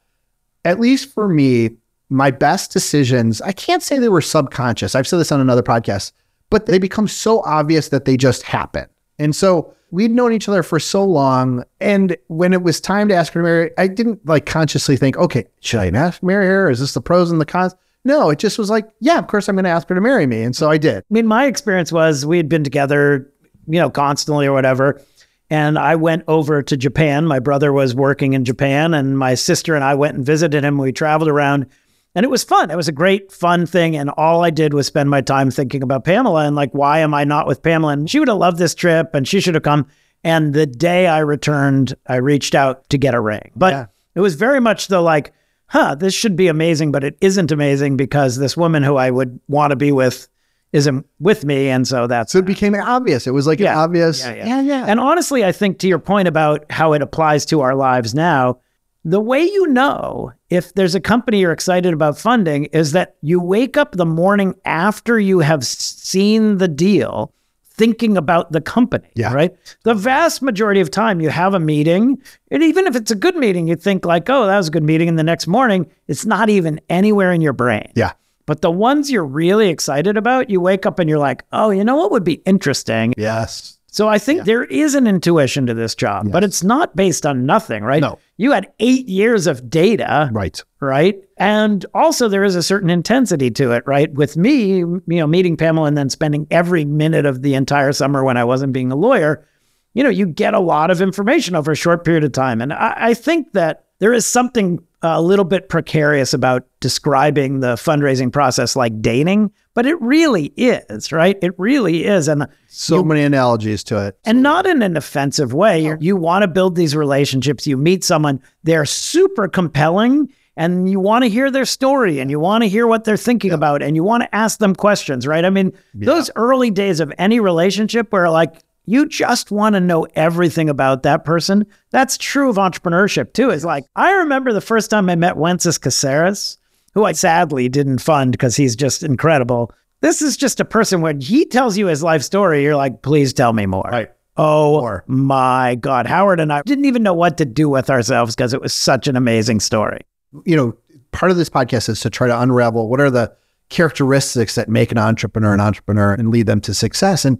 At 0.65 0.79
least 0.79 1.13
for 1.13 1.27
me, 1.27 1.77
my 2.09 2.31
best 2.31 2.71
decisions, 2.71 3.39
I 3.41 3.51
can't 3.51 3.83
say 3.83 3.99
they 3.99 4.09
were 4.09 4.19
subconscious. 4.19 4.95
I've 4.95 5.07
said 5.07 5.19
this 5.19 5.31
on 5.31 5.41
another 5.41 5.61
podcast, 5.61 6.11
but 6.49 6.65
they 6.65 6.79
become 6.79 7.07
so 7.07 7.43
obvious 7.43 7.89
that 7.89 8.05
they 8.05 8.17
just 8.17 8.41
happen. 8.41 8.87
And 9.19 9.35
so 9.35 9.75
we'd 9.91 10.09
known 10.09 10.33
each 10.33 10.49
other 10.49 10.63
for 10.63 10.79
so 10.79 11.05
long. 11.05 11.63
And 11.79 12.17
when 12.29 12.51
it 12.51 12.63
was 12.63 12.81
time 12.81 13.09
to 13.09 13.15
ask 13.15 13.31
her 13.33 13.41
to 13.41 13.43
marry, 13.43 13.71
I 13.77 13.87
didn't 13.87 14.25
like 14.25 14.47
consciously 14.47 14.97
think, 14.97 15.17
okay, 15.17 15.45
should 15.59 15.81
I 15.81 15.89
ask 15.89 16.23
marry 16.23 16.47
her? 16.47 16.69
Is 16.71 16.79
this 16.79 16.95
the 16.95 17.01
pros 17.01 17.29
and 17.29 17.39
the 17.39 17.45
cons? 17.45 17.75
No, 18.07 18.29
it 18.29 18.39
just 18.39 18.57
was 18.57 18.69
like, 18.69 18.89
yeah, 19.01 19.19
of 19.19 19.27
course 19.27 19.49
I'm 19.49 19.55
going 19.55 19.65
to 19.65 19.69
ask 19.69 19.89
her 19.89 19.95
to 19.95 19.99
marry 19.99 20.25
me. 20.25 20.41
And 20.41 20.55
so 20.55 20.69
I 20.69 20.77
did. 20.77 20.99
I 20.99 21.13
mean, 21.13 21.27
my 21.27 21.45
experience 21.45 21.91
was 21.91 22.25
we 22.25 22.37
had 22.37 22.47
been 22.47 22.63
together, 22.63 23.29
you 23.67 23.79
know, 23.79 23.89
constantly 23.89 24.47
or 24.47 24.53
whatever. 24.53 25.01
And 25.49 25.77
I 25.77 25.95
went 25.95 26.23
over 26.29 26.63
to 26.63 26.77
Japan. 26.77 27.25
My 27.25 27.39
brother 27.39 27.73
was 27.73 27.93
working 27.93 28.31
in 28.31 28.45
Japan, 28.45 28.93
and 28.93 29.17
my 29.19 29.35
sister 29.35 29.75
and 29.75 29.83
I 29.83 29.95
went 29.95 30.15
and 30.15 30.25
visited 30.25 30.63
him. 30.63 30.77
We 30.77 30.91
traveled 30.91 31.29
around, 31.29 31.67
and 32.15 32.25
it 32.25 32.29
was 32.29 32.43
fun. 32.45 32.71
It 32.71 32.75
was 32.77 32.87
a 32.87 32.93
great, 32.93 33.31
fun 33.31 33.65
thing. 33.65 33.95
And 33.95 34.09
all 34.11 34.43
I 34.43 34.49
did 34.49 34.73
was 34.73 34.87
spend 34.87 35.09
my 35.09 35.21
time 35.21 35.51
thinking 35.51 35.83
about 35.83 36.05
Pamela 36.05 36.45
and 36.45 36.55
like, 36.55 36.71
why 36.73 36.99
am 36.99 37.13
I 37.13 37.25
not 37.25 37.45
with 37.45 37.61
Pamela? 37.61 37.93
And 37.93 38.09
she 38.09 38.19
would 38.19 38.27
have 38.29 38.37
loved 38.37 38.57
this 38.57 38.73
trip, 38.73 39.13
and 39.13 39.27
she 39.27 39.41
should 39.41 39.55
have 39.55 39.63
come. 39.63 39.85
And 40.23 40.53
the 40.53 40.65
day 40.65 41.07
I 41.07 41.19
returned, 41.19 41.93
I 42.07 42.17
reached 42.17 42.55
out 42.55 42.89
to 42.89 42.97
get 42.97 43.13
a 43.13 43.19
ring. 43.19 43.51
But 43.55 43.73
Yeah. 43.73 43.85
It 44.15 44.21
was 44.21 44.35
very 44.35 44.59
much 44.59 44.87
the 44.87 44.99
like, 45.01 45.33
huh, 45.69 45.95
this 45.95 46.13
should 46.13 46.35
be 46.35 46.47
amazing, 46.47 46.91
but 46.91 47.03
it 47.03 47.17
isn't 47.21 47.51
amazing 47.51 47.97
because 47.97 48.37
this 48.37 48.55
woman 48.57 48.83
who 48.83 48.95
I 48.95 49.11
would 49.11 49.39
want 49.47 49.71
to 49.71 49.75
be 49.75 49.91
with 49.91 50.27
isn't 50.73 51.05
with 51.19 51.45
me. 51.45 51.69
And 51.69 51.87
so 51.87 52.07
that's 52.07 52.31
so 52.33 52.39
it 52.39 52.45
became 52.45 52.75
obvious. 52.75 53.25
It 53.27 53.31
was 53.31 53.47
like 53.47 53.59
Yeah. 53.59 53.73
an 53.73 53.77
obvious. 53.79 54.21
Yeah, 54.23 54.33
yeah. 54.35 54.45
yeah, 54.47 54.61
yeah. 54.61 54.85
And 54.87 54.99
honestly, 54.99 55.45
I 55.45 55.51
think 55.51 55.79
to 55.79 55.87
your 55.87 55.99
point 55.99 56.27
about 56.27 56.65
how 56.69 56.93
it 56.93 57.01
applies 57.01 57.45
to 57.47 57.61
our 57.61 57.73
lives 57.75 58.13
now, 58.13 58.59
the 59.05 59.21
way 59.21 59.41
you 59.41 59.67
know 59.67 60.33
if 60.49 60.73
there's 60.73 60.95
a 60.95 60.99
company 60.99 61.39
you're 61.39 61.53
excited 61.53 61.93
about 61.93 62.17
funding 62.17 62.65
is 62.65 62.91
that 62.91 63.15
you 63.21 63.39
wake 63.39 63.77
up 63.77 63.93
the 63.93 64.05
morning 64.05 64.55
after 64.65 65.17
you 65.19 65.39
have 65.39 65.65
seen 65.65 66.57
the 66.57 66.67
deal 66.67 67.33
thinking 67.77 68.17
about 68.17 68.51
the 68.51 68.61
company, 68.61 69.07
Yeah. 69.15 69.33
right? 69.33 69.55
The 69.83 69.93
vast 69.93 70.41
majority 70.41 70.79
of 70.81 70.89
time 70.91 71.21
you 71.21 71.29
have 71.29 71.53
a 71.53 71.59
meeting, 71.59 72.21
and 72.51 72.63
even 72.63 72.87
if 72.87 72.95
it's 72.95 73.11
a 73.11 73.15
good 73.15 73.35
meeting, 73.35 73.67
you 73.67 73.75
think 73.75 74.05
like, 74.05 74.29
"Oh, 74.29 74.45
that 74.47 74.57
was 74.57 74.67
a 74.67 74.71
good 74.71 74.83
meeting," 74.83 75.07
and 75.09 75.17
the 75.19 75.23
next 75.23 75.47
morning 75.47 75.85
it's 76.07 76.25
not 76.25 76.49
even 76.49 76.79
anywhere 76.89 77.31
in 77.31 77.41
your 77.41 77.53
brain. 77.53 77.91
yeah. 77.95 78.11
But 78.45 78.61
the 78.61 78.71
ones 78.71 79.11
you're 79.11 79.25
really 79.25 79.67
excited 79.67 80.15
about, 80.15 80.49
you 80.49 80.61
wake 80.61 80.85
up 80.85 80.99
and 80.99 81.09
you're 81.09 81.19
like, 81.19 81.43
"Oh, 81.51 81.69
you 81.69 81.83
know 81.83 81.97
what 81.97 82.11
would 82.11 82.23
be 82.23 82.41
interesting 82.45 83.13
Yes. 83.17 83.76
So 83.89 84.07
I 84.07 84.17
think 84.19 84.43
there 84.43 84.65
is 84.65 84.95
an 84.95 85.07
intuition 85.07 85.65
to 85.67 85.73
this 85.73 85.95
job, 85.95 86.31
but 86.31 86.43
it's 86.43 86.63
not 86.63 86.95
based 86.95 87.25
on 87.25 87.45
nothing, 87.45 87.83
right? 87.83 88.01
No. 88.01 88.19
You 88.35 88.51
had 88.51 88.67
eight 88.79 89.07
years 89.07 89.47
of 89.47 89.69
data, 89.69 90.29
Right. 90.31 90.61
right? 90.79 91.15
And 91.37 91.85
also 91.93 92.27
there 92.27 92.43
is 92.43 92.55
a 92.55 92.61
certain 92.61 92.89
intensity 92.89 93.49
to 93.51 93.71
it, 93.71 93.83
right? 93.87 94.13
With 94.13 94.37
me, 94.37 94.77
you 94.79 95.01
know, 95.07 95.25
meeting 95.25 95.57
Pamela 95.57 95.87
and 95.87 95.97
then 95.97 96.09
spending 96.09 96.45
every 96.51 96.85
minute 96.85 97.25
of 97.25 97.41
the 97.41 97.55
entire 97.55 97.91
summer 97.93 98.23
when 98.23 98.37
I 98.37 98.43
wasn't 98.43 98.73
being 98.73 98.91
a 98.91 98.95
lawyer, 98.95 99.47
you 99.93 100.03
know, 100.03 100.09
you 100.09 100.27
get 100.27 100.53
a 100.53 100.59
lot 100.59 100.91
of 100.91 101.01
information 101.01 101.55
over 101.55 101.71
a 101.71 101.75
short 101.75 102.03
period 102.05 102.23
of 102.23 102.31
time. 102.33 102.61
And 102.61 102.71
I, 102.73 102.93
I 102.97 103.13
think 103.15 103.53
that 103.53 103.85
there 103.99 104.13
is 104.13 104.25
something 104.25 104.79
uh, 105.03 105.13
a 105.15 105.21
little 105.21 105.45
bit 105.45 105.69
precarious 105.69 106.33
about 106.33 106.65
describing 106.79 107.59
the 107.59 107.73
fundraising 107.75 108.31
process 108.31 108.75
like 108.75 109.01
dating, 109.01 109.51
but 109.75 109.85
it 109.85 109.99
really 110.01 110.51
is, 110.57 111.11
right? 111.11 111.37
It 111.41 111.53
really 111.59 112.05
is. 112.05 112.27
And 112.27 112.47
So 112.67 113.03
many 113.03 113.21
analogies 113.21 113.83
to 113.85 114.05
it. 114.07 114.17
and 114.25 114.41
not 114.41 114.65
in 114.65 114.81
an 114.81 114.97
offensive 114.97 115.53
way. 115.53 115.83
You're- 115.83 115.97
You 116.01 116.15
want 116.15 116.41
to 116.43 116.47
build 116.47 116.75
these 116.75 116.95
relationships. 116.95 117.67
You 117.67 117.77
meet 117.77 118.03
someone, 118.03 118.41
they're 118.63 118.85
super 118.85 119.47
compelling, 119.47 120.29
and 120.55 120.89
you 120.89 120.99
want 120.99 121.23
to 121.23 121.29
hear 121.29 121.51
their 121.51 121.65
story 121.65 122.19
and 122.19 122.31
you 122.31 122.39
want 122.39 122.63
to 122.63 122.67
hear 122.67 122.87
what 122.87 123.03
they're 123.03 123.15
thinking 123.17 123.51
about 123.51 123.83
and 123.83 123.95
you 123.95 124.03
want 124.03 124.23
to 124.23 124.35
ask 124.35 124.57
them 124.57 124.73
questions, 124.75 125.27
right? 125.27 125.45
I 125.45 125.51
mean, 125.51 125.71
those 125.93 126.31
early 126.35 126.71
days 126.71 126.99
of 126.99 127.13
any 127.19 127.39
relationship 127.39 128.11
where 128.11 128.27
like 128.31 128.55
you 128.87 129.05
just 129.05 129.51
want 129.51 129.73
to 129.75 129.81
know 129.81 130.07
everything 130.15 130.69
about 130.69 131.03
that 131.03 131.25
person. 131.25 131.67
That's 131.91 132.17
true 132.17 132.49
of 132.49 132.55
entrepreneurship 132.55 133.33
too. 133.33 133.49
It's 133.49 133.65
like, 133.65 133.85
I 133.95 134.13
remember 134.13 134.53
the 134.53 134.61
first 134.61 134.89
time 134.89 135.09
I 135.09 135.15
met 135.15 135.35
Wences 135.35 135.79
Casares, 135.79 136.57
who 136.93 137.03
I 137.03 137.11
sadly 137.11 137.69
didn't 137.69 137.99
fund 137.99 138.31
because 138.31 138.55
he's 138.55 138.75
just 138.75 139.03
incredible. 139.03 139.71
This 139.99 140.21
is 140.21 140.37
just 140.37 140.59
a 140.59 140.65
person 140.65 141.01
when 141.01 141.19
he 141.19 141.45
tells 141.45 141.77
you 141.77 141.87
his 141.87 142.01
life 142.01 142.23
story, 142.23 142.63
you're 142.63 142.77
like, 142.77 143.01
please 143.01 143.33
tell 143.33 143.51
me 143.51 143.65
more. 143.65 143.89
Right. 143.91 144.09
Oh 144.37 145.01
my 145.07 145.75
God. 145.75 146.05
Howard 146.05 146.39
and 146.39 146.53
I 146.53 146.61
didn't 146.61 146.85
even 146.85 147.03
know 147.03 147.13
what 147.13 147.37
to 147.39 147.45
do 147.45 147.67
with 147.67 147.89
ourselves 147.89 148.35
because 148.35 148.53
it 148.53 148.61
was 148.61 148.73
such 148.73 149.07
an 149.07 149.15
amazing 149.15 149.59
story. 149.59 150.01
you 150.45 150.55
know, 150.55 150.77
part 151.11 151.31
of 151.31 151.37
this 151.37 151.49
podcast 151.49 151.89
is 151.89 151.99
to 152.01 152.09
try 152.09 152.27
to 152.27 152.41
unravel 152.41 152.87
what 152.87 153.01
are 153.01 153.09
the 153.09 153.35
characteristics 153.69 154.55
that 154.55 154.69
make 154.69 154.91
an 154.91 154.97
entrepreneur 154.97 155.53
an 155.53 155.59
entrepreneur 155.59 156.13
and 156.13 156.29
lead 156.29 156.45
them 156.45 156.61
to 156.61 156.73
success. 156.73 157.25
And 157.25 157.39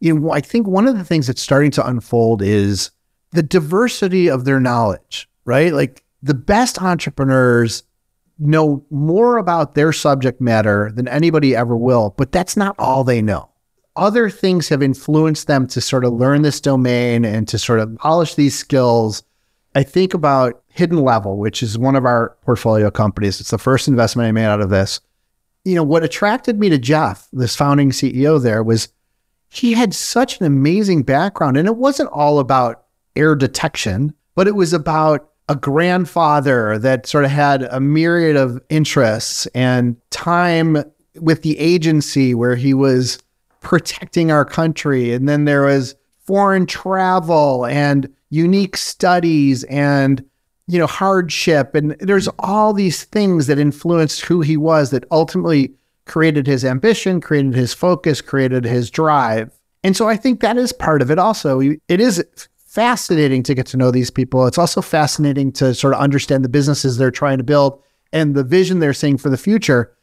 you 0.00 0.18
know, 0.18 0.30
I 0.30 0.40
think 0.40 0.66
one 0.66 0.86
of 0.86 0.96
the 0.96 1.04
things 1.04 1.26
that's 1.26 1.42
starting 1.42 1.70
to 1.72 1.86
unfold 1.86 2.42
is 2.42 2.90
the 3.32 3.42
diversity 3.42 4.28
of 4.28 4.44
their 4.44 4.60
knowledge, 4.60 5.28
right? 5.44 5.72
Like 5.72 6.04
the 6.22 6.34
best 6.34 6.80
entrepreneurs 6.80 7.82
know 8.38 8.84
more 8.90 9.38
about 9.38 9.74
their 9.74 9.92
subject 9.92 10.40
matter 10.40 10.90
than 10.94 11.08
anybody 11.08 11.56
ever 11.56 11.76
will, 11.76 12.14
but 12.16 12.32
that's 12.32 12.56
not 12.56 12.74
all 12.78 13.04
they 13.04 13.22
know. 13.22 13.50
Other 13.94 14.28
things 14.28 14.68
have 14.68 14.82
influenced 14.82 15.46
them 15.46 15.66
to 15.68 15.80
sort 15.80 16.04
of 16.04 16.12
learn 16.12 16.42
this 16.42 16.60
domain 16.60 17.24
and 17.24 17.48
to 17.48 17.58
sort 17.58 17.80
of 17.80 17.96
polish 17.96 18.34
these 18.34 18.56
skills. 18.56 19.22
I 19.74 19.82
think 19.82 20.12
about 20.12 20.62
Hidden 20.68 20.98
Level, 20.98 21.38
which 21.38 21.62
is 21.62 21.78
one 21.78 21.96
of 21.96 22.04
our 22.04 22.36
portfolio 22.44 22.90
companies. 22.90 23.40
It's 23.40 23.50
the 23.50 23.58
first 23.58 23.88
investment 23.88 24.28
I 24.28 24.32
made 24.32 24.44
out 24.44 24.60
of 24.60 24.68
this. 24.68 25.00
You 25.64 25.74
know, 25.74 25.82
what 25.82 26.04
attracted 26.04 26.60
me 26.60 26.68
to 26.68 26.78
Jeff, 26.78 27.26
this 27.32 27.56
founding 27.56 27.90
CEO 27.90 28.40
there, 28.40 28.62
was 28.62 28.88
he 29.48 29.72
had 29.72 29.94
such 29.94 30.40
an 30.40 30.46
amazing 30.46 31.02
background. 31.02 31.56
And 31.56 31.66
it 31.66 31.76
wasn't 31.76 32.10
all 32.10 32.38
about 32.38 32.84
air 33.14 33.34
detection, 33.34 34.14
but 34.34 34.46
it 34.46 34.54
was 34.54 34.72
about 34.72 35.30
a 35.48 35.56
grandfather 35.56 36.78
that 36.78 37.06
sort 37.06 37.24
of 37.24 37.30
had 37.30 37.62
a 37.62 37.80
myriad 37.80 38.36
of 38.36 38.60
interests 38.68 39.46
and 39.54 39.96
time 40.10 40.76
with 41.20 41.42
the 41.42 41.58
agency 41.58 42.34
where 42.34 42.56
he 42.56 42.74
was 42.74 43.18
protecting 43.60 44.30
our 44.30 44.44
country. 44.44 45.12
And 45.12 45.28
then 45.28 45.44
there 45.44 45.62
was 45.62 45.94
foreign 46.26 46.66
travel 46.66 47.64
and 47.66 48.12
unique 48.30 48.76
studies 48.76 49.62
and 49.64 50.24
you 50.66 50.78
know 50.78 50.86
hardship 50.86 51.76
and 51.76 51.92
there's 52.00 52.28
all 52.40 52.72
these 52.72 53.04
things 53.04 53.46
that 53.46 53.58
influenced 53.58 54.22
who 54.22 54.40
he 54.40 54.56
was 54.56 54.90
that 54.90 55.04
ultimately 55.12 55.72
created 56.06 56.46
his 56.46 56.64
ambition 56.64 57.20
created 57.20 57.54
his 57.54 57.74
focus 57.74 58.20
created 58.20 58.64
his 58.64 58.90
drive. 58.90 59.50
And 59.84 59.96
so 59.96 60.08
i 60.08 60.16
think 60.16 60.40
that 60.40 60.56
is 60.56 60.72
part 60.72 61.02
of 61.02 61.10
it 61.10 61.18
also. 61.18 61.60
It 61.60 62.00
is 62.00 62.24
fascinating 62.76 63.42
to 63.42 63.54
get 63.54 63.66
to 63.66 63.76
know 63.78 63.90
these 63.90 64.10
people. 64.10 64.46
It's 64.46 64.58
also 64.58 64.82
fascinating 64.82 65.50
to 65.52 65.74
sort 65.74 65.94
of 65.94 66.00
understand 66.00 66.44
the 66.44 66.48
businesses 66.50 66.98
they're 66.98 67.10
trying 67.10 67.38
to 67.38 67.44
build 67.44 67.82
and 68.12 68.34
the 68.34 68.44
vision 68.44 68.78
they're 68.80 68.92
seeing 68.92 69.16
for 69.16 69.30
the 69.30 69.38
future. 69.38 69.96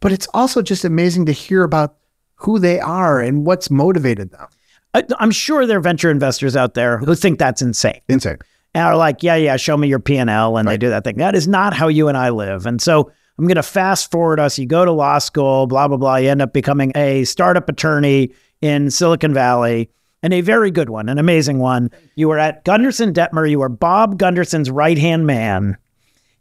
But 0.00 0.10
it's 0.10 0.26
also 0.32 0.62
just 0.62 0.84
amazing 0.84 1.26
to 1.26 1.32
hear 1.32 1.62
about 1.62 1.96
who 2.36 2.58
they 2.58 2.80
are 2.80 3.20
and 3.20 3.44
what's 3.44 3.70
motivated 3.70 4.30
them. 4.30 4.46
I, 4.94 5.04
I'm 5.18 5.30
sure 5.30 5.66
there 5.66 5.78
are 5.78 5.82
venture 5.82 6.10
investors 6.10 6.56
out 6.56 6.72
there 6.72 6.98
who 6.98 7.14
think 7.14 7.38
that's 7.38 7.60
insane. 7.60 8.00
insane. 8.08 8.38
And 8.74 8.84
are 8.84 8.96
like, 8.96 9.22
yeah, 9.22 9.36
yeah, 9.36 9.56
show 9.56 9.76
me 9.76 9.88
your 9.88 10.00
P 10.00 10.16
and 10.16 10.30
L, 10.30 10.56
and 10.56 10.66
they 10.66 10.76
do 10.76 10.88
that 10.88 11.04
thing. 11.04 11.16
That 11.16 11.34
is 11.34 11.46
not 11.46 11.74
how 11.74 11.88
you 11.88 12.08
and 12.08 12.16
I 12.16 12.30
live. 12.30 12.66
And 12.66 12.80
so 12.80 13.12
I'm 13.38 13.46
going 13.46 13.56
to 13.56 13.62
fast 13.62 14.10
forward 14.10 14.38
us. 14.38 14.58
You 14.58 14.66
go 14.66 14.84
to 14.84 14.92
law 14.92 15.18
school, 15.18 15.66
blah 15.66 15.88
blah 15.88 15.96
blah. 15.96 16.16
You 16.16 16.30
end 16.30 16.42
up 16.42 16.52
becoming 16.52 16.92
a 16.94 17.24
startup 17.24 17.68
attorney 17.68 18.32
in 18.60 18.90
Silicon 18.90 19.34
Valley, 19.34 19.90
and 20.22 20.32
a 20.32 20.40
very 20.40 20.70
good 20.70 20.88
one, 20.88 21.08
an 21.08 21.18
amazing 21.18 21.58
one. 21.58 21.90
You 22.14 22.28
were 22.28 22.38
at 22.38 22.64
Gunderson 22.64 23.12
Dettmer. 23.12 23.48
You 23.48 23.58
were 23.58 23.68
Bob 23.68 24.18
Gunderson's 24.18 24.70
right 24.70 24.98
hand 24.98 25.26
man. 25.26 25.76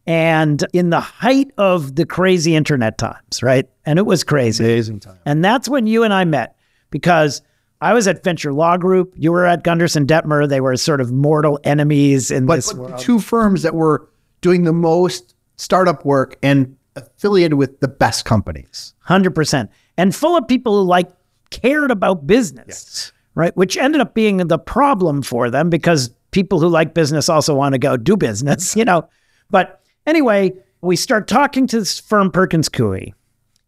And 0.06 0.65
in 0.73 0.89
the 0.89 0.99
height 0.99 1.51
of 1.58 1.95
the 1.95 2.06
crazy 2.06 2.56
internet 2.56 2.97
times, 2.97 3.41
right? 3.41 3.69
And 3.86 3.97
it 3.97 4.06
was 4.06 4.23
crazy. 4.23 4.63
amazing 4.63 4.99
time 4.99 5.17
And 5.25 5.43
that's 5.43 5.69
when 5.69 5.88
you 5.88 6.03
and 6.03 6.13
I 6.13 6.25
met 6.25 6.58
because 6.89 7.41
I 7.79 7.93
was 7.93 8.08
at 8.08 8.23
Venture 8.23 8.53
Law 8.53 8.77
Group. 8.77 9.13
You 9.17 9.32
were 9.32 9.45
at 9.45 9.63
Gunderson 9.63 10.06
Dettmer. 10.06 10.47
They 10.47 10.62
were 10.62 10.75
sort 10.77 11.01
of 11.01 11.12
mortal 11.12 11.60
enemies 11.63 12.32
in 12.32 12.45
but, 12.45 12.56
this 12.56 12.73
but 12.73 12.82
world. 12.82 12.99
two 12.99 13.19
firms 13.19 13.63
that 13.63 13.75
were 13.75 14.10
doing 14.41 14.63
the 14.63 14.73
most 14.73 15.36
startup 15.56 16.06
work 16.06 16.38
and 16.43 16.75
affiliated 16.95 17.56
with 17.56 17.79
the 17.79 17.88
best 17.88 18.25
companies. 18.25 18.93
100%. 19.08 19.69
And 19.97 20.15
full 20.15 20.38
of 20.38 20.47
people 20.47 20.82
who 20.82 20.88
like 20.88 21.10
cared 21.49 21.91
about 21.91 22.25
business, 22.25 23.12
right? 23.36 23.56
Which 23.56 23.77
ended 23.77 24.01
up 24.01 24.13
being 24.13 24.38
the 24.38 24.60
problem 24.60 25.21
for 25.21 25.49
them 25.49 25.69
because 25.69 26.10
people 26.32 26.60
who 26.60 26.67
like 26.67 26.93
business 26.93 27.29
also 27.29 27.56
want 27.56 27.73
to 27.73 27.79
go 27.79 27.97
do 27.97 28.17
business, 28.17 28.75
you 28.75 28.86
know. 28.86 29.08
But 29.49 29.82
anyway, 30.06 30.53
we 30.82 30.95
start 30.95 31.27
talking 31.27 31.67
to 31.67 31.79
this 31.79 31.99
firm 31.99 32.32
Perkins 32.32 32.69
Coie 32.69 33.13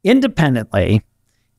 independently. 0.03 1.03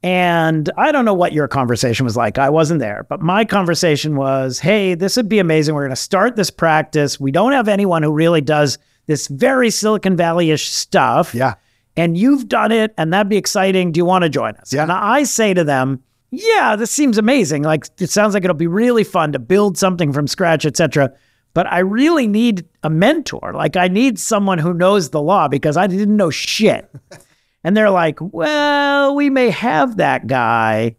And 0.02 0.70
I 0.76 0.92
don't 0.92 1.05
know 1.05 1.14
what 1.14 1.33
your 1.33 1.48
conversation 1.48 2.05
was 2.05 2.16
like. 2.16 2.38
I 2.38 2.50
wasn't 2.50 2.81
there, 2.81 3.07
but 3.09 3.20
my 3.20 3.44
conversation 3.44 4.14
was, 4.14 4.61
"Hey, 4.61 4.94
this 4.94 5.16
would 5.16 5.29
be 5.29 5.38
amazing. 5.38 5.74
We're 5.74 5.83
going 5.83 5.90
to 5.90 5.96
start 5.96 6.37
this 6.37 6.50
practice. 6.50 7.18
We 7.18 7.33
don't 7.33 7.52
have 7.52 7.66
anyone 7.66 8.02
who 8.02 8.12
really 8.12 8.42
does 8.42 8.79
this 9.07 9.29
very 9.29 9.71
Silicon 9.71 10.17
Valley-ish 10.17 10.69
stuff. 10.69 11.35
Yeah. 11.35 11.54
And 11.96 12.17
you've 12.17 12.48
done 12.48 12.73
it, 12.73 12.92
and 12.98 13.13
that'd 13.13 13.31
be 13.31 13.38
exciting. 13.38 13.92
Do 13.92 13.98
you 13.98 14.04
want 14.04 14.23
to 14.23 14.29
join 14.29 14.54
us? 14.57 14.73
Yeah. 14.73 14.83
And 14.83 14.92
I 14.92 15.23
say 15.23 15.54
to 15.54 15.65
them, 15.65 16.02
yeah, 16.31 16.77
this 16.77 16.90
seems 16.90 17.17
amazing. 17.17 17.63
Like 17.63 17.87
it 17.98 18.11
sounds 18.11 18.35
like 18.35 18.44
it'll 18.44 18.54
be 18.54 18.67
really 18.67 19.04
fun 19.04 19.33
to 19.33 19.38
build 19.38 19.79
something 19.79 20.13
from 20.13 20.27
scratch, 20.27 20.67
etc. 20.67 21.13
But 21.54 21.67
I 21.69 21.79
really 21.79 22.27
need 22.27 22.67
a 22.83 22.90
mentor. 22.90 23.52
Like 23.54 23.77
I 23.77 23.88
need 23.88 24.19
someone 24.19 24.59
who 24.59 24.75
knows 24.75 25.11
the 25.11 25.23
law 25.23 25.48
because 25.48 25.77
I 25.77 25.87
didn't 25.87 26.17
know 26.17 26.31
shit. 26.31 26.90
And 27.65 27.77
they're 27.77 27.90
like, 27.90 28.19
well, 28.21 29.17
we 29.17 29.29
may 29.29 29.50
have 29.50 29.96
that 29.96 30.29
guy. 30.29 30.94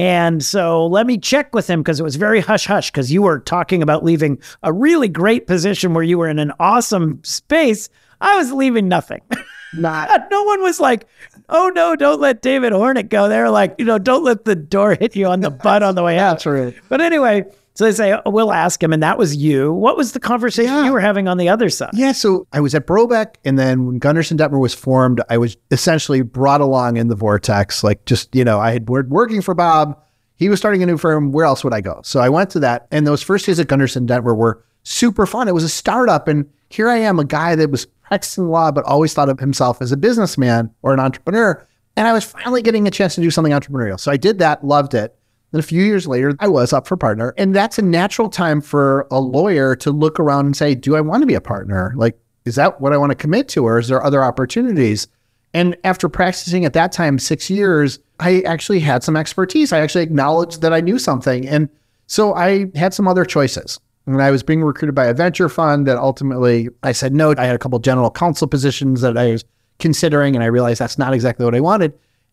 And 0.00 0.42
so 0.42 0.86
let 0.86 1.06
me 1.06 1.18
check 1.18 1.54
with 1.54 1.68
him 1.68 1.80
because 1.80 2.00
it 2.00 2.04
was 2.04 2.16
very 2.16 2.40
hush 2.40 2.64
hush 2.64 2.90
because 2.90 3.12
you 3.12 3.20
were 3.20 3.38
talking 3.38 3.82
about 3.82 4.02
leaving 4.02 4.38
a 4.62 4.72
really 4.72 5.08
great 5.08 5.46
position 5.46 5.92
where 5.92 6.02
you 6.02 6.16
were 6.16 6.30
in 6.30 6.38
an 6.38 6.52
awesome 6.58 7.22
space. 7.22 7.90
I 8.18 8.34
was 8.36 8.50
leaving 8.50 8.88
nothing. 8.88 9.20
Not 9.74 10.08
no 10.30 10.42
one 10.44 10.62
was 10.62 10.80
like, 10.80 11.06
oh 11.50 11.70
no, 11.74 11.96
don't 11.96 12.18
let 12.18 12.40
David 12.40 12.72
Hornik 12.72 13.10
go. 13.10 13.28
They're 13.28 13.50
like, 13.50 13.74
you 13.78 13.84
know, 13.84 13.98
don't 13.98 14.24
let 14.24 14.46
the 14.46 14.56
door 14.56 14.94
hit 14.94 15.14
you 15.14 15.26
on 15.26 15.40
the 15.40 15.50
butt 15.50 15.82
on 15.82 15.96
the 15.96 16.02
way 16.02 16.18
out. 16.18 16.40
true. 16.40 16.72
But 16.88 17.02
anyway, 17.02 17.44
So 17.74 17.84
they 17.84 17.92
say, 17.92 18.12
oh, 18.26 18.30
we'll 18.30 18.52
ask 18.52 18.82
him. 18.82 18.92
And 18.92 19.02
that 19.02 19.16
was 19.16 19.36
you. 19.36 19.72
What 19.72 19.96
was 19.96 20.12
the 20.12 20.20
conversation 20.20 20.72
Yeah. 20.72 20.84
you 20.86 20.92
were 20.92 21.00
having 21.00 21.28
on 21.28 21.38
the 21.38 21.48
other 21.48 21.68
side? 21.70 21.90
Yeah, 21.94 22.12
so 22.12 22.46
I 22.52 22.60
was 22.60 22.74
at 22.74 22.86
Brobeck, 22.86 23.36
and 23.44 23.58
then 23.58 23.86
when 23.86 23.98
Gunderson 23.98 24.36
Dettmer 24.36 24.60
was 24.60 24.74
formed, 24.74 25.20
I 25.30 25.38
was 25.38 25.56
essentially 25.70 26.22
brought 26.22 26.60
along 26.60 26.96
in 26.96 27.08
the 27.08 27.14
vortex. 27.14 27.82
Like, 27.84 28.04
just 28.06 28.34
you 28.34 28.44
know, 28.44 28.58
I 28.60 28.72
had 28.72 28.84
been 28.84 29.08
working 29.08 29.40
for 29.40 29.54
Bob. 29.54 29.98
He 30.34 30.48
was 30.48 30.58
starting 30.58 30.82
a 30.82 30.86
new 30.86 30.98
firm. 30.98 31.32
Where 31.32 31.44
else 31.44 31.62
would 31.64 31.72
I 31.74 31.80
go? 31.80 32.00
So 32.04 32.20
I 32.20 32.28
went 32.28 32.50
to 32.50 32.60
that, 32.60 32.86
and 32.90 33.06
those 33.06 33.22
first 33.22 33.46
days 33.46 33.58
at 33.60 33.68
Gunderson 33.68 34.06
Dettmer 34.06 34.36
were 34.36 34.64
super 34.82 35.26
fun. 35.26 35.48
It 35.48 35.54
was 35.54 35.64
a 35.64 35.68
startup, 35.68 36.28
and 36.28 36.46
here 36.70 36.88
I 36.88 36.96
am, 36.96 37.18
a 37.18 37.24
guy 37.24 37.54
that 37.56 37.70
was 37.70 37.86
practicing 38.02 38.48
law, 38.48 38.72
but 38.72 38.84
always 38.84 39.14
thought 39.14 39.28
of 39.28 39.38
himself 39.38 39.80
as 39.80 39.92
a 39.92 39.96
businessman 39.96 40.70
or 40.82 40.92
an 40.92 41.00
entrepreneur. 41.00 41.66
And 41.96 42.06
I 42.08 42.12
was 42.12 42.24
finally 42.24 42.62
getting 42.62 42.88
a 42.88 42.90
chance 42.90 43.14
to 43.16 43.20
do 43.20 43.30
something 43.30 43.52
entrepreneurial. 43.52 44.00
So 44.00 44.10
I 44.10 44.16
did 44.16 44.38
that, 44.38 44.64
loved 44.64 44.94
it. 44.94 45.14
Then 45.52 45.58
a 45.58 45.62
few 45.62 45.82
years 45.82 46.06
later, 46.06 46.34
I 46.38 46.48
was 46.48 46.72
up 46.72 46.86
for 46.86 46.96
partner. 46.96 47.34
And 47.36 47.54
that's 47.54 47.78
a 47.78 47.82
natural 47.82 48.28
time 48.28 48.60
for 48.60 49.06
a 49.10 49.20
lawyer 49.20 49.74
to 49.76 49.90
look 49.90 50.20
around 50.20 50.46
and 50.46 50.56
say, 50.56 50.74
Do 50.74 50.96
I 50.96 51.00
want 51.00 51.22
to 51.22 51.26
be 51.26 51.34
a 51.34 51.40
partner? 51.40 51.92
Like, 51.96 52.18
is 52.44 52.54
that 52.54 52.80
what 52.80 52.92
I 52.92 52.96
want 52.96 53.10
to 53.10 53.16
commit 53.16 53.48
to? 53.48 53.64
Or 53.64 53.78
is 53.78 53.88
there 53.88 54.02
other 54.02 54.22
opportunities? 54.22 55.08
And 55.52 55.76
after 55.82 56.08
practicing 56.08 56.64
at 56.64 56.72
that 56.74 56.92
time 56.92 57.18
six 57.18 57.50
years, 57.50 57.98
I 58.20 58.40
actually 58.42 58.80
had 58.80 59.02
some 59.02 59.16
expertise. 59.16 59.72
I 59.72 59.80
actually 59.80 60.04
acknowledged 60.04 60.62
that 60.62 60.72
I 60.72 60.80
knew 60.80 60.98
something. 60.98 61.48
And 61.48 61.68
so 62.06 62.34
I 62.34 62.66
had 62.76 62.94
some 62.94 63.08
other 63.08 63.24
choices. 63.24 63.80
And 64.06 64.22
I 64.22 64.30
was 64.30 64.42
being 64.42 64.62
recruited 64.62 64.94
by 64.94 65.06
a 65.06 65.14
venture 65.14 65.48
fund 65.48 65.86
that 65.86 65.98
ultimately 65.98 66.68
I 66.82 66.92
said 66.92 67.14
no. 67.14 67.34
I 67.36 67.44
had 67.44 67.54
a 67.54 67.58
couple 67.58 67.78
general 67.80 68.10
counsel 68.10 68.46
positions 68.48 69.00
that 69.02 69.16
I 69.16 69.32
was 69.32 69.44
considering, 69.78 70.34
and 70.34 70.42
I 70.42 70.48
realized 70.48 70.80
that's 70.80 70.98
not 70.98 71.12
exactly 71.12 71.44
what 71.44 71.54
I 71.54 71.60
wanted. 71.60 71.92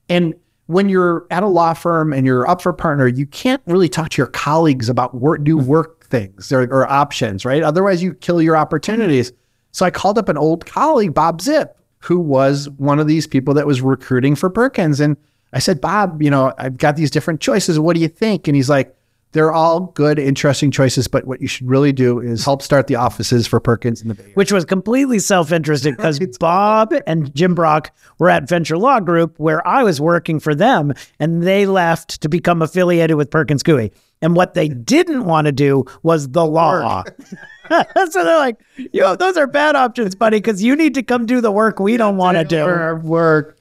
And 0.10 0.34
when 0.68 0.90
you're 0.90 1.26
at 1.32 1.44
a 1.44 1.48
law 1.48 1.74
firm 1.74 2.14
and 2.14 2.26
you're 2.26 2.48
up 2.48 2.62
for 2.62 2.70
a 2.70 2.74
partner, 2.74 3.08
you 3.08 3.26
can't 3.26 3.62
really 3.66 3.90
talk 3.90 4.10
to 4.10 4.22
your 4.22 4.28
colleagues 4.28 4.90
about 4.90 5.16
work, 5.16 5.42
new 5.42 5.58
work 5.58 6.06
things 6.06 6.52
or, 6.52 6.64
or 6.64 6.90
options, 6.90 7.46
right? 7.46 7.64
Otherwise, 7.64 8.04
you 8.04 8.14
kill 8.14 8.42
your 8.42 8.56
opportunities. 8.56 9.32
So 9.72 9.86
I 9.86 9.92
called 9.92 10.18
up 10.18 10.30
an 10.30 10.38
old 10.38 10.66
colleague, 10.66 11.14
Bob 11.14 11.42
Zip, 11.42 11.78
who 12.00 12.20
was 12.20 12.70
one 12.72 13.00
of 13.00 13.08
these 13.08 13.28
people 13.28 13.54
that 13.54 13.68
was 13.68 13.82
recruiting 13.82 14.36
for 14.36 14.50
Perkins. 14.50 15.00
And 15.00 15.18
I 15.54 15.60
said, 15.60 15.80
Bob, 15.80 16.22
you 16.22 16.30
know, 16.30 16.54
I've 16.58 16.78
got 16.78 16.96
these 16.96 17.12
different 17.12 17.42
choices. 17.42 17.80
What 17.80 17.96
do 17.96 18.02
you 18.02 18.08
think? 18.08 18.48
And 18.48 18.56
he's 18.56 18.70
like, 18.70 18.97
they're 19.38 19.54
all 19.54 19.82
good, 19.94 20.18
interesting 20.18 20.72
choices, 20.72 21.08
but 21.08 21.28
what 21.28 21.42
you 21.42 21.48
should 21.48 21.70
really 21.70 21.92
do 21.92 22.20
is 22.20 22.44
help 22.44 22.64
start 22.64 22.88
the 22.88 22.96
offices 22.96 23.46
for 23.46 23.60
Perkins 23.60 24.02
in 24.02 24.08
the 24.08 24.16
Bay 24.16 24.24
Area. 24.24 24.34
which 24.34 24.52
was 24.52 24.66
completely 24.66 25.20
self-interested 25.20 25.96
because 25.98 26.20
Bob 26.40 26.92
and 27.06 27.34
Jim 27.36 27.54
Brock 27.54 27.92
were 28.18 28.32
at 28.32 28.50
Venture 28.50 28.80
Law 28.80 29.00
Group 29.00 29.38
where 29.38 29.66
I 29.68 29.84
was 29.84 30.02
working 30.02 30.40
for 30.40 30.56
them 30.56 30.92
and 31.20 31.44
they 31.44 31.68
left 31.68 32.20
to 32.22 32.30
become 32.30 32.64
affiliated 32.64 33.16
with 33.16 33.30
Perkins 33.30 33.62
Coie. 33.62 33.92
And 34.24 34.36
what 34.36 34.56
they 34.56 34.70
didn't 34.70 35.26
want 35.26 35.46
to 35.46 35.52
do 35.52 35.86
was 36.02 36.30
the 36.30 36.44
law. 36.44 37.04
so 37.70 38.24
they're 38.24 38.38
like, 38.40 38.60
yo, 38.92 39.16
those 39.16 39.38
are 39.38 39.46
bad 39.46 39.76
options, 39.76 40.16
buddy, 40.16 40.38
because 40.38 40.64
you 40.64 40.76
need 40.76 40.96
to 40.96 41.04
come 41.04 41.28
do 41.28 41.42
the 41.42 41.52
work 41.52 41.80
we 41.80 41.96
don't 41.96 42.18
want 42.18 42.38
to 42.38 42.44
do. 42.44 42.66
Work. 43.08 43.57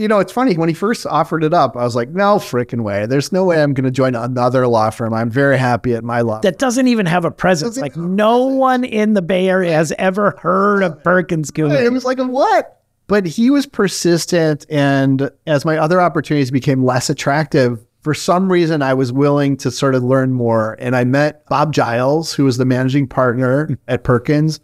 You 0.00 0.08
know, 0.08 0.18
it's 0.18 0.32
funny 0.32 0.56
when 0.56 0.68
he 0.68 0.74
first 0.74 1.06
offered 1.06 1.44
it 1.44 1.52
up. 1.52 1.76
I 1.76 1.84
was 1.84 1.94
like, 1.94 2.08
"No 2.08 2.36
freaking 2.36 2.82
way! 2.82 3.06
There's 3.06 3.32
no 3.32 3.44
way 3.44 3.62
I'm 3.62 3.74
going 3.74 3.84
to 3.84 3.90
join 3.90 4.14
another 4.14 4.66
law 4.66 4.90
firm. 4.90 5.12
I'm 5.12 5.30
very 5.30 5.58
happy 5.58 5.94
at 5.94 6.02
my 6.02 6.22
law." 6.22 6.40
That 6.40 6.58
doesn't 6.58 6.88
even 6.88 7.06
have 7.06 7.24
a 7.24 7.30
presence. 7.30 7.76
Like 7.76 7.96
no 7.96 8.46
one 8.46 8.84
in 8.84 9.14
the 9.14 9.22
Bay 9.22 9.48
Area 9.48 9.72
has 9.72 9.92
ever 9.98 10.36
heard 10.40 10.82
of 10.82 11.02
Perkins 11.04 11.50
Coie. 11.50 11.84
It 11.84 11.92
was 11.92 12.04
like, 12.04 12.18
"What?" 12.18 12.80
But 13.08 13.26
he 13.26 13.50
was 13.50 13.66
persistent, 13.66 14.64
and 14.70 15.30
as 15.46 15.64
my 15.64 15.76
other 15.76 16.00
opportunities 16.00 16.50
became 16.50 16.84
less 16.84 17.10
attractive, 17.10 17.84
for 18.02 18.14
some 18.14 18.50
reason, 18.50 18.82
I 18.82 18.94
was 18.94 19.12
willing 19.12 19.56
to 19.58 19.70
sort 19.70 19.94
of 19.94 20.02
learn 20.02 20.32
more. 20.32 20.76
And 20.78 20.96
I 20.96 21.04
met 21.04 21.46
Bob 21.46 21.72
Giles, 21.72 22.32
who 22.32 22.44
was 22.44 22.56
the 22.56 22.64
managing 22.64 23.06
partner 23.06 23.66
hmm. 23.66 23.74
at 23.88 24.04
Perkins, 24.04 24.60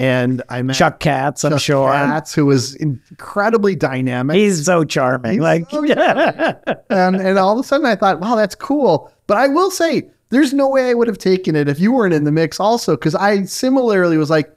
and 0.00 0.42
I 0.48 0.62
met 0.62 0.76
Chuck 0.76 0.98
Katz, 0.98 1.44
I'm 1.44 1.52
Chuck 1.52 1.60
sure. 1.60 1.92
Katz, 1.92 2.32
who 2.32 2.46
was 2.46 2.74
incredibly 2.76 3.76
dynamic. 3.76 4.34
He's 4.34 4.64
so 4.64 4.82
charming. 4.82 5.32
He's 5.32 5.40
like, 5.42 5.68
so 5.70 5.84
and 6.90 7.16
and 7.16 7.38
all 7.38 7.52
of 7.52 7.62
a 7.62 7.68
sudden 7.68 7.84
I 7.84 7.96
thought, 7.96 8.18
wow, 8.18 8.34
that's 8.34 8.54
cool. 8.54 9.12
But 9.26 9.36
I 9.36 9.48
will 9.48 9.70
say, 9.70 10.10
there's 10.30 10.54
no 10.54 10.70
way 10.70 10.88
I 10.88 10.94
would 10.94 11.06
have 11.06 11.18
taken 11.18 11.54
it 11.54 11.68
if 11.68 11.78
you 11.78 11.92
weren't 11.92 12.14
in 12.14 12.24
the 12.24 12.32
mix 12.32 12.58
also, 12.58 12.96
because 12.96 13.14
I 13.14 13.44
similarly 13.44 14.16
was 14.16 14.30
like, 14.30 14.48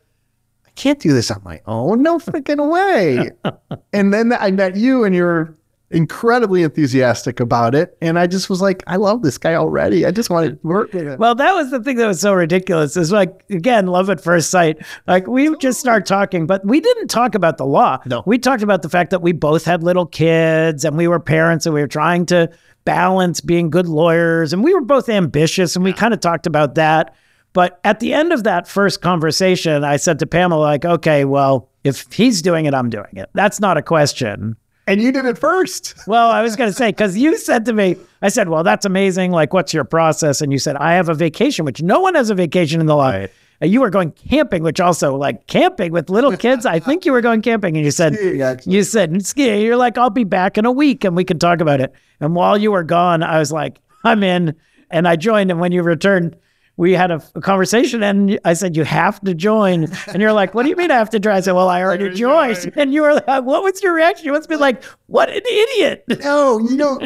I 0.65 0.69
can't 0.75 0.99
do 0.99 1.11
this 1.11 1.29
on 1.29 1.41
my 1.43 1.59
own. 1.65 2.01
No 2.01 2.19
freaking 2.19 2.71
way. 2.71 3.29
and 3.93 4.13
then 4.13 4.31
I 4.31 4.49
met 4.51 4.77
you 4.77 5.03
and 5.03 5.13
you're 5.13 5.57
incredibly 5.93 6.63
enthusiastic 6.63 7.39
about 7.39 7.75
it. 7.75 7.97
And 8.01 8.17
I 8.17 8.27
just 8.27 8.49
was 8.49 8.61
like, 8.61 8.83
I 8.87 8.95
love 8.95 9.21
this 9.21 9.37
guy 9.37 9.55
already. 9.55 10.05
I 10.05 10.11
just 10.11 10.29
want 10.29 10.49
to 10.49 10.67
work 10.67 10.93
with 10.93 11.07
him. 11.07 11.19
Well, 11.19 11.35
that 11.35 11.53
was 11.53 11.71
the 11.71 11.81
thing 11.81 11.97
that 11.97 12.07
was 12.07 12.19
so 12.19 12.33
ridiculous. 12.33 12.97
Is 12.97 13.11
like 13.11 13.43
again, 13.49 13.87
love 13.87 14.09
at 14.09 14.21
first 14.21 14.49
sight. 14.49 14.83
Like 15.07 15.27
we 15.27 15.55
just 15.57 15.79
start 15.79 16.05
talking, 16.05 16.47
but 16.47 16.65
we 16.65 16.79
didn't 16.79 17.07
talk 17.07 17.35
about 17.35 17.57
the 17.57 17.65
law. 17.65 17.99
No. 18.05 18.23
we 18.25 18.37
talked 18.37 18.63
about 18.63 18.81
the 18.81 18.89
fact 18.89 19.11
that 19.11 19.21
we 19.21 19.31
both 19.31 19.65
had 19.65 19.83
little 19.83 20.05
kids 20.05 20.83
and 20.85 20.97
we 20.97 21.07
were 21.07 21.19
parents 21.19 21.65
and 21.65 21.73
we 21.73 21.81
were 21.81 21.87
trying 21.87 22.25
to 22.27 22.49
balance 22.85 23.39
being 23.39 23.69
good 23.69 23.87
lawyers 23.87 24.51
and 24.53 24.63
we 24.63 24.73
were 24.73 24.81
both 24.81 25.07
ambitious 25.09 25.75
and 25.75 25.85
we 25.85 25.93
kind 25.93 26.13
of 26.13 26.19
talked 26.19 26.47
about 26.47 26.75
that. 26.75 27.15
But 27.53 27.79
at 27.83 27.99
the 27.99 28.13
end 28.13 28.33
of 28.33 28.43
that 28.45 28.67
first 28.67 29.01
conversation, 29.01 29.83
I 29.83 29.97
said 29.97 30.19
to 30.19 30.25
Pamela, 30.25 30.59
like, 30.59 30.85
okay, 30.85 31.23
well, 31.23 31.69
if 31.83 32.11
he's 32.11 32.41
doing 32.41 32.65
it, 32.65 32.73
I'm 32.73 32.89
doing 32.89 33.15
it. 33.15 33.29
That's 33.33 33.59
not 33.59 33.77
a 33.77 33.83
question. 33.83 34.57
And 34.87 35.01
you 35.01 35.11
did 35.11 35.25
it 35.25 35.37
first. 35.37 35.95
Well, 36.07 36.29
I 36.29 36.41
was 36.41 36.55
going 36.55 36.69
to 36.69 36.75
say, 36.75 36.89
because 36.89 37.17
you 37.17 37.37
said 37.37 37.65
to 37.65 37.73
me, 37.73 37.95
I 38.21 38.29
said, 38.29 38.49
well, 38.49 38.63
that's 38.63 38.85
amazing. 38.85 39.31
Like, 39.31 39.53
what's 39.53 39.73
your 39.73 39.85
process? 39.85 40.41
And 40.41 40.51
you 40.51 40.59
said, 40.59 40.75
I 40.75 40.93
have 40.93 41.07
a 41.09 41.13
vacation, 41.13 41.63
which 41.65 41.81
no 41.81 42.01
one 42.01 42.15
has 42.15 42.29
a 42.29 42.35
vacation 42.35 42.81
in 42.81 42.87
the 42.87 42.95
law. 42.95 43.09
Right. 43.09 43.31
And 43.61 43.71
you 43.71 43.79
were 43.79 43.89
going 43.89 44.11
camping, 44.11 44.63
which 44.63 44.81
also 44.81 45.15
like 45.15 45.47
camping 45.47 45.93
with 45.93 46.09
little 46.09 46.35
kids. 46.35 46.65
I 46.65 46.79
think 46.79 47.05
you 47.05 47.13
were 47.13 47.21
going 47.21 47.41
camping 47.41 47.77
and 47.77 47.85
you 47.85 47.91
said, 47.91 48.17
you 48.65 48.83
said, 48.83 49.25
ski. 49.25 49.63
You're 49.63 49.77
like, 49.77 49.97
I'll 49.97 50.09
be 50.09 50.25
back 50.25 50.57
in 50.57 50.65
a 50.65 50.71
week 50.71 51.05
and 51.05 51.15
we 51.15 51.23
can 51.23 51.39
talk 51.39 51.61
about 51.61 51.79
it. 51.79 51.93
And 52.19 52.35
while 52.35 52.57
you 52.57 52.71
were 52.71 52.83
gone, 52.83 53.23
I 53.23 53.39
was 53.39 53.51
like, 53.51 53.79
I'm 54.03 54.21
in. 54.23 54.55
And 54.91 55.07
I 55.07 55.15
joined. 55.15 55.49
And 55.49 55.61
when 55.61 55.71
you 55.71 55.81
returned, 55.81 56.35
we 56.75 56.93
had 56.93 57.11
a, 57.11 57.21
a 57.35 57.41
conversation 57.41 58.01
and 58.01 58.39
I 58.45 58.53
said, 58.53 58.75
you 58.75 58.83
have 58.83 59.21
to 59.21 59.33
join. 59.33 59.87
And 60.07 60.21
you're 60.21 60.33
like, 60.33 60.53
what 60.53 60.63
do 60.63 60.69
you 60.69 60.75
mean 60.75 60.89
I 60.89 60.95
have 60.95 61.09
to 61.11 61.19
join? 61.19 61.33
I 61.33 61.41
said, 61.41 61.53
well, 61.53 61.69
I 61.69 61.81
already 61.81 62.09
joined. 62.13 62.71
And 62.75 62.93
you 62.93 63.03
were 63.03 63.13
like, 63.13 63.43
what 63.43 63.63
was 63.63 63.81
your 63.83 63.93
reaction? 63.93 64.25
You 64.25 64.31
must 64.31 64.49
be 64.49 64.55
like, 64.55 64.83
what 65.05 65.29
an 65.29 65.41
idiot. 65.45 66.03
No, 66.23 66.59
you 66.59 66.75
know, 66.75 66.99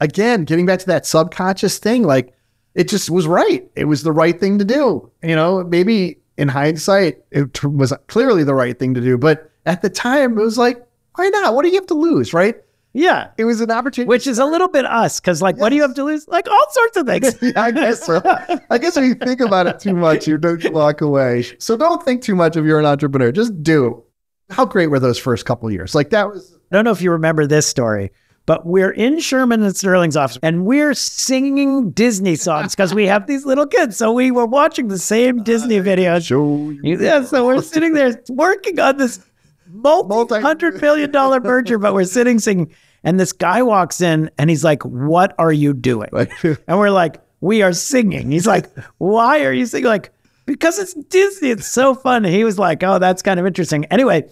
again, 0.00 0.44
getting 0.44 0.66
back 0.66 0.80
to 0.80 0.86
that 0.86 1.06
subconscious 1.06 1.78
thing, 1.78 2.02
like 2.02 2.34
it 2.74 2.88
just 2.88 3.08
was 3.10 3.26
right. 3.26 3.68
It 3.74 3.86
was 3.86 4.02
the 4.02 4.12
right 4.12 4.38
thing 4.38 4.58
to 4.58 4.64
do. 4.64 5.10
You 5.22 5.34
know, 5.34 5.64
maybe 5.64 6.18
in 6.36 6.48
hindsight, 6.48 7.22
it 7.30 7.64
was 7.64 7.92
clearly 8.08 8.44
the 8.44 8.54
right 8.54 8.78
thing 8.78 8.92
to 8.94 9.00
do. 9.00 9.16
But 9.16 9.50
at 9.64 9.80
the 9.80 9.88
time, 9.88 10.38
it 10.38 10.42
was 10.42 10.58
like, 10.58 10.86
why 11.14 11.28
not? 11.28 11.54
What 11.54 11.62
do 11.62 11.68
you 11.68 11.76
have 11.76 11.86
to 11.86 11.94
lose, 11.94 12.34
right? 12.34 12.56
Yeah. 12.96 13.30
It 13.36 13.44
was 13.44 13.60
an 13.60 13.70
opportunity. 13.70 14.08
Which 14.08 14.26
is 14.26 14.38
a 14.38 14.44
little 14.46 14.68
bit 14.68 14.86
us, 14.86 15.20
because 15.20 15.42
like, 15.42 15.58
what 15.58 15.68
do 15.68 15.76
you 15.76 15.82
have 15.82 15.94
to 15.94 16.04
lose? 16.04 16.26
Like 16.28 16.48
all 16.48 16.66
sorts 16.70 16.96
of 16.96 17.06
things. 17.06 17.36
yeah, 17.42 17.62
I 17.62 17.70
guess 17.70 18.04
so. 18.04 18.20
I 18.70 18.78
guess 18.78 18.96
if 18.96 19.04
you 19.04 19.14
think 19.14 19.40
about 19.40 19.66
it 19.66 19.78
too 19.78 19.94
much, 19.94 20.26
you 20.26 20.38
don't 20.38 20.72
walk 20.72 21.02
away. 21.02 21.44
So 21.58 21.76
don't 21.76 22.02
think 22.02 22.22
too 22.22 22.34
much 22.34 22.56
if 22.56 22.64
you're 22.64 22.80
an 22.80 22.86
entrepreneur. 22.86 23.30
Just 23.32 23.62
do. 23.62 24.02
How 24.50 24.64
great 24.64 24.88
were 24.88 25.00
those 25.00 25.18
first 25.18 25.44
couple 25.44 25.70
years? 25.70 25.94
Like 25.94 26.10
that 26.10 26.28
was 26.28 26.56
I 26.70 26.76
don't 26.76 26.84
know 26.84 26.90
if 26.90 27.02
you 27.02 27.10
remember 27.10 27.46
this 27.46 27.66
story, 27.66 28.12
but 28.46 28.64
we're 28.64 28.90
in 28.90 29.20
Shearman 29.20 29.62
and 29.62 29.76
Sterling's 29.76 30.16
office 30.16 30.38
and 30.42 30.64
we're 30.64 30.94
singing 30.94 31.90
Disney 31.90 32.36
songs 32.36 32.74
because 32.74 32.94
we 32.94 33.06
have 33.06 33.26
these 33.26 33.44
little 33.44 33.66
kids. 33.66 33.96
So 33.96 34.12
we 34.12 34.30
were 34.30 34.46
watching 34.46 34.88
the 34.88 34.98
same 34.98 35.42
Disney 35.42 35.80
videos. 35.80 36.26
show. 36.26 36.70
Yeah, 36.82 37.24
so 37.24 37.46
we're 37.46 37.60
sitting 37.60 37.92
there 37.92 38.22
working 38.28 38.80
on 38.80 38.96
this 38.96 39.20
multi 39.68 40.40
hundred 40.40 40.80
million 40.80 41.10
dollar 41.10 41.40
merger, 41.40 41.78
but 41.78 41.92
we're 41.94 42.04
sitting 42.04 42.38
singing. 42.38 42.72
And 43.06 43.20
this 43.20 43.32
guy 43.32 43.62
walks 43.62 44.00
in 44.00 44.30
and 44.36 44.50
he's 44.50 44.64
like, 44.64 44.82
What 44.82 45.34
are 45.38 45.52
you 45.52 45.72
doing? 45.72 46.10
And 46.42 46.78
we're 46.78 46.90
like, 46.90 47.22
We 47.40 47.62
are 47.62 47.72
singing. 47.72 48.32
He's 48.32 48.48
like, 48.48 48.66
Why 48.98 49.44
are 49.44 49.52
you 49.52 49.64
singing? 49.64 49.86
Like, 49.86 50.12
because 50.44 50.78
it's 50.80 50.92
Disney. 50.92 51.50
It's 51.50 51.70
so 51.72 51.94
fun. 51.94 52.24
And 52.24 52.34
he 52.34 52.42
was 52.42 52.58
like, 52.58 52.82
Oh, 52.82 52.98
that's 52.98 53.22
kind 53.22 53.38
of 53.38 53.46
interesting. 53.46 53.84
Anyway, 53.86 54.28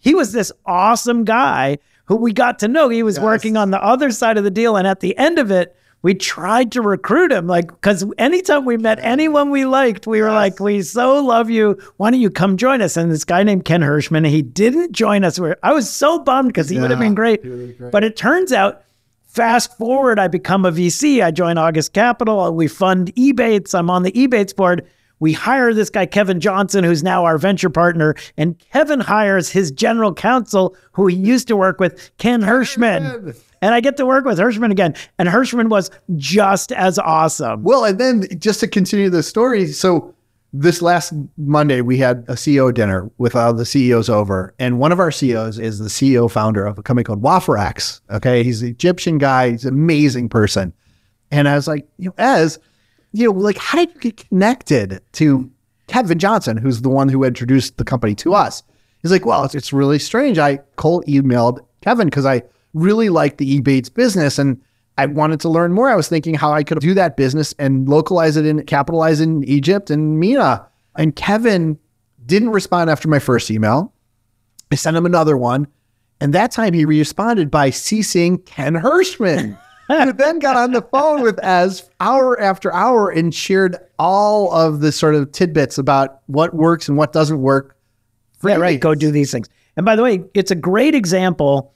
he 0.00 0.16
was 0.16 0.32
this 0.32 0.50
awesome 0.66 1.24
guy 1.24 1.78
who 2.06 2.16
we 2.16 2.32
got 2.32 2.58
to 2.58 2.68
know. 2.68 2.88
He 2.88 3.04
was 3.04 3.20
working 3.20 3.56
on 3.56 3.70
the 3.70 3.82
other 3.82 4.10
side 4.10 4.36
of 4.36 4.42
the 4.42 4.50
deal. 4.50 4.76
And 4.76 4.86
at 4.86 4.98
the 4.98 5.16
end 5.16 5.38
of 5.38 5.52
it, 5.52 5.76
we 6.02 6.14
tried 6.14 6.70
to 6.72 6.82
recruit 6.82 7.32
him. 7.32 7.46
Like, 7.46 7.68
because 7.68 8.04
anytime 8.18 8.64
we 8.64 8.76
met 8.76 8.98
anyone 9.02 9.50
we 9.50 9.64
liked, 9.64 10.06
we 10.06 10.20
were 10.22 10.30
like, 10.30 10.60
we 10.60 10.82
so 10.82 11.22
love 11.24 11.50
you. 11.50 11.76
Why 11.96 12.10
don't 12.10 12.20
you 12.20 12.30
come 12.30 12.56
join 12.56 12.80
us? 12.82 12.96
And 12.96 13.10
this 13.10 13.24
guy 13.24 13.42
named 13.42 13.64
Ken 13.64 13.80
Hirschman, 13.80 14.26
he 14.28 14.42
didn't 14.42 14.92
join 14.92 15.24
us. 15.24 15.40
I 15.62 15.72
was 15.72 15.90
so 15.90 16.18
bummed 16.20 16.50
because 16.50 16.68
he 16.68 16.78
would 16.78 16.90
have 16.90 17.00
Yeah, 17.00 17.06
been 17.06 17.14
great. 17.14 17.42
he 17.42 17.48
would've 17.50 17.66
been 17.68 17.76
great. 17.78 17.92
But 17.92 18.04
it 18.04 18.16
turns 18.16 18.52
out, 18.52 18.82
fast 19.26 19.76
forward, 19.76 20.18
I 20.18 20.28
become 20.28 20.64
a 20.64 20.70
VC. 20.72 21.22
I 21.22 21.30
join 21.32 21.58
August 21.58 21.92
Capital. 21.92 22.54
We 22.54 22.68
fund 22.68 23.12
Ebates. 23.16 23.74
I'm 23.74 23.90
on 23.90 24.02
the 24.04 24.12
Ebates 24.12 24.54
board. 24.54 24.86
We 25.20 25.32
hire 25.32 25.74
this 25.74 25.90
guy, 25.90 26.06
Kevin 26.06 26.38
Johnson, 26.38 26.84
who's 26.84 27.02
now 27.02 27.24
our 27.24 27.38
venture 27.38 27.70
partner. 27.70 28.14
And 28.36 28.56
Kevin 28.72 29.00
hires 29.00 29.50
his 29.50 29.72
general 29.72 30.14
counsel, 30.14 30.76
who 30.92 31.08
he 31.08 31.16
used 31.16 31.48
to 31.48 31.56
work 31.56 31.80
with, 31.80 32.16
Ken 32.18 32.40
Hirschman. 32.40 33.36
And 33.62 33.74
I 33.74 33.80
get 33.80 33.96
to 33.98 34.06
work 34.06 34.24
with 34.24 34.38
Hirschman 34.38 34.70
again. 34.70 34.94
And 35.18 35.28
Hirschman 35.28 35.68
was 35.68 35.90
just 36.16 36.72
as 36.72 36.98
awesome. 36.98 37.62
Well, 37.62 37.84
and 37.84 37.98
then 37.98 38.26
just 38.38 38.60
to 38.60 38.68
continue 38.68 39.10
the 39.10 39.22
story, 39.22 39.66
so 39.68 40.14
this 40.52 40.80
last 40.80 41.12
Monday 41.36 41.80
we 41.80 41.98
had 41.98 42.24
a 42.28 42.32
CEO 42.32 42.72
dinner 42.72 43.10
with 43.18 43.36
all 43.36 43.52
the 43.52 43.66
CEOs 43.66 44.08
over, 44.08 44.54
and 44.58 44.78
one 44.78 44.92
of 44.92 45.00
our 45.00 45.10
CEOs 45.10 45.58
is 45.58 45.78
the 45.78 45.88
CEO 45.88 46.30
founder 46.30 46.64
of 46.64 46.78
a 46.78 46.82
company 46.82 47.04
called 47.04 47.22
Wafrax. 47.22 48.00
Okay, 48.10 48.42
he's 48.42 48.62
an 48.62 48.68
Egyptian 48.68 49.18
guy. 49.18 49.50
He's 49.50 49.64
an 49.64 49.74
amazing 49.74 50.28
person. 50.28 50.72
And 51.30 51.48
I 51.48 51.54
was 51.54 51.68
like, 51.68 51.86
you 51.98 52.08
know, 52.08 52.14
as 52.16 52.58
you 53.12 53.32
know, 53.32 53.38
like 53.38 53.58
how 53.58 53.78
did 53.78 53.94
you 53.94 54.00
get 54.00 54.28
connected 54.28 55.00
to 55.12 55.50
Kevin 55.88 56.18
Johnson, 56.18 56.56
who's 56.56 56.82
the 56.82 56.90
one 56.90 57.08
who 57.08 57.24
introduced 57.24 57.76
the 57.78 57.84
company 57.84 58.14
to 58.16 58.34
us? 58.34 58.62
He's 59.02 59.10
like, 59.10 59.26
well, 59.26 59.44
it's, 59.44 59.54
it's 59.54 59.72
really 59.72 59.98
strange. 59.98 60.38
I 60.38 60.58
cold 60.76 61.04
emailed 61.06 61.60
Kevin 61.80 62.08
because 62.08 62.26
I 62.26 62.42
really 62.78 63.08
liked 63.08 63.38
the 63.38 63.60
Ebates 63.60 63.92
business 63.92 64.38
and 64.38 64.60
I 64.98 65.06
wanted 65.06 65.38
to 65.40 65.48
learn 65.48 65.72
more. 65.72 65.88
I 65.88 65.94
was 65.94 66.08
thinking 66.08 66.34
how 66.34 66.52
I 66.52 66.64
could 66.64 66.80
do 66.80 66.92
that 66.94 67.16
business 67.16 67.54
and 67.58 67.88
localize 67.88 68.36
it 68.36 68.44
and 68.44 68.66
capitalize 68.66 69.20
in 69.20 69.44
Egypt 69.44 69.90
and 69.90 70.18
MENA. 70.18 70.66
And 70.96 71.14
Kevin 71.14 71.78
didn't 72.26 72.50
respond 72.50 72.90
after 72.90 73.08
my 73.08 73.20
first 73.20 73.48
email. 73.48 73.94
I 74.72 74.74
sent 74.74 74.96
him 74.96 75.06
another 75.06 75.36
one. 75.36 75.68
And 76.20 76.34
that 76.34 76.50
time 76.50 76.74
he 76.74 76.84
responded 76.84 77.48
by 77.48 77.70
ceasing 77.70 78.38
Ken 78.38 78.74
Hirschman, 78.74 79.56
who 79.86 80.12
then 80.14 80.40
got 80.40 80.56
on 80.56 80.72
the 80.72 80.82
phone 80.82 81.22
with 81.22 81.38
Az 81.44 81.88
hour 82.00 82.38
after 82.40 82.74
hour 82.74 83.08
and 83.08 83.32
shared 83.32 83.76
all 84.00 84.52
of 84.52 84.80
the 84.80 84.90
sort 84.90 85.14
of 85.14 85.30
tidbits 85.30 85.78
about 85.78 86.22
what 86.26 86.54
works 86.54 86.88
and 86.88 86.98
what 86.98 87.12
doesn't 87.12 87.40
work. 87.40 87.76
Yeah, 88.42 88.56
right. 88.56 88.80
Go 88.80 88.96
do 88.96 89.12
these 89.12 89.30
things. 89.30 89.48
And 89.76 89.86
by 89.86 89.94
the 89.94 90.02
way, 90.02 90.24
it's 90.34 90.50
a 90.50 90.56
great 90.56 90.96
example. 90.96 91.72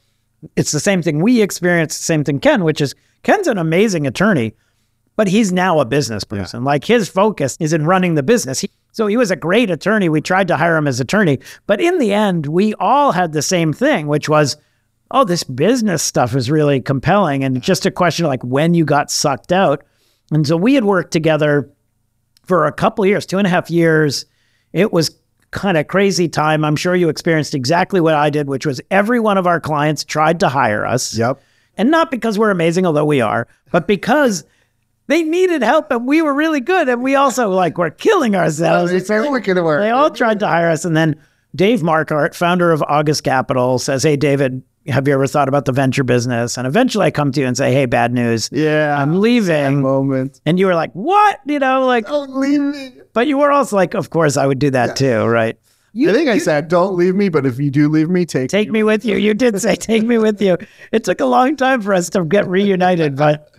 It's 0.57 0.73
the 0.73 0.81
same 0.81 1.03
thing 1.03 1.21
we 1.21 1.43
experienced, 1.43 1.99
the 1.99 2.05
same 2.05 2.25
thing 2.25 2.41
Ken, 2.41 2.65
which 2.65 2.81
is 2.81 2.95
Ken's 3.23 3.47
an 3.47 3.59
amazing 3.59 4.07
attorney, 4.07 4.55
but 5.17 5.29
he's 5.29 5.53
now 5.53 5.79
a 5.79 5.85
business 5.85 6.25
person. 6.25 6.61
Yeah. 6.61 6.67
Like 6.67 6.85
his 6.85 7.09
focus 7.09 7.57
is 7.61 7.73
in 7.73 7.87
running 7.87 8.15
the 8.15 8.23
business. 8.23 8.61
He, 8.61 8.71
so 8.93 9.07
he 9.07 9.17
was 9.17 9.31
a 9.31 9.37
great 9.37 9.71
attorney. 9.71 10.09
We 10.09 10.21
tried 10.21 10.49
to 10.49 10.57
hire 10.57 10.77
him 10.77 10.89
as 10.89 11.01
attorney, 11.01 11.39
but 11.67 11.81
in 11.81 11.99
the 11.99 12.13
end, 12.13 12.47
we 12.47 12.75
all 12.75 13.13
had 13.13 13.33
the 13.33 13.43
same 13.43 13.73
thing, 13.73 14.07
which 14.07 14.29
was, 14.29 14.57
oh, 15.11 15.25
this 15.25 15.45
business 15.45 16.03
stuff 16.03 16.35
is 16.35 16.51
really 16.51 16.81
compelling, 16.81 17.45
and 17.45 17.63
just 17.63 17.87
a 17.87 17.91
question 17.91 18.25
of 18.25 18.31
like 18.31 18.43
when 18.43 18.75
you 18.75 18.85
got 18.85 19.11
sucked 19.11 19.53
out. 19.53 19.85
And 20.31 20.47
so 20.47 20.57
we 20.57 20.75
had 20.75 20.85
worked 20.85 21.13
together 21.13 21.71
for 22.45 22.67
a 22.67 22.73
couple 22.73 23.07
years, 23.07 23.27
two 23.27 23.39
and 23.39 23.47
a 23.47 23.51
half 23.51 23.71
years. 23.71 24.27
It 24.73 24.93
was 24.93 25.17
kind 25.53 25.77
of 25.77 25.87
crazy 25.87 26.29
time. 26.29 26.65
I'm 26.65 26.77
sure 26.77 26.97
you 26.97 27.09
experienced 27.09 27.55
exactly 27.55 28.01
what 28.01 28.15
I 28.15 28.31
did, 28.31 28.49
which 28.49 28.67
was 28.67 28.81
every 28.91 29.21
one 29.21 29.39
of 29.39 29.47
our 29.47 29.61
clients 29.61 30.05
tried 30.05 30.41
to 30.41 30.49
hire 30.49 30.85
us. 30.85 31.17
Yep. 31.17 31.41
And 31.77 31.91
not 31.91 32.11
because 32.11 32.39
we're 32.39 32.51
amazing, 32.51 32.85
although 32.85 33.05
we 33.05 33.21
are, 33.21 33.47
but 33.71 33.87
because 33.87 34.45
they 35.07 35.23
needed 35.23 35.63
help 35.63 35.91
and 35.91 36.07
we 36.07 36.23
were 36.23 36.35
really 36.35 36.61
good. 36.61 36.89
And 36.89 37.03
we 37.03 37.15
also 37.15 37.51
like 37.51 37.79
were 37.79 37.91
killing 37.91 38.35
ourselves. 38.35 38.93
It's 38.93 39.09
like, 39.09 39.19
work. 39.63 39.81
They 39.81 39.91
all 39.91 40.11
tried 40.11 40.41
to 40.41 40.49
hire 40.49 40.69
us. 40.69 40.85
And 40.85 40.97
then 40.97 41.21
Dave 41.55 41.81
Marquardt, 41.81 42.35
founder 42.35 42.73
of 42.73 42.83
August 42.83 43.25
Capital, 43.25 43.79
says, 43.79 44.03
Hey, 44.03 44.17
David, 44.17 44.63
have 44.89 45.07
you 45.07 45.15
ever 45.15 45.27
thought 45.27 45.49
about 45.49 45.65
the 45.65 45.73
venture 45.73 46.05
business? 46.05 46.57
And 46.57 46.67
eventually 46.67 47.07
I 47.07 47.11
come 47.11 47.33
to 47.33 47.41
you 47.41 47.47
and 47.47 47.57
say, 47.57 47.73
Hey, 47.73 47.87
bad 47.87 48.13
news. 48.13 48.49
Yeah. 48.53 48.97
I'm 49.01 49.21
leaving. 49.21 49.83
Moment. 49.83 50.41
And 50.47 50.59
you 50.59 50.67
were 50.67 50.75
like, 50.75 50.93
What? 50.93 51.41
You 51.47 51.59
know, 51.59 51.87
like, 51.87 52.07
don't 52.07 52.35
leave 52.37 52.61
me. 52.61 52.93
But 53.13 53.27
you 53.27 53.39
were 53.39 53.51
also 53.51 53.77
like, 53.77 53.95
Of 53.95 54.11
course, 54.11 54.37
I 54.37 54.47
would 54.47 54.59
do 54.59 54.71
that 54.71 54.89
yeah. 54.89 54.95
too, 54.95 55.25
right? 55.27 55.59
You, 55.95 56.09
I 56.09 56.15
think 56.15 56.31
I 56.31 56.39
said, 56.39 56.69
"Don't 56.69 56.97
leave 56.97 57.15
me," 57.15 57.29
but 57.29 57.45
if 57.45 57.59
you 57.59 57.71
do 57.71 57.87
leave 57.87 58.09
me, 58.09 58.25
take 58.25 58.49
take 58.49 58.71
me 58.71 58.83
with 58.83 59.05
you. 59.05 59.19
You 59.19 59.35
did 59.35 59.61
say, 59.61 59.77
"Take 59.77 60.05
me 60.05 60.17
with 60.17 60.41
you." 60.41 60.57
It 60.91 61.05
took 61.05 61.21
a 61.21 61.27
long 61.27 61.55
time 61.55 61.83
for 61.83 61.93
us 61.93 62.09
to 62.11 62.25
get 62.25 62.49
reunited, 62.49 63.15
but 63.15 63.53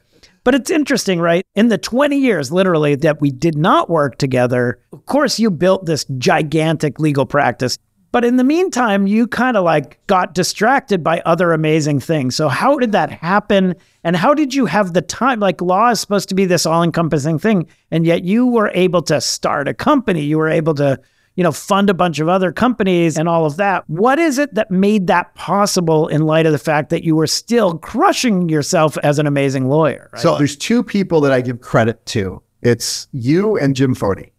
but 0.43 0.55
it's 0.55 0.69
interesting, 0.69 1.19
right? 1.19 1.45
In 1.55 1.69
the 1.69 1.77
20 1.77 2.17
years, 2.17 2.51
literally, 2.51 2.95
that 2.95 3.21
we 3.21 3.31
did 3.31 3.55
not 3.55 3.89
work 3.89 4.17
together, 4.17 4.79
of 4.91 5.05
course, 5.05 5.39
you 5.39 5.49
built 5.49 5.85
this 5.85 6.05
gigantic 6.17 6.99
legal 6.99 7.25
practice. 7.25 7.77
But 8.13 8.23
in 8.23 8.37
the 8.37 8.43
meantime, 8.43 9.07
you 9.07 9.25
kind 9.25 9.57
of 9.57 9.63
like 9.65 9.99
got 10.05 10.35
distracted 10.35 11.03
by 11.03 11.21
other 11.25 11.51
amazing 11.51 11.99
things. 11.99 12.35
So, 12.35 12.47
how 12.47 12.77
did 12.77 12.91
that 12.91 13.09
happen? 13.09 13.75
And 14.03 14.15
how 14.15 14.35
did 14.35 14.53
you 14.53 14.67
have 14.67 14.93
the 14.93 15.01
time? 15.01 15.39
Like, 15.39 15.61
law 15.61 15.89
is 15.89 15.99
supposed 15.99 16.29
to 16.29 16.35
be 16.35 16.45
this 16.45 16.67
all 16.67 16.83
encompassing 16.83 17.39
thing. 17.39 17.67
And 17.89 18.05
yet, 18.05 18.23
you 18.23 18.45
were 18.45 18.69
able 18.75 19.01
to 19.01 19.19
start 19.19 19.67
a 19.67 19.73
company. 19.73 20.21
You 20.21 20.37
were 20.37 20.47
able 20.47 20.75
to 20.75 21.01
you 21.35 21.43
know, 21.43 21.51
fund 21.51 21.89
a 21.89 21.95
bunch 21.95 22.19
of 22.19 22.29
other 22.29 22.51
companies 22.51 23.17
and 23.17 23.27
all 23.27 23.47
of 23.47 23.57
that. 23.57 23.89
What 23.89 24.19
is 24.19 24.37
it 24.37 24.53
that 24.53 24.69
made 24.69 25.07
that 25.07 25.33
possible 25.33 26.07
in 26.07 26.27
light 26.27 26.45
of 26.45 26.51
the 26.51 26.59
fact 26.59 26.91
that 26.91 27.03
you 27.03 27.15
were 27.15 27.25
still 27.25 27.79
crushing 27.79 28.49
yourself 28.49 28.99
as 28.99 29.17
an 29.17 29.25
amazing 29.25 29.67
lawyer? 29.67 30.11
Right? 30.13 30.21
So 30.21 30.37
there's 30.37 30.55
two 30.55 30.83
people 30.83 31.21
that 31.21 31.31
I 31.31 31.41
give 31.41 31.59
credit 31.61 32.05
to. 32.07 32.43
It's 32.61 33.07
you 33.13 33.57
and 33.57 33.75
Jim 33.75 33.95
Foti. 33.95 34.29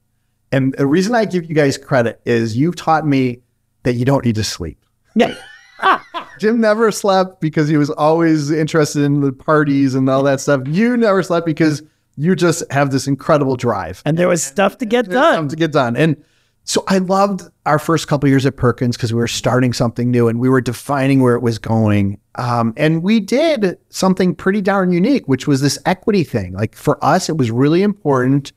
And 0.53 0.73
the 0.75 0.87
reason 0.87 1.17
I 1.17 1.25
give 1.25 1.47
you 1.47 1.55
guys 1.57 1.77
credit 1.77 2.21
is 2.25 2.57
you've 2.57 2.77
taught 2.77 3.05
me 3.05 3.41
that 3.85 3.95
you 3.95 4.05
don't 4.05 4.25
need 4.25 4.35
to 4.35 4.45
sleep. 4.45 4.85
Yeah. 5.15 5.35
Jim 6.39 6.61
never 6.61 6.91
slept 6.91 7.41
because 7.41 7.69
he 7.69 7.77
was 7.77 7.91
always 7.91 8.51
interested 8.51 9.03
in 9.03 9.21
the 9.21 9.33
parties 9.33 9.95
and 9.95 10.09
all 10.11 10.23
that 10.25 10.41
stuff. 10.41 10.63
You 10.67 10.97
never 10.97 11.23
slept 11.23 11.47
because 11.47 11.83
you 12.17 12.35
just 12.35 12.63
have 12.73 12.91
this 12.91 13.07
incredible 13.07 13.57
drive. 13.57 14.03
And 14.05 14.17
there 14.17 14.29
was 14.29 14.43
stuff 14.43 14.79
to 14.79 14.87
get 14.87 15.09
done. 15.09 15.49
to 15.49 15.57
get 15.57 15.73
done. 15.73 15.97
And 15.97 16.23
so 16.65 16.83
I 16.89 16.99
loved 16.99 17.43
our 17.67 17.79
first 17.79 18.09
couple 18.09 18.29
years 18.29 18.47
at 18.47 18.57
Perkins 18.57 18.97
because 18.97 19.13
we 19.13 19.19
were 19.19 19.29
starting 19.29 19.73
something 19.73 20.11
new 20.11 20.29
and 20.29 20.41
we 20.41 20.49
were 20.49 20.63
defining 20.63 21.23
where 21.23 21.35
it 21.35 21.43
was 21.43 21.59
going. 21.59 22.19
Um, 22.37 22.73
and 22.77 23.03
we 23.03 23.21
did 23.21 23.79
something 23.91 24.35
pretty 24.35 24.63
darn 24.63 24.91
unique, 24.91 25.29
which 25.29 25.47
was 25.47 25.61
this 25.61 25.79
equity 25.85 26.25
thing. 26.25 26.55
Like 26.55 26.75
for 26.75 27.03
us, 27.05 27.29
it 27.29 27.37
was 27.37 27.51
really 27.51 27.83
important 27.83 28.53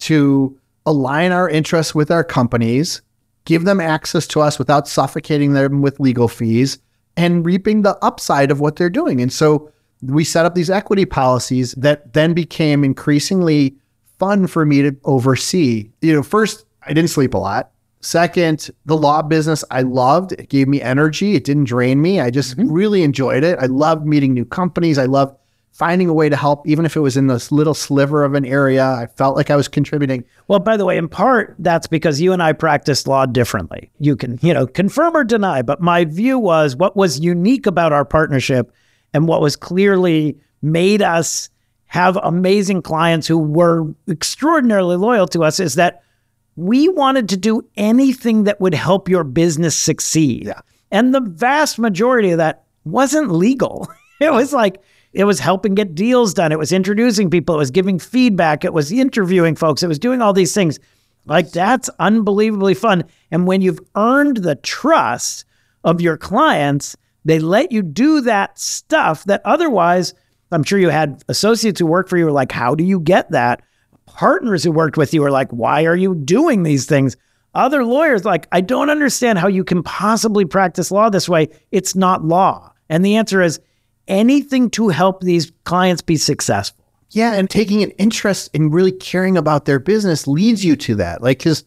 to 0.00 0.58
align 0.84 1.32
our 1.32 1.48
interests 1.48 1.94
with 1.94 2.10
our 2.10 2.24
companies, 2.24 3.02
give 3.44 3.64
them 3.64 3.80
access 3.80 4.26
to 4.28 4.40
us 4.40 4.58
without 4.58 4.88
suffocating 4.88 5.52
them 5.52 5.82
with 5.82 6.00
legal 6.00 6.28
fees, 6.28 6.78
and 7.16 7.46
reaping 7.46 7.82
the 7.82 7.96
upside 8.04 8.50
of 8.50 8.60
what 8.60 8.76
they're 8.76 8.90
doing. 8.90 9.20
And 9.20 9.32
so 9.32 9.70
we 10.02 10.24
set 10.24 10.44
up 10.44 10.54
these 10.54 10.70
equity 10.70 11.04
policies 11.04 11.72
that 11.72 12.12
then 12.12 12.34
became 12.34 12.84
increasingly 12.84 13.76
fun 14.18 14.46
for 14.46 14.66
me 14.66 14.82
to 14.82 14.96
oversee. 15.04 15.90
You 16.00 16.14
know, 16.14 16.22
first 16.22 16.66
I 16.86 16.92
didn't 16.92 17.10
sleep 17.10 17.34
a 17.34 17.38
lot. 17.38 17.70
Second, 18.00 18.70
the 18.84 18.96
law 18.96 19.22
business 19.22 19.64
I 19.70 19.80
loved. 19.80 20.32
It 20.32 20.50
gave 20.50 20.68
me 20.68 20.82
energy. 20.82 21.36
It 21.36 21.44
didn't 21.44 21.64
drain 21.64 22.02
me. 22.02 22.20
I 22.20 22.30
just 22.30 22.56
mm-hmm. 22.56 22.70
really 22.70 23.02
enjoyed 23.02 23.44
it. 23.44 23.58
I 23.58 23.66
loved 23.66 24.04
meeting 24.04 24.34
new 24.34 24.44
companies. 24.44 24.98
I 24.98 25.06
loved 25.06 25.36
finding 25.74 26.08
a 26.08 26.14
way 26.14 26.28
to 26.28 26.36
help, 26.36 26.66
even 26.68 26.86
if 26.86 26.94
it 26.96 27.00
was 27.00 27.16
in 27.16 27.26
this 27.26 27.50
little 27.50 27.74
sliver 27.74 28.22
of 28.22 28.34
an 28.34 28.44
area. 28.44 28.86
I 28.86 29.06
felt 29.06 29.34
like 29.34 29.50
I 29.50 29.56
was 29.56 29.66
contributing. 29.66 30.24
Well, 30.46 30.60
by 30.60 30.76
the 30.76 30.84
way, 30.84 30.96
in 30.96 31.08
part, 31.08 31.56
that's 31.58 31.88
because 31.88 32.20
you 32.20 32.32
and 32.32 32.40
I 32.40 32.52
practiced 32.52 33.08
law 33.08 33.26
differently. 33.26 33.90
You 33.98 34.14
can, 34.14 34.38
you 34.40 34.54
know, 34.54 34.68
confirm 34.68 35.16
or 35.16 35.24
deny, 35.24 35.62
but 35.62 35.80
my 35.80 36.04
view 36.04 36.38
was 36.38 36.76
what 36.76 36.96
was 36.96 37.18
unique 37.18 37.66
about 37.66 37.92
our 37.92 38.04
partnership 38.04 38.72
and 39.12 39.26
what 39.26 39.40
was 39.40 39.56
clearly 39.56 40.38
made 40.62 41.02
us 41.02 41.50
have 41.86 42.16
amazing 42.22 42.80
clients 42.80 43.26
who 43.26 43.38
were 43.38 43.84
extraordinarily 44.08 44.96
loyal 44.96 45.26
to 45.28 45.42
us 45.42 45.58
is 45.58 45.74
that 45.74 46.02
we 46.54 46.88
wanted 46.88 47.28
to 47.28 47.36
do 47.36 47.68
anything 47.76 48.44
that 48.44 48.60
would 48.60 48.74
help 48.74 49.08
your 49.08 49.24
business 49.24 49.76
succeed. 49.76 50.46
Yeah. 50.46 50.60
And 50.92 51.12
the 51.12 51.20
vast 51.20 51.80
majority 51.80 52.30
of 52.30 52.38
that 52.38 52.64
wasn't 52.84 53.32
legal. 53.32 53.88
It 54.20 54.32
was 54.32 54.52
like, 54.52 54.80
it 55.14 55.24
was 55.24 55.40
helping 55.40 55.74
get 55.74 55.94
deals 55.94 56.34
done. 56.34 56.52
It 56.52 56.58
was 56.58 56.72
introducing 56.72 57.30
people. 57.30 57.54
It 57.54 57.58
was 57.58 57.70
giving 57.70 57.98
feedback. 57.98 58.64
It 58.64 58.72
was 58.72 58.92
interviewing 58.92 59.56
folks. 59.56 59.82
It 59.82 59.88
was 59.88 59.98
doing 59.98 60.20
all 60.20 60.32
these 60.32 60.54
things. 60.54 60.78
Like, 61.26 61.50
that's 61.50 61.88
unbelievably 61.98 62.74
fun. 62.74 63.04
And 63.30 63.46
when 63.46 63.62
you've 63.62 63.80
earned 63.94 64.38
the 64.38 64.56
trust 64.56 65.44
of 65.82 66.00
your 66.00 66.16
clients, 66.16 66.96
they 67.24 67.38
let 67.38 67.72
you 67.72 67.82
do 67.82 68.20
that 68.22 68.58
stuff 68.58 69.24
that 69.24 69.40
otherwise, 69.44 70.12
I'm 70.52 70.64
sure 70.64 70.78
you 70.78 70.90
had 70.90 71.22
associates 71.28 71.80
who 71.80 71.86
worked 71.86 72.10
for 72.10 72.18
you 72.18 72.26
were 72.26 72.32
like, 72.32 72.52
how 72.52 72.74
do 72.74 72.84
you 72.84 73.00
get 73.00 73.30
that? 73.30 73.62
partners 74.14 74.62
who 74.64 74.72
worked 74.72 74.96
with 74.96 75.12
you 75.12 75.20
were 75.20 75.30
like, 75.30 75.50
why 75.50 75.84
are 75.84 75.96
you 75.96 76.14
doing 76.14 76.62
these 76.62 76.86
things? 76.86 77.16
Other 77.54 77.84
lawyers 77.84 78.24
like, 78.24 78.48
I 78.52 78.60
don't 78.60 78.90
understand 78.90 79.38
how 79.38 79.48
you 79.48 79.64
can 79.64 79.82
possibly 79.82 80.44
practice 80.44 80.90
law 80.90 81.10
this 81.10 81.28
way. 81.28 81.48
It's 81.70 81.94
not 81.94 82.24
law. 82.24 82.72
And 82.88 83.04
the 83.04 83.16
answer 83.16 83.42
is 83.42 83.60
anything 84.08 84.70
to 84.70 84.88
help 84.88 85.20
these 85.20 85.52
clients 85.64 86.02
be 86.02 86.16
successful. 86.16 86.84
Yeah, 87.10 87.34
and 87.34 87.48
taking 87.48 87.82
an 87.82 87.90
interest 87.92 88.50
in 88.54 88.70
really 88.70 88.92
caring 88.92 89.36
about 89.36 89.66
their 89.66 89.78
business 89.78 90.26
leads 90.26 90.64
you 90.64 90.74
to 90.76 90.96
that. 90.96 91.22
Like, 91.22 91.38
because 91.38 91.64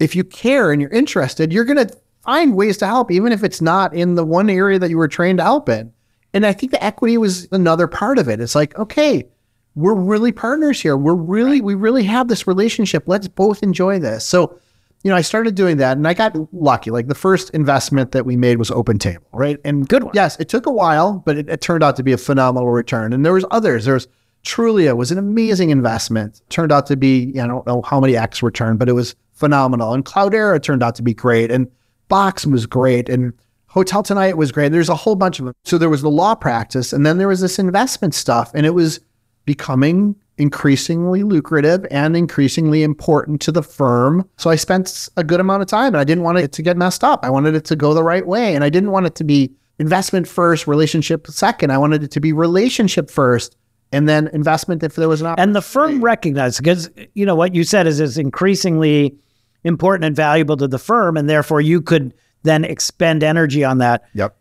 if 0.00 0.16
you 0.16 0.24
care 0.24 0.72
and 0.72 0.80
you're 0.80 0.90
interested, 0.90 1.52
you're 1.52 1.64
going 1.64 1.86
to 1.86 1.96
find 2.24 2.54
ways 2.54 2.78
to 2.78 2.86
help, 2.86 3.10
even 3.10 3.32
if 3.32 3.44
it's 3.44 3.60
not 3.60 3.94
in 3.94 4.14
the 4.16 4.24
one 4.24 4.50
area 4.50 4.78
that 4.78 4.90
you 4.90 4.98
were 4.98 5.08
trained 5.08 5.38
to 5.38 5.44
help 5.44 5.68
in. 5.68 5.92
And 6.34 6.44
I 6.44 6.52
think 6.52 6.72
the 6.72 6.84
equity 6.84 7.16
was 7.16 7.48
another 7.52 7.86
part 7.86 8.18
of 8.18 8.28
it. 8.28 8.40
It's 8.40 8.54
like, 8.54 8.76
okay, 8.78 9.28
we're 9.74 9.94
really 9.94 10.32
partners 10.32 10.80
here. 10.80 10.96
We're 10.96 11.14
really, 11.14 11.60
we 11.60 11.74
really 11.74 12.04
have 12.04 12.28
this 12.28 12.46
relationship. 12.46 13.04
Let's 13.06 13.28
both 13.28 13.62
enjoy 13.62 14.00
this. 14.00 14.26
So 14.26 14.58
you 15.02 15.10
know, 15.10 15.16
I 15.16 15.20
started 15.20 15.54
doing 15.54 15.76
that 15.78 15.96
and 15.96 16.06
I 16.06 16.14
got 16.14 16.36
lucky. 16.52 16.90
Like 16.90 17.06
the 17.06 17.14
first 17.14 17.50
investment 17.50 18.12
that 18.12 18.26
we 18.26 18.36
made 18.36 18.58
was 18.58 18.70
OpenTable, 18.70 19.26
right? 19.32 19.58
And 19.64 19.88
good 19.88 20.04
one. 20.04 20.12
Yes, 20.14 20.38
it 20.40 20.48
took 20.48 20.66
a 20.66 20.72
while, 20.72 21.22
but 21.24 21.38
it, 21.38 21.48
it 21.48 21.60
turned 21.60 21.84
out 21.84 21.96
to 21.96 22.02
be 22.02 22.12
a 22.12 22.18
phenomenal 22.18 22.70
return. 22.70 23.12
And 23.12 23.24
there 23.24 23.32
was 23.32 23.44
others. 23.50 23.84
There 23.84 23.94
was 23.94 24.08
Trulia 24.44 24.96
was 24.96 25.10
an 25.10 25.18
amazing 25.18 25.70
investment. 25.70 26.42
Turned 26.48 26.72
out 26.72 26.86
to 26.86 26.96
be, 26.96 27.38
I 27.40 27.46
don't 27.46 27.66
know 27.66 27.82
how 27.82 28.00
many 28.00 28.16
X 28.16 28.42
return, 28.42 28.76
but 28.76 28.88
it 28.88 28.92
was 28.92 29.14
phenomenal. 29.32 29.92
And 29.92 30.04
Cloudera 30.04 30.62
turned 30.62 30.82
out 30.82 30.94
to 30.96 31.02
be 31.02 31.14
great. 31.14 31.50
And 31.50 31.70
Box 32.08 32.46
was 32.46 32.66
great. 32.66 33.08
And 33.08 33.32
Hotel 33.68 34.02
Tonight 34.02 34.36
was 34.36 34.50
great. 34.50 34.72
There's 34.72 34.88
a 34.88 34.94
whole 34.94 35.14
bunch 35.14 35.38
of 35.38 35.44
them. 35.44 35.54
So 35.64 35.78
there 35.78 35.90
was 35.90 36.02
the 36.02 36.10
law 36.10 36.34
practice, 36.34 36.92
and 36.92 37.04
then 37.04 37.18
there 37.18 37.28
was 37.28 37.40
this 37.40 37.58
investment 37.58 38.14
stuff, 38.14 38.50
and 38.54 38.64
it 38.64 38.74
was 38.74 39.00
becoming 39.44 40.16
increasingly 40.38 41.22
lucrative 41.22 41.86
and 41.90 42.16
increasingly 42.16 42.82
important 42.82 43.40
to 43.42 43.52
the 43.52 43.62
firm. 43.62 44.28
So 44.36 44.50
I 44.50 44.56
spent 44.56 45.08
a 45.16 45.24
good 45.24 45.40
amount 45.40 45.62
of 45.62 45.68
time, 45.68 45.88
and 45.88 45.98
I 45.98 46.04
didn't 46.04 46.24
want 46.24 46.38
it 46.38 46.52
to 46.52 46.62
get 46.62 46.76
messed 46.76 47.04
up. 47.04 47.24
I 47.24 47.30
wanted 47.30 47.54
it 47.54 47.64
to 47.66 47.76
go 47.76 47.92
the 47.92 48.04
right 48.04 48.26
way, 48.26 48.54
and 48.54 48.64
I 48.64 48.70
didn't 48.70 48.92
want 48.92 49.06
it 49.06 49.14
to 49.16 49.24
be 49.24 49.52
investment 49.78 50.26
first, 50.26 50.66
relationship 50.66 51.26
second. 51.26 51.70
I 51.70 51.78
wanted 51.78 52.02
it 52.02 52.10
to 52.12 52.20
be 52.20 52.32
relationship 52.32 53.10
first, 53.10 53.56
and 53.92 54.08
then 54.08 54.28
investment 54.28 54.82
if 54.82 54.94
there 54.94 55.08
was 55.08 55.20
an 55.20 55.26
opportunity. 55.26 55.48
And 55.48 55.56
the 55.56 55.62
firm 55.62 56.02
recognized 56.02 56.58
because 56.58 56.90
you 57.14 57.26
know 57.26 57.36
what 57.36 57.54
you 57.54 57.64
said 57.64 57.86
is 57.86 58.00
it's 58.00 58.16
increasingly 58.16 59.16
important 59.64 60.04
and 60.04 60.16
valuable 60.16 60.56
to 60.56 60.68
the 60.68 60.78
firm, 60.78 61.16
and 61.16 61.28
therefore 61.28 61.60
you 61.60 61.82
could 61.82 62.14
then 62.44 62.64
expend 62.64 63.22
energy 63.22 63.64
on 63.64 63.78
that. 63.78 64.04
Yep. 64.14 64.36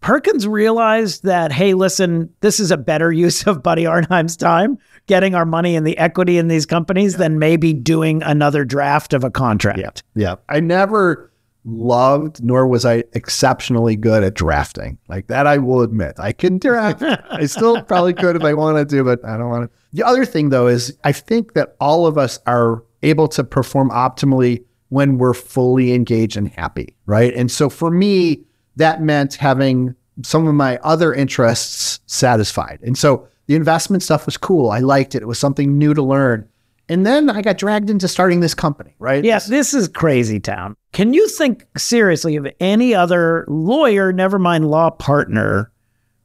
Perkins 0.00 0.46
realized 0.46 1.24
that, 1.24 1.50
hey, 1.50 1.74
listen, 1.74 2.32
this 2.40 2.60
is 2.60 2.70
a 2.70 2.76
better 2.76 3.10
use 3.26 3.46
of 3.46 3.62
Buddy 3.62 3.86
Arnheim's 3.86 4.36
time, 4.36 4.78
getting 5.06 5.34
our 5.34 5.44
money 5.44 5.76
in 5.76 5.84
the 5.84 5.96
equity 5.98 6.38
in 6.38 6.48
these 6.48 6.66
companies 6.66 7.12
yeah. 7.12 7.18
than 7.18 7.38
maybe 7.38 7.72
doing 7.72 8.22
another 8.22 8.64
draft 8.64 9.12
of 9.12 9.24
a 9.24 9.30
contract. 9.30 10.02
Yeah. 10.14 10.22
Yeah. 10.22 10.34
I 10.48 10.60
never 10.60 11.30
loved, 11.64 12.42
nor 12.42 12.66
was 12.66 12.84
I 12.84 13.04
exceptionally 13.12 13.96
good 13.96 14.22
at 14.22 14.34
drafting. 14.34 14.98
Like 15.08 15.26
that, 15.26 15.46
I 15.46 15.58
will 15.58 15.82
admit. 15.82 16.14
I 16.18 16.32
can 16.32 16.58
draft. 16.58 17.02
I 17.02 17.46
still 17.46 17.82
probably 17.84 18.14
could 18.14 18.36
if 18.36 18.42
I 18.42 18.54
wanted 18.54 18.88
to, 18.90 19.04
but 19.04 19.24
I 19.24 19.36
don't 19.36 19.50
want 19.50 19.70
to. 19.70 19.78
The 19.92 20.04
other 20.04 20.24
thing, 20.24 20.50
though, 20.50 20.68
is 20.68 20.96
I 21.04 21.12
think 21.12 21.54
that 21.54 21.76
all 21.80 22.06
of 22.06 22.16
us 22.16 22.38
are 22.46 22.82
able 23.02 23.28
to 23.28 23.44
perform 23.44 23.90
optimally 23.90 24.64
when 24.88 25.18
we're 25.18 25.34
fully 25.34 25.92
engaged 25.92 26.36
and 26.36 26.48
happy, 26.48 26.96
right? 27.06 27.34
And 27.34 27.50
so 27.50 27.68
for 27.68 27.90
me, 27.90 28.44
that 28.76 29.02
meant 29.02 29.34
having 29.34 29.94
some 30.22 30.46
of 30.46 30.54
my 30.54 30.78
other 30.78 31.12
interests 31.12 32.00
satisfied. 32.06 32.78
And 32.82 32.96
so 32.96 33.28
the 33.46 33.54
investment 33.54 34.02
stuff 34.02 34.26
was 34.26 34.36
cool. 34.36 34.70
I 34.70 34.80
liked 34.80 35.14
it. 35.14 35.22
It 35.22 35.26
was 35.26 35.38
something 35.38 35.78
new 35.78 35.94
to 35.94 36.02
learn. 36.02 36.48
And 36.88 37.04
then 37.04 37.28
I 37.28 37.42
got 37.42 37.58
dragged 37.58 37.90
into 37.90 38.06
starting 38.06 38.40
this 38.40 38.54
company, 38.54 38.94
right? 38.98 39.24
Yes, 39.24 39.46
this 39.48 39.74
is 39.74 39.88
crazy 39.88 40.38
town. 40.38 40.76
Can 40.92 41.14
you 41.14 41.28
think 41.28 41.66
seriously 41.76 42.36
of 42.36 42.46
any 42.60 42.94
other 42.94 43.44
lawyer, 43.48 44.12
never 44.12 44.38
mind 44.38 44.70
law 44.70 44.90
partner, 44.90 45.72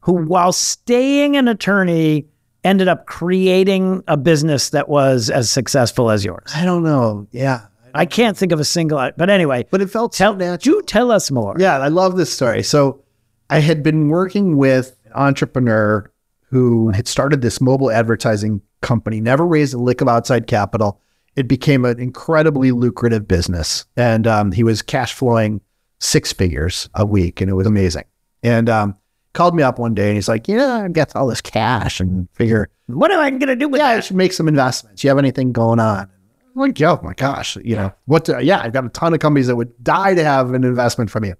who, 0.02 0.14
while 0.14 0.52
staying 0.52 1.36
an 1.36 1.48
attorney, 1.48 2.28
ended 2.64 2.88
up 2.88 3.08
creating 3.08 4.04
a 4.08 4.18
business 4.18 4.70
that 4.70 4.88
was 4.88 5.32
as 5.32 5.50
successful 5.50 6.12
as 6.12 6.24
yours? 6.24 6.52
I 6.56 6.64
don't 6.64 6.84
know. 6.84 7.28
Yeah. 7.32 7.66
I 7.94 8.06
can't 8.06 8.38
think 8.38 8.52
of 8.52 8.60
a 8.60 8.64
single, 8.64 9.12
but 9.18 9.30
anyway. 9.30 9.66
But 9.70 9.82
it 9.82 9.90
felt 9.90 10.14
tell, 10.14 10.34
so 10.34 10.38
natural. 10.38 10.76
Do 10.76 10.82
tell 10.84 11.12
us 11.12 11.32
more. 11.32 11.56
Yeah, 11.58 11.80
I 11.80 11.88
love 11.88 12.18
this 12.18 12.32
story. 12.32 12.64
So 12.64 13.04
I 13.50 13.60
had 13.60 13.84
been 13.84 14.10
working 14.10 14.58
with 14.58 14.96
an 15.06 15.14
entrepreneur 15.14 16.11
who 16.52 16.90
had 16.90 17.08
started 17.08 17.42
this 17.42 17.60
mobile 17.60 17.90
advertising 17.90 18.62
company, 18.82 19.22
never 19.22 19.48
raised 19.48 19.74
a 19.74 19.78
lick 19.78 20.02
of 20.02 20.08
outside 20.08 20.48
capital. 20.48 21.00
It 21.36 21.48
became 21.48 21.86
an 21.86 22.00
incredibly 22.00 22.72
lucrative 22.72 23.28
business. 23.28 23.86
And 23.96 24.28
um, 24.28 24.52
he 24.52 24.64
was 24.64 24.82
cash 24.82 25.14
flowing 25.14 25.62
six 26.00 26.34
figures 26.34 26.90
a 26.94 27.06
week, 27.06 27.42
and 27.42 27.50
it 27.50 27.54
was 27.54 27.66
amazing. 27.66 28.04
And 28.44 28.70
um, 28.70 28.98
called 29.34 29.56
me 29.56 29.64
up 29.64 29.80
one 29.80 29.94
day 29.94 30.08
and 30.08 30.16
he's 30.16 30.28
like, 30.28 30.48
Yeah, 30.48 30.84
I've 30.84 30.94
got 30.94 31.16
all 31.16 31.28
this 31.28 31.42
cash 31.42 32.00
and 32.00 32.28
figure, 32.34 32.70
what 32.88 33.12
am 33.12 33.20
I 33.20 33.30
going 33.30 33.48
to 33.48 33.56
do 33.56 33.70
with 33.70 33.80
it? 33.80 33.84
yeah, 33.84 33.92
that? 33.92 33.98
I 33.98 34.02
should 34.02 34.18
make 34.18 34.34
some 34.34 34.48
investments. 34.48 35.04
You 35.04 35.10
have 35.10 35.18
anything 35.18 35.52
going 35.52 35.80
on? 35.80 36.10
like, 36.54 36.82
oh 36.82 37.00
my 37.02 37.14
gosh, 37.14 37.56
you 37.64 37.78
know, 37.78 37.94
what? 38.06 38.26
To, 38.26 38.44
yeah, 38.44 38.60
I've 38.60 38.74
got 38.74 38.86
a 38.86 38.90
ton 38.90 39.14
of 39.14 39.22
companies 39.22 39.48
that 39.48 39.56
would 39.56 39.72
die 39.82 40.16
to 40.16 40.24
have 40.24 40.54
an 40.54 40.66
investment 40.66 41.10
from 41.10 41.24
you. 41.24 41.36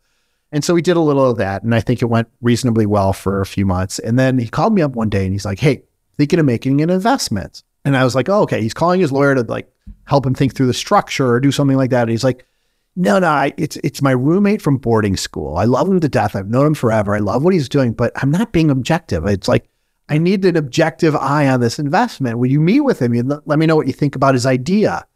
And 0.52 0.64
so 0.64 0.74
we 0.74 0.82
did 0.82 0.98
a 0.98 1.02
little 1.02 1.30
of 1.30 1.38
that. 1.38 1.64
And 1.64 1.74
I 1.74 1.80
think 1.80 2.02
it 2.02 2.06
went 2.06 2.28
reasonably 2.42 2.86
well 2.86 3.14
for 3.14 3.42
a 3.42 3.46
few 3.46 3.66
months. 3.66 4.00
And 4.00 4.20
then 4.20 4.38
he 4.38 4.48
called 4.48 4.74
me 4.74 4.82
up 4.82 4.92
one 4.92 5.10
day 5.10 5.24
and 5.24 5.34
he's 5.34 5.46
like, 5.46 5.60
hey, 5.60 5.84
thinking 6.18 6.40
of 6.40 6.46
making 6.46 6.82
an 6.82 6.90
investment. 6.90 7.64
And 7.86 7.96
I 7.96 8.04
was 8.04 8.16
like, 8.16 8.30
oh, 8.30 8.42
okay. 8.42 8.62
He's 8.62 8.74
calling 8.74 9.00
his 9.00 9.12
lawyer 9.12 9.34
to 9.36 9.44
like 9.44 9.72
help 10.06 10.26
him 10.26 10.36
think 10.36 10.54
through 10.54 10.68
the 10.68 10.74
structure 10.74 11.28
or 11.28 11.40
do 11.40 11.52
something 11.52 11.78
like 11.78 11.90
that. 11.92 12.02
And 12.02 12.12
he's 12.12 12.24
like, 12.24 12.46
no, 12.96 13.20
no, 13.20 13.30
I, 13.30 13.54
it's 13.58 13.78
it's 13.78 14.02
my 14.02 14.12
roommate 14.12 14.62
from 14.62 14.78
boarding 14.78 15.16
school. 15.16 15.56
I 15.56 15.64
love 15.64 15.88
him 15.88 16.02
to 16.02 16.10
death. 16.10 16.36
I've 16.36 16.50
known 16.50 16.68
him 16.68 16.74
forever. 16.74 17.16
I 17.16 17.20
love 17.20 17.44
what 17.44 17.54
he's 17.54 17.70
doing, 17.70 17.94
but 17.94 18.12
I'm 18.22 18.32
not 18.32 18.52
being 18.52 18.70
objective. 18.70 19.26
It's 19.26 19.48
like 19.48 19.70
I 20.10 20.18
need 20.18 20.44
an 20.44 20.58
objective 20.58 21.16
eye 21.16 21.48
on 21.48 21.62
this 21.62 21.80
investment. 21.80 22.38
Will 22.38 22.52
you 22.52 22.60
meet 22.60 22.82
with 22.82 23.02
him? 23.02 23.14
You 23.14 23.42
let 23.46 23.58
me 23.58 23.66
know 23.66 23.78
what 23.78 23.88
you 23.88 23.94
think 23.94 24.18
about 24.18 24.34
his 24.34 24.46
idea 24.46 25.08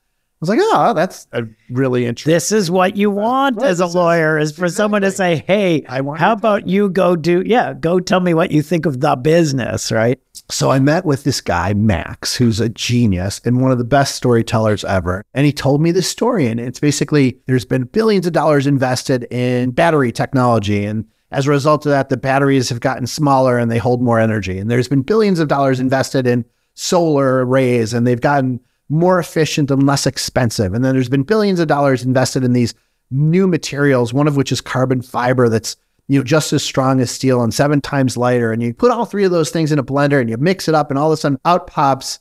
was 0.48 0.58
like, 0.58 0.60
oh, 0.62 0.93
that's 0.93 1.28
a 1.32 1.43
really 1.70 2.06
interesting. 2.06 2.34
This 2.34 2.52
is 2.52 2.70
what 2.70 2.96
you 2.96 3.10
want 3.10 3.58
right. 3.58 3.68
as 3.68 3.80
a 3.80 3.88
lawyer 3.88 4.38
is 4.38 4.52
for 4.52 4.66
exactly. 4.66 4.76
someone 4.76 5.02
to 5.02 5.12
say, 5.12 5.43
hey, 5.48 5.84
I 5.88 6.02
want 6.02 6.20
how 6.20 6.34
about 6.34 6.68
you 6.68 6.89
go 6.89 7.16
do, 7.16 7.43
yeah, 7.46 7.74
go 7.74 8.00
tell 8.00 8.20
me 8.20 8.34
what 8.34 8.52
you 8.52 8.62
think 8.62 8.86
of 8.86 9.02
the 9.02 9.16
business, 9.16 9.91
right? 9.91 10.20
So 10.50 10.70
I 10.70 10.80
met 10.80 11.06
with 11.06 11.24
this 11.24 11.41
guy, 11.41 11.74
Max, 11.74 12.36
who's 12.36 12.60
a 12.60 12.70
genius 12.70 13.41
and 13.46 13.62
one 13.62 13.72
of 13.72 13.80
the 13.80 13.84
best 13.84 14.16
storytellers 14.16 14.86
ever. 14.86 15.24
And 15.34 15.46
he 15.46 15.52
told 15.52 15.82
me 15.82 15.91
this 15.91 16.10
story. 16.10 16.46
And 16.48 16.60
it's 16.60 16.80
basically 16.80 17.39
there's 17.48 17.66
been 17.66 17.86
billions 17.86 18.28
of 18.28 18.34
dollars 18.34 18.68
invested 18.68 19.24
in 19.32 19.72
battery 19.72 20.12
technology. 20.12 20.86
And 20.86 21.06
as 21.32 21.48
a 21.48 21.52
result 21.52 21.86
of 21.86 21.89
that, 21.89 22.10
the 22.10 22.18
batteries 22.18 22.70
have 22.70 22.80
gotten 22.80 23.08
smaller 23.08 23.58
and 23.58 23.72
they 23.72 23.80
hold 23.80 24.02
more 24.02 24.20
energy. 24.20 24.60
And 24.60 24.70
there's 24.70 24.88
been 24.88 25.02
billions 25.02 25.39
of 25.39 25.48
dollars 25.48 25.80
invested 25.80 26.28
in 26.28 26.46
solar 26.76 27.43
arrays 27.46 27.93
and 27.93 28.06
they've 28.06 28.22
gotten 28.22 28.60
more 28.90 29.20
efficient 29.20 29.72
and 29.72 29.86
less 29.86 30.06
expensive. 30.06 30.74
And 30.74 30.84
then 30.84 30.94
there's 30.94 31.10
been 31.10 31.24
billions 31.24 31.60
of 31.60 31.68
dollars 31.68 32.04
invested 32.04 32.44
in 32.44 32.54
these 32.54 32.74
new 33.12 33.48
materials, 33.48 34.14
one 34.14 34.28
of 34.28 34.38
which 34.38 34.52
is 34.52 34.62
carbon 34.62 35.02
fiber 35.02 35.50
that's 35.50 35.76
you 36.08 36.20
know 36.20 36.24
just 36.24 36.54
as 36.54 36.64
strong 36.64 37.00
as 37.00 37.10
steel 37.10 37.42
and 37.42 37.54
seven 37.54 37.82
times 37.82 38.18
lighter. 38.18 38.52
And 38.52 38.62
you 38.62 38.74
put 38.74 38.92
all 38.92 39.06
three 39.06 39.24
of 39.24 39.32
those 39.32 39.50
things 39.50 39.72
in 39.72 39.80
a 39.80 39.84
blender 39.84 40.22
and 40.22 40.30
you 40.30 40.38
mix 40.38 40.68
it 40.68 40.76
up, 40.76 40.90
and 40.90 41.00
all 41.00 41.12
of 41.12 41.14
a 41.14 41.18
sudden 41.18 41.40
out 41.46 41.68
pops 41.68 42.20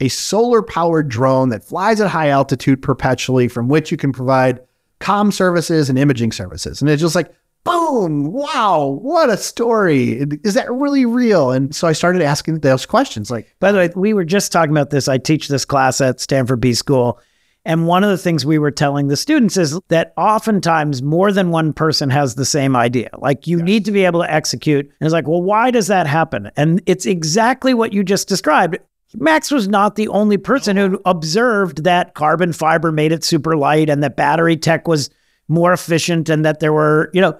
a 0.00 0.08
solar 0.08 0.62
powered 0.62 1.08
drone 1.08 1.48
that 1.50 1.64
flies 1.64 2.00
at 2.00 2.10
high 2.10 2.28
altitude 2.28 2.82
perpetually, 2.82 3.48
from 3.48 3.68
which 3.68 3.90
you 3.90 3.96
can 3.96 4.12
provide 4.12 4.60
com 5.00 5.32
services 5.32 5.88
and 5.88 5.98
imaging 5.98 6.32
services. 6.32 6.80
And 6.80 6.90
it's 6.90 7.00
just 7.00 7.14
like, 7.14 7.32
boom, 7.66 8.32
wow, 8.32 8.98
what 9.02 9.28
a 9.28 9.36
story. 9.36 10.24
Is 10.44 10.54
that 10.54 10.72
really 10.72 11.04
real? 11.04 11.50
And 11.50 11.74
so 11.74 11.88
I 11.88 11.92
started 11.92 12.22
asking 12.22 12.60
those 12.60 12.86
questions. 12.86 13.30
Like, 13.30 13.54
by 13.60 13.72
the 13.72 13.78
way, 13.78 13.90
we 13.94 14.14
were 14.14 14.24
just 14.24 14.52
talking 14.52 14.70
about 14.70 14.90
this. 14.90 15.08
I 15.08 15.18
teach 15.18 15.48
this 15.48 15.64
class 15.64 16.00
at 16.00 16.20
Stanford 16.20 16.60
B 16.60 16.72
School. 16.72 17.20
And 17.64 17.88
one 17.88 18.04
of 18.04 18.10
the 18.10 18.18
things 18.18 18.46
we 18.46 18.60
were 18.60 18.70
telling 18.70 19.08
the 19.08 19.16
students 19.16 19.56
is 19.56 19.78
that 19.88 20.14
oftentimes 20.16 21.02
more 21.02 21.32
than 21.32 21.50
one 21.50 21.72
person 21.72 22.10
has 22.10 22.36
the 22.36 22.44
same 22.44 22.76
idea. 22.76 23.10
Like 23.18 23.48
you 23.48 23.58
yes. 23.58 23.66
need 23.66 23.84
to 23.86 23.92
be 23.92 24.04
able 24.04 24.22
to 24.22 24.32
execute. 24.32 24.86
And 24.86 25.06
it's 25.06 25.12
like, 25.12 25.26
well, 25.26 25.42
why 25.42 25.72
does 25.72 25.88
that 25.88 26.06
happen? 26.06 26.48
And 26.56 26.80
it's 26.86 27.06
exactly 27.06 27.74
what 27.74 27.92
you 27.92 28.04
just 28.04 28.28
described. 28.28 28.78
Max 29.14 29.50
was 29.50 29.66
not 29.66 29.96
the 29.96 30.06
only 30.08 30.36
person 30.36 30.76
who 30.76 30.98
oh. 30.98 31.10
observed 31.10 31.82
that 31.82 32.14
carbon 32.14 32.52
fiber 32.52 32.92
made 32.92 33.10
it 33.10 33.24
super 33.24 33.56
light 33.56 33.90
and 33.90 34.00
that 34.04 34.16
battery 34.16 34.56
tech 34.56 34.86
was 34.86 35.10
more 35.48 35.72
efficient 35.72 36.28
and 36.28 36.44
that 36.44 36.60
there 36.60 36.72
were, 36.72 37.10
you 37.12 37.20
know, 37.20 37.36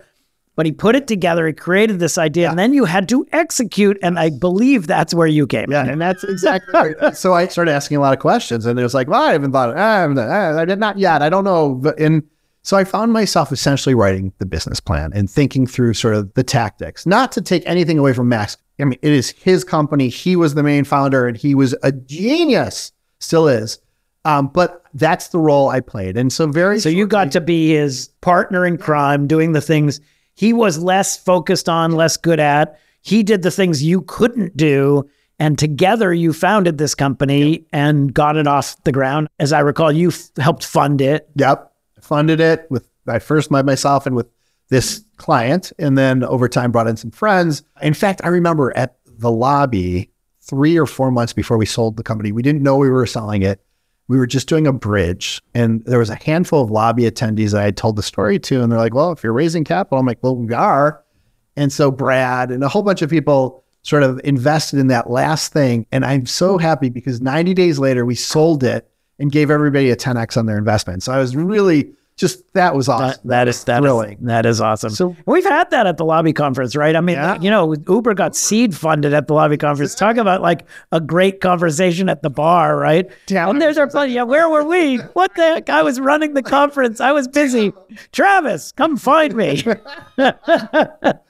but 0.57 0.67
he 0.67 0.73
put 0.73 0.97
it 0.97 1.07
together. 1.07 1.47
He 1.47 1.53
created 1.53 2.01
this 2.01 2.19
idea, 2.19 2.45
yeah. 2.45 2.51
and 2.51 2.59
then 2.59 2.73
you 2.73 2.87
had 2.87 3.09
to 3.11 3.27
execute. 3.33 3.99
And 4.03 4.19
I 4.19 4.31
believe 4.31 4.87
that's 4.87 5.15
where 5.15 5.27
you 5.27 5.47
came. 5.47 5.71
Yeah, 5.71 5.87
and 5.87 6.01
that's 6.01 6.25
exactly 6.25 6.73
right. 6.75 7.17
So 7.17 7.35
I 7.35 7.47
started 7.47 7.71
asking 7.71 7.99
a 7.99 8.01
lot 8.01 8.15
of 8.15 8.19
questions, 8.19 8.67
and 8.67 8.81
it 8.81 8.83
was 8.83 8.95
like, 8.95 9.07
well, 9.07 9.23
I 9.23 9.33
haven't 9.33 9.53
thought. 9.53 9.77
I, 9.77 10.63
I 10.63 10.65
did 10.65 10.81
not 10.81 10.99
yet. 10.99 11.23
I 11.23 11.29
don't 11.29 11.45
know. 11.45 11.75
But 11.75 12.01
and 12.01 12.25
so 12.63 12.77
I 12.77 12.85
found 12.85 13.13
myself 13.13 13.53
essentially 13.53 13.95
writing 13.95 14.33
the 14.39 14.47
business 14.47 14.81
plan 14.81 15.13
and 15.15 15.31
thinking 15.31 15.67
through 15.67 15.95
sort 15.95 16.15
of 16.15 16.35
the 16.35 16.43
tactics, 16.43 17.07
not 17.07 17.31
to 17.33 17.41
take 17.41 17.63
anything 17.67 17.99
away 17.99 18.13
from 18.13 18.29
Max. 18.29 18.57
I 18.81 18.85
mean, 18.85 18.99
it 19.03 19.13
is 19.13 19.31
his 19.31 19.63
company. 19.63 20.09
He 20.09 20.37
was 20.37 20.55
the 20.55 20.63
main 20.63 20.85
founder, 20.85 21.29
and 21.29 21.37
he 21.37 21.55
was 21.55 21.75
a 21.83 21.93
genius. 21.93 22.93
Still 23.21 23.47
is. 23.47 23.79
Um, 24.25 24.49
but 24.49 24.83
that's 24.95 25.29
the 25.29 25.39
role 25.39 25.69
I 25.69 25.81
played. 25.81 26.17
And 26.17 26.33
so 26.33 26.49
very 26.49 26.81
So 26.81 26.89
you 26.89 27.07
got 27.07 27.31
to 27.33 27.41
be 27.41 27.69
his 27.69 28.09
partner 28.23 28.67
in 28.67 28.77
crime, 28.77 29.29
doing 29.29 29.53
the 29.53 29.61
things 29.61 30.01
he 30.37 30.53
was 30.53 30.79
less 30.79 31.17
focused 31.17 31.69
on, 31.69 31.93
less 31.93 32.17
good 32.17 32.39
at. 32.39 32.79
He 33.01 33.23
did 33.23 33.43
the 33.43 33.51
things 33.51 33.83
you 33.83 34.03
couldn't 34.03 34.57
do. 34.57 35.09
And 35.39 35.59
together 35.59 36.15
you 36.15 36.33
founded 36.33 36.79
this 36.79 36.95
company 36.95 37.51
yep. 37.51 37.63
and 37.73 38.15
got 38.15 38.37
it 38.37 38.47
off 38.47 38.83
the 38.85 38.93
ground. 38.93 39.29
As 39.39 39.53
I 39.53 39.61
recall, 39.61 39.93
you 39.93 40.09
f- 40.09 40.31
helped 40.39 40.65
fund 40.65 41.01
it. 41.01 41.29
Yep. 41.37 41.73
Funded 42.01 42.41
it 42.41 42.67
with, 42.71 42.89
I 43.07 43.19
first 43.19 43.51
met 43.51 43.67
myself 43.67 44.07
and 44.07 44.17
with 44.17 44.29
this 44.69 45.05
client, 45.17 45.73
and 45.79 45.97
then 45.97 46.25
over 46.25 46.49
time 46.49 46.73
brought 46.73 46.89
in 46.89 46.97
some 46.97 47.11
friends. 47.11 47.63
In 47.83 47.95
fact, 47.95 48.21
I 48.25 48.29
remember 48.29 48.77
at 48.77 48.97
the 49.07 49.31
lobby 49.31 50.11
three 50.41 50.79
or 50.79 50.87
four 50.87 51.11
months 51.11 51.33
before 51.33 51.57
we 51.57 51.67
sold 51.67 51.97
the 51.97 52.03
company, 52.03 52.33
we 52.33 52.43
didn't 52.43 52.63
know 52.63 52.77
we 52.77 52.91
were 52.91 53.07
selling 53.07 53.43
it. 53.43 53.61
We 54.09 54.19
were 54.19 54.27
just 54.27 54.49
doing 54.49 54.67
a 54.67 54.73
bridge 54.73 55.43
and 55.55 55.85
there 55.85 55.99
was 55.99 56.11
a 56.11 56.15
handful 56.15 56.63
of 56.63 56.71
lobby 56.71 57.03
attendees 57.05 57.59
I 57.59 57.65
had 57.65 57.77
told 57.77 57.97
the 57.97 58.03
story 58.03 58.39
to. 58.41 58.63
And 58.63 58.71
they're 58.71 58.79
like, 58.79 58.95
well, 58.95 59.13
if 59.13 59.23
you're 59.25 59.33
raising 59.33 59.65
capital, 59.65 59.99
I'm 59.99 60.07
like, 60.07 60.23
well, 60.23 60.37
we 60.37 60.53
are. 60.55 61.03
And 61.57 61.73
so 61.73 61.91
Brad 61.91 62.51
and 62.51 62.63
a 62.63 62.69
whole 62.69 62.83
bunch 62.83 63.03
of 63.03 63.11
people 63.11 63.65
sort 63.83 64.03
of 64.03 64.21
invested 64.25 64.79
in 64.79 64.89
that 64.89 65.11
last 65.11 65.53
thing. 65.53 65.87
And 65.93 66.05
I'm 66.05 66.27
so 66.27 66.59
happy 66.59 66.89
because 66.89 67.21
90 67.21 67.55
days 67.55 67.79
later, 67.79 68.05
we 68.05 68.15
sold 68.15 68.63
it 68.63 68.89
and 69.19 69.33
gave 69.33 69.51
everybody 69.51 69.91
a 69.91 69.97
10x 69.97 70.37
on 70.37 70.47
their 70.47 70.59
investment. 70.59 71.03
So 71.03 71.13
I 71.13 71.19
was 71.19 71.35
really 71.35 71.93
just 72.17 72.53
that 72.55 72.75
was 72.75 72.89
awesome. 72.89 73.09
That, 73.25 73.29
that 73.29 73.49
is 73.49 73.63
that 73.65 73.81
thrilling. 73.81 74.19
Is, 74.19 74.25
that 74.25 74.47
is 74.47 74.61
awesome. 74.61 74.91
So 74.91 75.15
we've 75.27 75.45
had 75.45 75.71
that 75.71 75.87
at 75.87 75.99
the 75.99 76.05
lobby 76.05 76.33
conference, 76.33 76.75
right? 76.75 76.97
I 76.97 77.01
mean, 77.01 77.17
yeah. 77.17 77.39
you 77.41 77.51
know, 77.51 77.75
Uber 77.89 78.15
got 78.15 78.35
seed 78.35 78.75
funded 78.75 79.13
at 79.13 79.27
the 79.27 79.35
lobby 79.35 79.59
conference. 79.59 79.95
Yeah. 79.95 80.07
Talk 80.07 80.17
about 80.17 80.41
like 80.41 80.67
a 80.93 81.01
great 81.01 81.41
conversation 81.41 82.09
at 82.09 82.23
the 82.23 82.31
bar, 82.31 82.77
right? 82.79 83.07
Yeah. 83.29 83.51
And 83.51 83.61
there's 83.61 83.77
our 83.77 83.87
plenty. 83.87 84.15
Yeah, 84.15 84.23
where 84.23 84.49
were 84.49 84.65
we? 84.65 84.97
What 85.17 85.35
the 85.35 85.43
heck? 85.43 85.71
I 85.71 85.83
was 85.83 85.99
running 85.99 86.35
the 86.35 86.43
conference. 86.43 87.01
I 87.01 87.13
was 87.13 87.27
busy. 87.27 87.73
Travis, 88.13 88.73
come 88.73 88.97
find 88.97 89.35
me. 89.35 89.63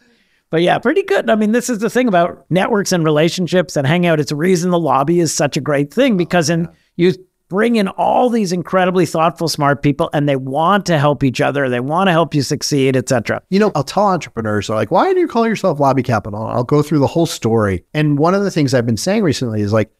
But 0.48 0.62
yeah, 0.62 0.78
pretty 0.78 1.02
good. 1.02 1.28
I 1.28 1.34
mean, 1.34 1.52
this 1.52 1.68
is 1.68 1.80
the 1.80 1.90
thing 1.90 2.06
about 2.06 2.46
networks 2.50 2.92
and 2.92 3.04
relationships 3.04 3.76
and 3.76 3.86
hangout. 3.86 4.20
It's 4.20 4.30
a 4.30 4.36
reason 4.36 4.70
the 4.70 4.78
lobby 4.78 5.18
is 5.18 5.34
such 5.34 5.56
a 5.56 5.60
great 5.60 5.92
thing 5.92 6.14
oh, 6.14 6.16
because 6.16 6.48
in 6.48 6.68
you 6.94 7.14
bring 7.48 7.76
in 7.76 7.88
all 7.88 8.28
these 8.28 8.52
incredibly 8.52 9.06
thoughtful, 9.06 9.48
smart 9.48 9.82
people, 9.82 10.10
and 10.12 10.28
they 10.28 10.36
want 10.36 10.86
to 10.86 10.98
help 10.98 11.22
each 11.22 11.40
other. 11.40 11.68
They 11.68 11.80
want 11.80 12.08
to 12.08 12.12
help 12.12 12.34
you 12.34 12.42
succeed, 12.42 12.96
etc. 12.96 13.42
You 13.50 13.60
know, 13.60 13.72
I'll 13.74 13.84
tell 13.84 14.06
entrepreneurs, 14.06 14.66
they're 14.66 14.76
like, 14.76 14.90
why 14.90 15.12
do 15.12 15.20
you 15.20 15.28
call 15.28 15.46
yourself 15.46 15.80
Lobby 15.80 16.02
Capital? 16.02 16.46
I'll 16.46 16.64
go 16.64 16.82
through 16.82 16.98
the 16.98 17.06
whole 17.06 17.26
story. 17.26 17.84
And 17.94 18.18
one 18.18 18.34
of 18.34 18.42
the 18.42 18.50
things 18.50 18.74
I've 18.74 18.86
been 18.86 18.96
saying 18.96 19.22
recently 19.22 19.60
is 19.60 19.72
like, 19.72 19.90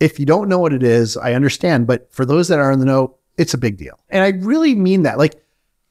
if 0.00 0.18
you 0.18 0.26
don't 0.26 0.48
know 0.48 0.58
what 0.58 0.72
it 0.72 0.82
is, 0.82 1.16
I 1.16 1.34
understand. 1.34 1.86
But 1.86 2.12
for 2.12 2.24
those 2.24 2.48
that 2.48 2.58
are 2.58 2.72
in 2.72 2.78
the 2.78 2.86
know, 2.86 3.16
it's 3.36 3.54
a 3.54 3.58
big 3.58 3.76
deal. 3.76 3.98
And 4.10 4.22
I 4.22 4.44
really 4.44 4.74
mean 4.74 5.02
that. 5.02 5.18
Like, 5.18 5.42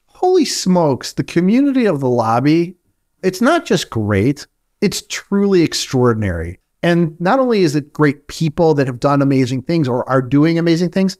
holy 0.06 0.44
smokes, 0.44 1.12
the 1.12 1.24
community 1.24 1.86
of 1.86 2.00
the 2.00 2.08
lobby, 2.08 2.76
it's 3.22 3.40
not 3.40 3.64
just 3.64 3.90
great, 3.90 4.46
it's 4.80 5.02
truly 5.08 5.62
extraordinary. 5.62 6.58
And 6.84 7.18
not 7.18 7.38
only 7.38 7.62
is 7.62 7.74
it 7.74 7.94
great 7.94 8.28
people 8.28 8.74
that 8.74 8.86
have 8.86 9.00
done 9.00 9.22
amazing 9.22 9.62
things 9.62 9.88
or 9.88 10.06
are 10.06 10.20
doing 10.20 10.58
amazing 10.58 10.90
things, 10.90 11.16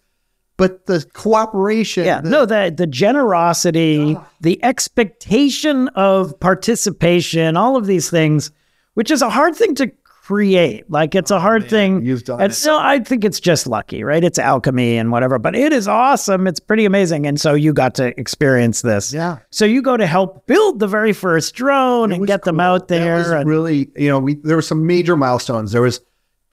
but 0.58 0.84
the 0.84 1.02
cooperation. 1.14 2.04
Yeah, 2.04 2.20
the, 2.20 2.28
no, 2.28 2.44
the 2.44 2.72
the 2.76 2.86
generosity, 2.86 4.14
the 4.42 4.62
expectation 4.62 5.88
of 5.88 6.38
participation, 6.38 7.56
all 7.56 7.76
of 7.76 7.86
these 7.86 8.10
things, 8.10 8.50
which 8.92 9.10
is 9.10 9.22
a 9.22 9.30
hard 9.30 9.56
thing 9.56 9.74
to 9.76 9.90
create. 10.24 10.90
Like 10.90 11.14
it's 11.14 11.30
a 11.30 11.36
oh, 11.36 11.38
hard 11.38 11.64
oh, 11.64 11.68
thing. 11.68 12.04
You've 12.04 12.24
done 12.24 12.40
and 12.40 12.54
so 12.54 12.78
I 12.78 13.00
think 13.00 13.24
it's 13.24 13.38
just 13.38 13.66
lucky, 13.66 14.02
right? 14.02 14.24
It's 14.24 14.38
alchemy 14.38 14.96
and 14.96 15.12
whatever, 15.12 15.38
but 15.38 15.54
it 15.54 15.70
is 15.70 15.86
awesome. 15.86 16.46
It's 16.46 16.60
pretty 16.60 16.86
amazing. 16.86 17.26
And 17.26 17.38
so 17.38 17.52
you 17.52 17.74
got 17.74 17.94
to 17.96 18.18
experience 18.18 18.80
this. 18.80 19.12
Yeah. 19.12 19.40
So 19.50 19.66
you 19.66 19.82
go 19.82 19.98
to 19.98 20.06
help 20.06 20.46
build 20.46 20.78
the 20.80 20.86
very 20.86 21.12
first 21.12 21.54
drone 21.54 22.10
it 22.10 22.16
and 22.16 22.26
get 22.26 22.40
cool. 22.40 22.54
them 22.54 22.60
out 22.60 22.88
there. 22.88 23.34
And- 23.34 23.48
really, 23.48 23.90
you 23.96 24.08
know, 24.08 24.18
we 24.18 24.36
there 24.36 24.56
were 24.56 24.62
some 24.62 24.86
major 24.86 25.14
milestones. 25.14 25.72
There 25.72 25.82
was 25.82 26.00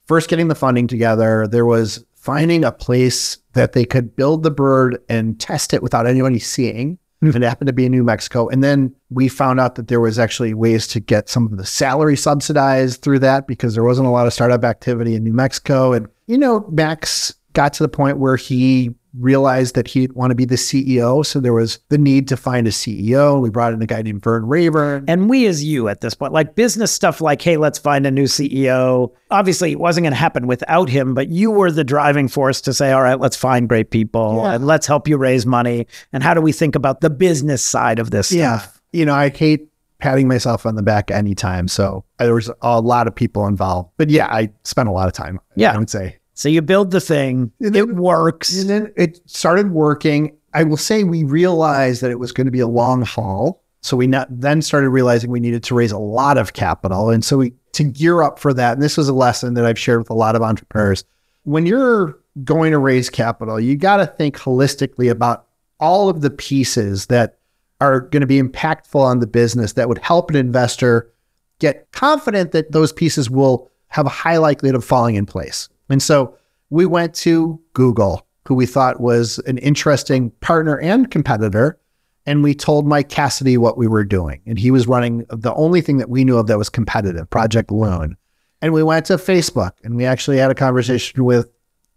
first 0.06 0.28
getting 0.28 0.48
the 0.48 0.54
funding 0.54 0.86
together. 0.86 1.48
There 1.48 1.66
was 1.66 2.04
finding 2.14 2.64
a 2.64 2.72
place 2.72 3.38
that 3.54 3.72
they 3.72 3.86
could 3.86 4.14
build 4.14 4.42
the 4.42 4.50
bird 4.50 4.98
and 5.08 5.40
test 5.40 5.72
it 5.72 5.82
without 5.82 6.06
anybody 6.06 6.38
seeing. 6.38 6.98
Mm-hmm. 7.22 7.36
It 7.36 7.46
happened 7.46 7.68
to 7.68 7.72
be 7.72 7.86
in 7.86 7.92
New 7.92 8.02
Mexico. 8.02 8.48
And 8.48 8.64
then 8.64 8.94
we 9.10 9.28
found 9.28 9.60
out 9.60 9.76
that 9.76 9.88
there 9.88 10.00
was 10.00 10.18
actually 10.18 10.54
ways 10.54 10.88
to 10.88 11.00
get 11.00 11.28
some 11.28 11.46
of 11.46 11.56
the 11.56 11.64
salary 11.64 12.16
subsidized 12.16 13.02
through 13.02 13.20
that 13.20 13.46
because 13.46 13.74
there 13.74 13.84
wasn't 13.84 14.08
a 14.08 14.10
lot 14.10 14.26
of 14.26 14.32
startup 14.32 14.64
activity 14.64 15.14
in 15.14 15.22
New 15.22 15.32
Mexico. 15.32 15.92
And, 15.92 16.08
you 16.26 16.36
know, 16.36 16.66
Max 16.70 17.34
got 17.52 17.72
to 17.74 17.84
the 17.84 17.88
point 17.88 18.18
where 18.18 18.36
he 18.36 18.94
realized 19.18 19.74
that 19.74 19.88
he'd 19.88 20.12
want 20.12 20.30
to 20.30 20.34
be 20.34 20.44
the 20.44 20.56
CEO. 20.56 21.24
So 21.24 21.40
there 21.40 21.52
was 21.52 21.78
the 21.88 21.98
need 21.98 22.28
to 22.28 22.36
find 22.36 22.66
a 22.66 22.70
CEO. 22.70 23.40
We 23.40 23.50
brought 23.50 23.72
in 23.72 23.82
a 23.82 23.86
guy 23.86 24.02
named 24.02 24.22
Vern 24.22 24.46
Raburn. 24.46 25.04
And 25.08 25.28
we 25.28 25.46
as 25.46 25.62
you 25.62 25.88
at 25.88 26.00
this 26.00 26.14
point, 26.14 26.32
like 26.32 26.54
business 26.54 26.92
stuff 26.92 27.20
like, 27.20 27.42
hey, 27.42 27.56
let's 27.56 27.78
find 27.78 28.06
a 28.06 28.10
new 28.10 28.24
CEO. 28.24 29.12
Obviously, 29.30 29.72
it 29.72 29.78
wasn't 29.78 30.04
going 30.04 30.12
to 30.12 30.18
happen 30.18 30.46
without 30.46 30.88
him, 30.88 31.14
but 31.14 31.28
you 31.28 31.50
were 31.50 31.70
the 31.70 31.84
driving 31.84 32.28
force 32.28 32.60
to 32.62 32.74
say, 32.74 32.92
all 32.92 33.02
right, 33.02 33.20
let's 33.20 33.36
find 33.36 33.68
great 33.68 33.90
people 33.90 34.40
yeah. 34.42 34.54
and 34.54 34.66
let's 34.66 34.86
help 34.86 35.08
you 35.08 35.16
raise 35.16 35.44
money. 35.46 35.86
And 36.12 36.22
how 36.22 36.34
do 36.34 36.40
we 36.40 36.52
think 36.52 36.74
about 36.74 37.00
the 37.00 37.10
business 37.10 37.62
side 37.62 37.98
of 37.98 38.10
this 38.10 38.32
yeah. 38.32 38.58
Stuff? 38.58 38.80
You 38.92 39.06
know, 39.06 39.14
I 39.14 39.30
hate 39.30 39.68
patting 40.02 40.26
myself 40.26 40.66
on 40.66 40.74
the 40.74 40.82
back 40.82 41.10
anytime. 41.10 41.68
So 41.68 42.04
there 42.18 42.34
was 42.34 42.50
a 42.60 42.80
lot 42.80 43.06
of 43.06 43.14
people 43.14 43.46
involved. 43.46 43.90
But 43.96 44.10
yeah, 44.10 44.26
I 44.26 44.50
spent 44.64 44.88
a 44.88 44.92
lot 44.92 45.06
of 45.06 45.14
time. 45.14 45.38
Yeah. 45.54 45.72
I 45.72 45.78
would 45.78 45.88
say. 45.88 46.18
So 46.34 46.48
you 46.48 46.62
build 46.62 46.90
the 46.90 47.00
thing, 47.00 47.52
then, 47.60 47.74
it 47.74 47.94
works. 47.94 48.58
And 48.58 48.70
then 48.70 48.92
it 48.96 49.20
started 49.28 49.70
working. 49.70 50.36
I 50.54 50.64
will 50.64 50.76
say 50.76 51.04
we 51.04 51.24
realized 51.24 52.02
that 52.02 52.10
it 52.10 52.18
was 52.18 52.32
going 52.32 52.46
to 52.46 52.50
be 52.50 52.60
a 52.60 52.66
long 52.66 53.02
haul. 53.02 53.62
So 53.82 53.96
we 53.96 54.06
not, 54.06 54.28
then 54.30 54.62
started 54.62 54.90
realizing 54.90 55.30
we 55.30 55.40
needed 55.40 55.64
to 55.64 55.74
raise 55.74 55.92
a 55.92 55.98
lot 55.98 56.38
of 56.38 56.52
capital. 56.52 57.10
And 57.10 57.24
so 57.24 57.38
we, 57.38 57.52
to 57.72 57.84
gear 57.84 58.22
up 58.22 58.38
for 58.38 58.54
that, 58.54 58.74
and 58.74 58.82
this 58.82 58.96
was 58.96 59.08
a 59.08 59.14
lesson 59.14 59.54
that 59.54 59.64
I've 59.64 59.78
shared 59.78 59.98
with 59.98 60.10
a 60.10 60.14
lot 60.14 60.36
of 60.36 60.42
entrepreneurs. 60.42 61.04
When 61.44 61.66
you're 61.66 62.18
going 62.44 62.70
to 62.72 62.78
raise 62.78 63.10
capital, 63.10 63.58
you 63.58 63.76
got 63.76 63.96
to 63.96 64.06
think 64.06 64.38
holistically 64.38 65.10
about 65.10 65.46
all 65.80 66.08
of 66.08 66.20
the 66.20 66.30
pieces 66.30 67.06
that 67.06 67.38
are 67.80 68.00
going 68.00 68.20
to 68.20 68.26
be 68.26 68.40
impactful 68.40 69.00
on 69.00 69.18
the 69.18 69.26
business 69.26 69.72
that 69.72 69.88
would 69.88 69.98
help 69.98 70.30
an 70.30 70.36
investor 70.36 71.12
get 71.58 71.90
confident 71.90 72.52
that 72.52 72.70
those 72.70 72.92
pieces 72.92 73.28
will 73.28 73.68
have 73.88 74.06
a 74.06 74.10
high 74.10 74.36
likelihood 74.36 74.76
of 74.76 74.84
falling 74.84 75.16
in 75.16 75.26
place. 75.26 75.68
And 75.92 76.02
so 76.02 76.38
we 76.70 76.86
went 76.86 77.14
to 77.16 77.60
Google, 77.74 78.26
who 78.48 78.54
we 78.54 78.64
thought 78.64 78.98
was 78.98 79.38
an 79.40 79.58
interesting 79.58 80.30
partner 80.40 80.80
and 80.80 81.10
competitor. 81.10 81.78
And 82.24 82.42
we 82.42 82.54
told 82.54 82.86
Mike 82.86 83.10
Cassidy 83.10 83.58
what 83.58 83.76
we 83.76 83.86
were 83.86 84.02
doing. 84.02 84.40
And 84.46 84.58
he 84.58 84.70
was 84.70 84.86
running 84.86 85.26
the 85.28 85.52
only 85.52 85.82
thing 85.82 85.98
that 85.98 86.08
we 86.08 86.24
knew 86.24 86.38
of 86.38 86.46
that 86.46 86.56
was 86.56 86.70
competitive, 86.70 87.28
Project 87.28 87.70
Loon. 87.70 88.16
And 88.62 88.72
we 88.72 88.82
went 88.82 89.04
to 89.06 89.14
Facebook 89.14 89.72
and 89.84 89.94
we 89.94 90.06
actually 90.06 90.38
had 90.38 90.50
a 90.50 90.54
conversation 90.54 91.24
with 91.26 91.50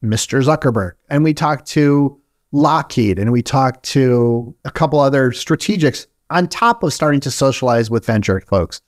Mr. 0.03 0.43
Zuckerberg. 0.43 0.93
And 1.09 1.23
we 1.23 1.33
talked 1.33 1.65
to 1.67 2.19
Lockheed 2.51 3.17
and 3.17 3.31
we 3.31 3.41
talked 3.41 3.83
to 3.91 4.53
a 4.65 4.71
couple 4.71 4.99
other 4.99 5.31
strategics 5.31 6.05
on 6.31 6.49
top 6.49 6.83
of 6.83 6.91
starting 6.91 7.21
to 7.21 7.31
socialize 7.31 7.89
with 7.89 8.05
venture 8.05 8.41
folks. 8.41 8.81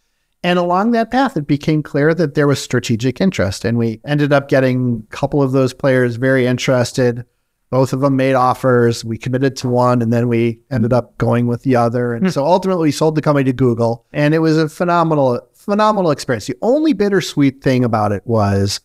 And 0.43 0.59
along 0.59 0.91
that 0.91 1.11
path, 1.11 1.35
it 1.35 1.47
became 1.47 1.81
clear 1.81 2.13
that 2.13 2.35
there 2.35 2.47
was 2.47 2.61
strategic 2.61 3.19
interest. 3.19 3.65
And 3.65 3.77
we 3.77 3.99
ended 4.05 4.31
up 4.31 4.49
getting 4.49 5.05
a 5.09 5.15
couple 5.15 5.41
of 5.41 5.51
those 5.51 5.73
players 5.73 6.15
very 6.15 6.45
interested. 6.45 7.25
Both 7.69 7.91
of 7.91 7.99
them 7.99 8.15
made 8.15 8.35
offers. 8.35 9.03
We 9.03 9.17
committed 9.17 9.55
to 9.57 9.69
one 9.69 10.01
and 10.01 10.13
then 10.13 10.27
we 10.27 10.61
ended 10.71 10.93
up 10.93 11.17
going 11.17 11.47
with 11.47 11.63
the 11.63 11.75
other. 11.75 12.13
And 12.13 12.27
hmm. 12.27 12.31
so 12.31 12.45
ultimately 12.45 12.87
we 12.87 12.91
sold 12.91 13.15
the 13.15 13.21
company 13.21 13.45
to 13.45 13.53
Google. 13.53 14.05
And 14.13 14.33
it 14.33 14.39
was 14.39 14.57
a 14.57 14.69
phenomenal, 14.69 15.41
phenomenal 15.53 16.11
experience. 16.11 16.45
The 16.45 16.55
only 16.61 16.93
bittersweet 16.93 17.61
thing 17.61 17.83
about 17.83 18.11
it 18.11 18.25
was, 18.25 18.79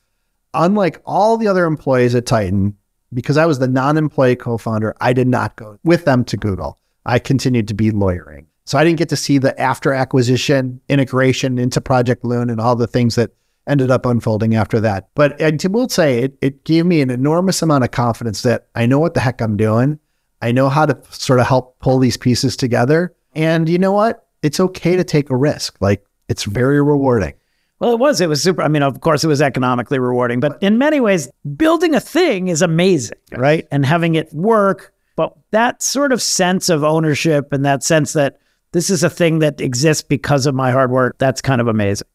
unlike 0.54 1.00
all 1.04 1.36
the 1.36 1.48
other 1.48 1.64
employees 1.64 2.14
at 2.14 2.26
Titan, 2.26 2.76
because 3.14 3.36
I 3.36 3.46
was 3.46 3.58
the 3.58 3.68
non 3.68 3.98
employee 3.98 4.36
co 4.36 4.58
founder, 4.58 4.96
I 5.00 5.12
did 5.12 5.28
not 5.28 5.56
go 5.56 5.78
with 5.84 6.06
them 6.06 6.24
to 6.24 6.36
Google. 6.36 6.78
I 7.04 7.18
continued 7.18 7.68
to 7.68 7.74
be 7.74 7.90
lawyering. 7.90 8.46
So 8.64 8.78
I 8.78 8.84
didn't 8.84 8.98
get 8.98 9.08
to 9.08 9.16
see 9.16 9.38
the 9.38 9.58
after 9.60 9.92
acquisition 9.92 10.80
integration 10.88 11.58
into 11.58 11.80
Project 11.80 12.24
Loon 12.24 12.48
and 12.48 12.60
all 12.60 12.76
the 12.76 12.86
things 12.86 13.16
that 13.16 13.30
ended 13.66 13.90
up 13.90 14.06
unfolding 14.06 14.54
after 14.54 14.80
that. 14.80 15.08
But 15.14 15.40
I 15.42 15.56
will 15.68 15.88
say 15.88 16.20
it, 16.20 16.36
it 16.40 16.64
gave 16.64 16.86
me 16.86 17.00
an 17.00 17.10
enormous 17.10 17.62
amount 17.62 17.84
of 17.84 17.90
confidence 17.90 18.42
that 18.42 18.68
I 18.74 18.86
know 18.86 18.98
what 18.98 19.14
the 19.14 19.20
heck 19.20 19.40
I'm 19.40 19.56
doing. 19.56 19.98
I 20.40 20.52
know 20.52 20.68
how 20.68 20.86
to 20.86 20.98
sort 21.10 21.40
of 21.40 21.46
help 21.46 21.78
pull 21.78 21.98
these 21.98 22.16
pieces 22.16 22.56
together. 22.56 23.14
And 23.34 23.68
you 23.68 23.78
know 23.78 23.92
what? 23.92 24.26
It's 24.42 24.58
okay 24.58 24.96
to 24.96 25.04
take 25.04 25.30
a 25.30 25.36
risk. 25.36 25.76
Like 25.80 26.04
it's 26.28 26.44
very 26.44 26.82
rewarding. 26.82 27.34
Well, 27.78 27.92
it 27.92 27.98
was. 27.98 28.20
It 28.20 28.28
was 28.28 28.40
super. 28.40 28.62
I 28.62 28.68
mean, 28.68 28.84
of 28.84 29.00
course, 29.00 29.24
it 29.24 29.28
was 29.28 29.42
economically 29.42 29.98
rewarding, 29.98 30.38
but 30.38 30.56
in 30.62 30.78
many 30.78 31.00
ways, 31.00 31.28
building 31.56 31.96
a 31.96 32.00
thing 32.00 32.46
is 32.46 32.62
amazing, 32.62 33.18
right? 33.32 33.66
And 33.72 33.84
having 33.84 34.14
it 34.14 34.32
work. 34.32 34.94
But 35.16 35.36
that 35.50 35.82
sort 35.82 36.12
of 36.12 36.22
sense 36.22 36.68
of 36.68 36.84
ownership 36.84 37.52
and 37.52 37.64
that 37.64 37.82
sense 37.82 38.12
that 38.12 38.38
this 38.72 38.90
is 38.90 39.02
a 39.02 39.10
thing 39.10 39.38
that 39.40 39.60
exists 39.60 40.02
because 40.02 40.46
of 40.46 40.54
my 40.54 40.70
hard 40.70 40.90
work. 40.90 41.18
That's 41.18 41.40
kind 41.40 41.60
of 41.60 41.68
amazing. 41.68 42.08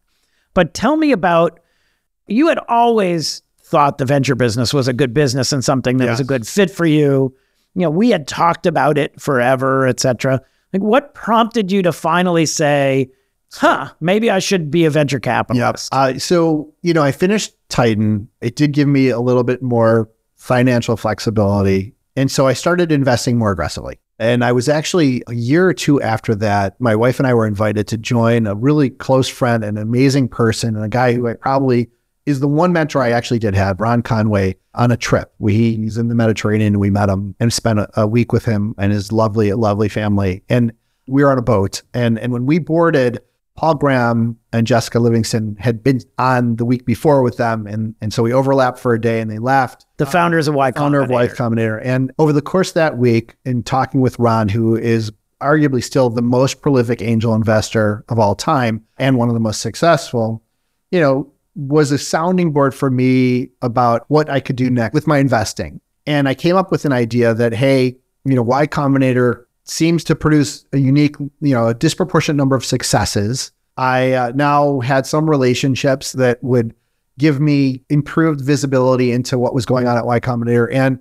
But 0.54 0.74
tell 0.74 0.98
me 0.98 1.12
about 1.12 1.60
you 2.28 2.48
had 2.48 2.60
always 2.68 3.42
thought 3.60 3.98
the 3.98 4.06
venture 4.06 4.36
business 4.36 4.74
was 4.74 4.88
a 4.88 4.94
good 4.94 5.14
business 5.14 5.52
and 5.52 5.64
something 5.64 5.98
that 5.98 6.06
yes. 6.06 6.14
was 6.14 6.20
a 6.22 6.24
good 6.24 6.48
fit 6.48 6.72
for 6.72 6.86
you. 6.86 7.36
You 7.76 7.82
know, 7.82 7.90
we 7.90 8.10
had 8.10 8.28
talked 8.28 8.66
about 8.66 8.98
it 8.98 9.20
forever, 9.22 9.88
etc. 9.88 10.42
Like 10.74 10.82
what 10.82 11.14
prompted 11.14 11.72
you 11.72 11.82
to 11.84 11.92
finally 11.92 12.46
say, 12.46 13.12
huh, 13.52 13.92
maybe 14.00 14.32
I 14.32 14.40
should 14.40 14.72
be 14.72 14.86
a 14.86 14.90
venture 14.90 15.20
capitalist? 15.20 15.90
Yeah. 15.94 16.00
Uh, 16.00 16.20
so, 16.20 16.74
you 16.82 16.94
know, 16.94 17.04
I 17.04 17.12
finished 17.12 17.54
Titan. 17.70 18.28
It 18.42 18.56
did 18.56 18.72
give 18.72 18.88
me 18.88 19.10
a 19.10 19.20
little 19.20 19.44
bit 19.44 19.62
more 19.62 20.10
financial 20.36 20.98
flexibility. 20.98 21.94
And 22.16 22.32
so 22.32 22.48
I 22.48 22.54
started 22.54 22.92
investing 22.92 23.38
more 23.38 23.52
aggressively. 23.52 24.00
And 24.20 24.44
I 24.44 24.52
was 24.52 24.68
actually 24.68 25.24
a 25.28 25.34
year 25.34 25.68
or 25.68 25.74
two 25.74 26.02
after 26.02 26.34
that, 26.36 26.80
my 26.82 26.96
wife 26.96 27.20
and 27.20 27.28
I 27.28 27.34
were 27.34 27.46
invited 27.46 27.88
to 27.88 27.98
join 27.98 28.48
a 28.48 28.56
really 28.56 28.90
close 28.90 29.28
friend, 29.28 29.64
an 29.64 29.78
amazing 29.78 30.30
person, 30.30 30.76
and 30.76 30.84
a 30.84 30.90
guy 30.90 31.14
who 31.14 31.28
I 31.28 31.34
probably 31.34 31.90
is 32.26 32.40
the 32.42 32.48
one 32.48 32.74
mentor 32.74 33.02
I 33.02 33.12
actually 33.12 33.40
did 33.40 33.56
have, 33.56 33.80
Ron 33.80 34.02
Conway, 34.02 34.58
on 34.74 34.92
a 34.92 34.98
trip. 34.98 35.34
We, 35.40 35.76
he's 35.76 35.98
in 35.98 36.10
the 36.10 36.16
Mediterranean. 36.16 36.78
We 36.78 36.90
met 36.90 37.10
him 37.10 37.36
and 37.40 37.54
spent 37.54 37.80
a, 37.80 38.02
a 38.02 38.08
week 38.08 38.34
with 38.34 38.44
him 38.44 38.76
and 38.78 38.92
his 38.92 39.12
lovely, 39.12 39.54
lovely 39.54 39.88
family. 39.88 40.44
And 40.50 40.74
we 41.08 41.24
were 41.24 41.32
on 41.32 41.38
a 41.38 41.44
boat. 41.44 41.84
And, 41.94 42.20
and 42.20 42.34
when 42.34 42.46
we 42.46 42.60
boarded, 42.60 43.22
Paul 43.58 43.74
Graham 43.76 44.38
and 44.54 44.66
Jessica 44.66 45.00
Livingston 45.00 45.58
had 45.60 45.84
been 45.84 46.00
on 46.20 46.56
the 46.56 46.64
week 46.64 46.86
before 46.86 47.24
with 47.24 47.38
them. 47.38 47.66
And, 47.66 47.96
and 48.00 48.14
so 48.14 48.24
we 48.24 48.32
overlapped 48.32 48.78
for 48.80 48.94
a 48.94 49.02
day 49.02 49.20
and 49.20 49.30
they 49.30 49.40
left. 49.40 49.86
The 49.98 50.06
uh, 50.06 50.12
founders 50.12 50.48
of 50.48 50.54
Y 50.54 50.72
Founder 50.72 51.02
of 51.02 51.10
Y 51.10 51.28
Combinator. 51.28 51.82
And 51.84 52.14
over 52.20 52.32
the 52.32 52.42
course 52.42 52.70
of 52.70 52.76
that 52.76 52.98
week, 52.98 53.36
in 53.44 53.64
talking 53.64 54.00
with 54.00 54.18
Ron, 54.20 54.48
who 54.48 54.78
is 54.78 55.12
arguably 55.42 55.84
still 55.84 56.10
the 56.10 56.22
most 56.22 56.62
prolific 56.62 57.02
angel 57.02 57.34
investor 57.34 58.06
of 58.10 58.20
all 58.20 58.36
time 58.36 58.86
and 58.98 59.18
one 59.18 59.28
of 59.28 59.34
the 59.34 59.40
most 59.40 59.62
successful, 59.62 60.44
you 60.92 61.00
know, 61.00 61.32
was 61.56 61.92
a 61.92 61.98
sounding 61.98 62.52
board 62.52 62.76
for 62.76 62.92
me 62.92 63.50
about 63.64 64.06
what 64.08 64.30
I 64.30 64.40
could 64.40 64.56
do 64.56 64.70
next 64.70 64.94
with 64.94 65.08
my 65.08 65.18
investing. 65.18 65.82
And 66.06 66.30
I 66.30 66.36
came 66.36 66.56
up 66.56 66.70
with 66.70 66.86
an 66.86 66.94
idea 66.94 67.34
that, 67.34 67.54
hey, 67.54 67.98
you 68.24 68.36
know, 68.36 68.44
Y 68.44 68.68
Combinator 68.68 69.46
seems 69.70 70.04
to 70.06 70.16
produce 70.16 70.66
a 70.74 70.78
unique, 70.78 71.16
you 71.20 71.54
know, 71.54 71.68
a 71.68 71.74
disproportionate 71.74 72.38
number 72.38 72.56
of 72.56 72.66
successes. 72.66 73.52
I 73.78 74.14
uh, 74.14 74.32
now 74.34 74.80
had 74.80 75.06
some 75.06 75.30
relationships 75.30 76.14
that 76.14 76.44
would 76.44 76.74
give 77.18 77.40
me 77.40 77.84
improved 77.90 78.42
visibility 78.42 79.12
into 79.12 79.38
what 79.38 79.54
was 79.54 79.66
going 79.66 79.88
on 79.88 79.98
at 79.98 80.06
Y 80.06 80.20
Combinator. 80.20 80.72
And 80.72 81.00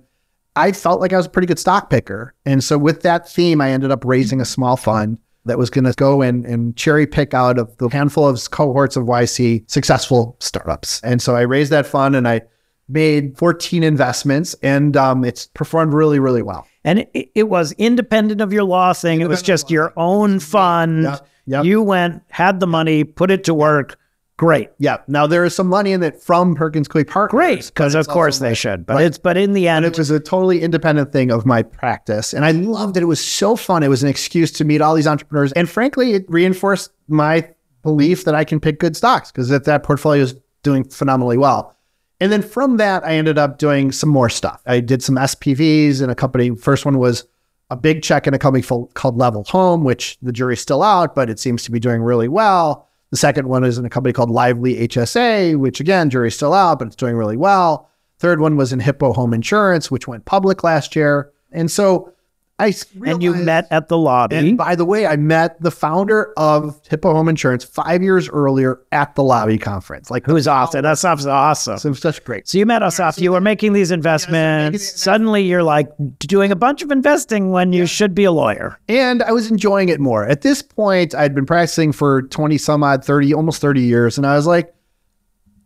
I 0.55 0.71
felt 0.71 0.99
like 0.99 1.13
I 1.13 1.17
was 1.17 1.27
a 1.27 1.29
pretty 1.29 1.45
good 1.45 1.59
stock 1.59 1.89
picker. 1.89 2.33
And 2.45 2.63
so 2.63 2.77
with 2.77 3.03
that 3.03 3.29
theme, 3.29 3.61
I 3.61 3.71
ended 3.71 3.91
up 3.91 4.03
raising 4.03 4.41
a 4.41 4.45
small 4.45 4.75
fund 4.75 5.19
that 5.45 5.57
was 5.57 5.69
going 5.69 5.85
to 5.85 5.93
go 5.93 6.21
in 6.21 6.45
and 6.45 6.75
cherry 6.75 7.07
pick 7.07 7.33
out 7.33 7.57
of 7.57 7.75
the 7.77 7.87
handful 7.89 8.27
of 8.27 8.51
cohorts 8.51 8.95
of 8.95 9.05
YC 9.05 9.69
successful 9.69 10.35
startups. 10.39 10.99
And 11.03 11.21
so 11.21 11.35
I 11.35 11.41
raised 11.41 11.71
that 11.71 11.85
fund 11.85 12.15
and 12.15 12.27
I 12.27 12.41
made 12.89 13.37
14 13.37 13.83
investments 13.83 14.55
and 14.61 14.97
um, 14.97 15.23
it's 15.23 15.47
performed 15.47 15.93
really, 15.93 16.19
really 16.19 16.41
well. 16.41 16.67
And 16.87 16.99
it, 17.13 17.31
it 17.35 17.49
was 17.49 17.73
independent 17.73 18.41
of 18.41 18.51
your 18.51 18.63
law 18.63 18.93
thing. 18.93 19.21
It 19.21 19.29
was 19.29 19.41
just 19.41 19.69
your 19.69 19.93
own 19.97 20.39
fund. 20.39 21.03
Yep, 21.03 21.27
yep. 21.45 21.65
You 21.65 21.81
went, 21.83 22.23
had 22.29 22.59
the 22.59 22.67
money, 22.67 23.03
put 23.03 23.29
it 23.29 23.43
to 23.43 23.53
work 23.53 23.97
Great. 24.37 24.69
Yeah. 24.77 24.97
Now 25.07 25.25
there 25.25 25.43
is 25.45 25.55
some 25.55 25.65
money 25.65 25.91
in 25.93 26.03
it 26.03 26.21
from 26.21 26.53
Perkins 26.53 26.87
Coie 26.87 27.07
Park. 27.07 27.31
Great, 27.31 27.65
because 27.65 27.95
of 27.95 28.07
course 28.07 28.37
they 28.37 28.53
should. 28.53 28.85
But 28.85 29.01
it's 29.01 29.17
but 29.17 29.35
in 29.35 29.53
the 29.53 29.67
end, 29.67 29.83
it 29.83 29.97
was 29.97 30.11
a 30.11 30.19
totally 30.19 30.61
independent 30.61 31.11
thing 31.11 31.31
of 31.31 31.47
my 31.47 31.63
practice, 31.63 32.33
and 32.33 32.45
I 32.45 32.51
loved 32.51 32.97
it. 32.97 33.03
It 33.03 33.07
was 33.07 33.23
so 33.23 33.55
fun. 33.55 33.81
It 33.81 33.87
was 33.87 34.03
an 34.03 34.09
excuse 34.09 34.51
to 34.53 34.63
meet 34.63 34.79
all 34.79 34.93
these 34.93 35.07
entrepreneurs, 35.07 35.51
and 35.53 35.67
frankly, 35.67 36.13
it 36.13 36.25
reinforced 36.29 36.91
my 37.07 37.49
belief 37.81 38.25
that 38.25 38.35
I 38.35 38.43
can 38.43 38.59
pick 38.59 38.79
good 38.79 38.95
stocks 38.95 39.31
because 39.31 39.49
that 39.49 39.63
that 39.63 39.81
portfolio 39.81 40.21
is 40.21 40.35
doing 40.61 40.83
phenomenally 40.83 41.37
well. 41.37 41.75
And 42.19 42.31
then 42.31 42.41
from 42.41 42.77
that, 42.77 43.05
I 43.05 43.13
ended 43.13 43.37
up 43.37 43.57
doing 43.59 43.91
some 43.91 44.09
more 44.09 44.29
stuff. 44.29 44.61
I 44.65 44.79
did 44.79 45.03
some 45.03 45.15
SPVs 45.15 46.01
in 46.01 46.09
a 46.09 46.15
company. 46.15 46.55
First 46.55 46.85
one 46.85 46.97
was 46.97 47.25
a 47.69 47.75
big 47.75 48.01
check 48.01 48.27
in 48.27 48.33
a 48.33 48.39
company 48.39 48.63
called 48.93 49.17
Level 49.17 49.43
Home, 49.49 49.83
which 49.83 50.17
the 50.21 50.31
jury's 50.31 50.61
still 50.61 50.81
out, 50.81 51.13
but 51.13 51.29
it 51.29 51.37
seems 51.37 51.63
to 51.63 51.71
be 51.71 51.79
doing 51.79 52.01
really 52.01 52.27
well. 52.27 52.87
The 53.11 53.17
second 53.17 53.47
one 53.47 53.63
is 53.63 53.77
in 53.77 53.85
a 53.85 53.89
company 53.89 54.13
called 54.13 54.31
Lively 54.31 54.87
HSA, 54.87 55.57
which 55.57 55.79
again, 55.79 56.09
jury's 56.09 56.35
still 56.35 56.53
out, 56.53 56.79
but 56.79 56.87
it's 56.87 56.95
doing 56.95 57.15
really 57.15 57.37
well. 57.37 57.89
Third 58.19 58.39
one 58.39 58.57
was 58.57 58.73
in 58.73 58.79
Hippo 58.79 59.13
Home 59.13 59.33
Insurance, 59.33 59.91
which 59.91 60.07
went 60.07 60.25
public 60.25 60.63
last 60.63 60.95
year. 60.95 61.31
And 61.51 61.69
so 61.69 62.11
I 62.59 62.73
and 63.05 63.21
you 63.21 63.35
met 63.35 63.67
at 63.69 63.87
the 63.87 63.97
lobby. 63.99 64.35
And 64.35 64.57
by 64.57 64.73
the 64.73 64.83
way, 64.83 65.05
I 65.05 65.15
met 65.15 65.61
the 65.61 65.69
founder 65.69 66.33
of 66.37 66.81
Hippo 66.89 67.13
Home 67.13 67.29
Insurance 67.29 67.63
five 67.63 68.01
years 68.01 68.27
earlier 68.29 68.81
at 68.91 69.13
the 69.13 69.21
lobby 69.21 69.59
conference. 69.59 70.09
Like, 70.09 70.25
who's 70.25 70.47
awesome? 70.47 70.81
That's 70.81 71.05
awesome. 71.05 71.77
So 71.77 71.93
such 71.93 72.23
great. 72.23 72.47
So 72.47 72.57
you 72.57 72.65
met 72.65 72.81
us 72.81 72.99
off. 72.99 73.19
You 73.19 73.31
were 73.31 73.41
making 73.41 73.73
these 73.73 73.91
investments. 73.91 74.99
Suddenly, 74.99 75.43
you're 75.43 75.61
like 75.61 75.91
doing 76.19 76.51
a 76.51 76.55
bunch 76.55 76.81
of 76.81 76.89
investing 76.89 77.51
when 77.51 77.73
you 77.73 77.81
yeah. 77.81 77.85
should 77.85 78.15
be 78.15 78.23
a 78.23 78.31
lawyer. 78.31 78.79
And 78.89 79.21
I 79.21 79.33
was 79.33 79.51
enjoying 79.51 79.89
it 79.89 79.99
more. 79.99 80.27
At 80.27 80.41
this 80.41 80.63
point, 80.63 81.13
I'd 81.13 81.35
been 81.35 81.45
practicing 81.45 81.91
for 81.91 82.23
twenty 82.23 82.57
some 82.57 82.81
odd, 82.81 83.05
thirty, 83.05 83.35
almost 83.35 83.61
thirty 83.61 83.81
years, 83.81 84.17
and 84.17 84.25
I 84.25 84.35
was 84.35 84.47
like, 84.47 84.73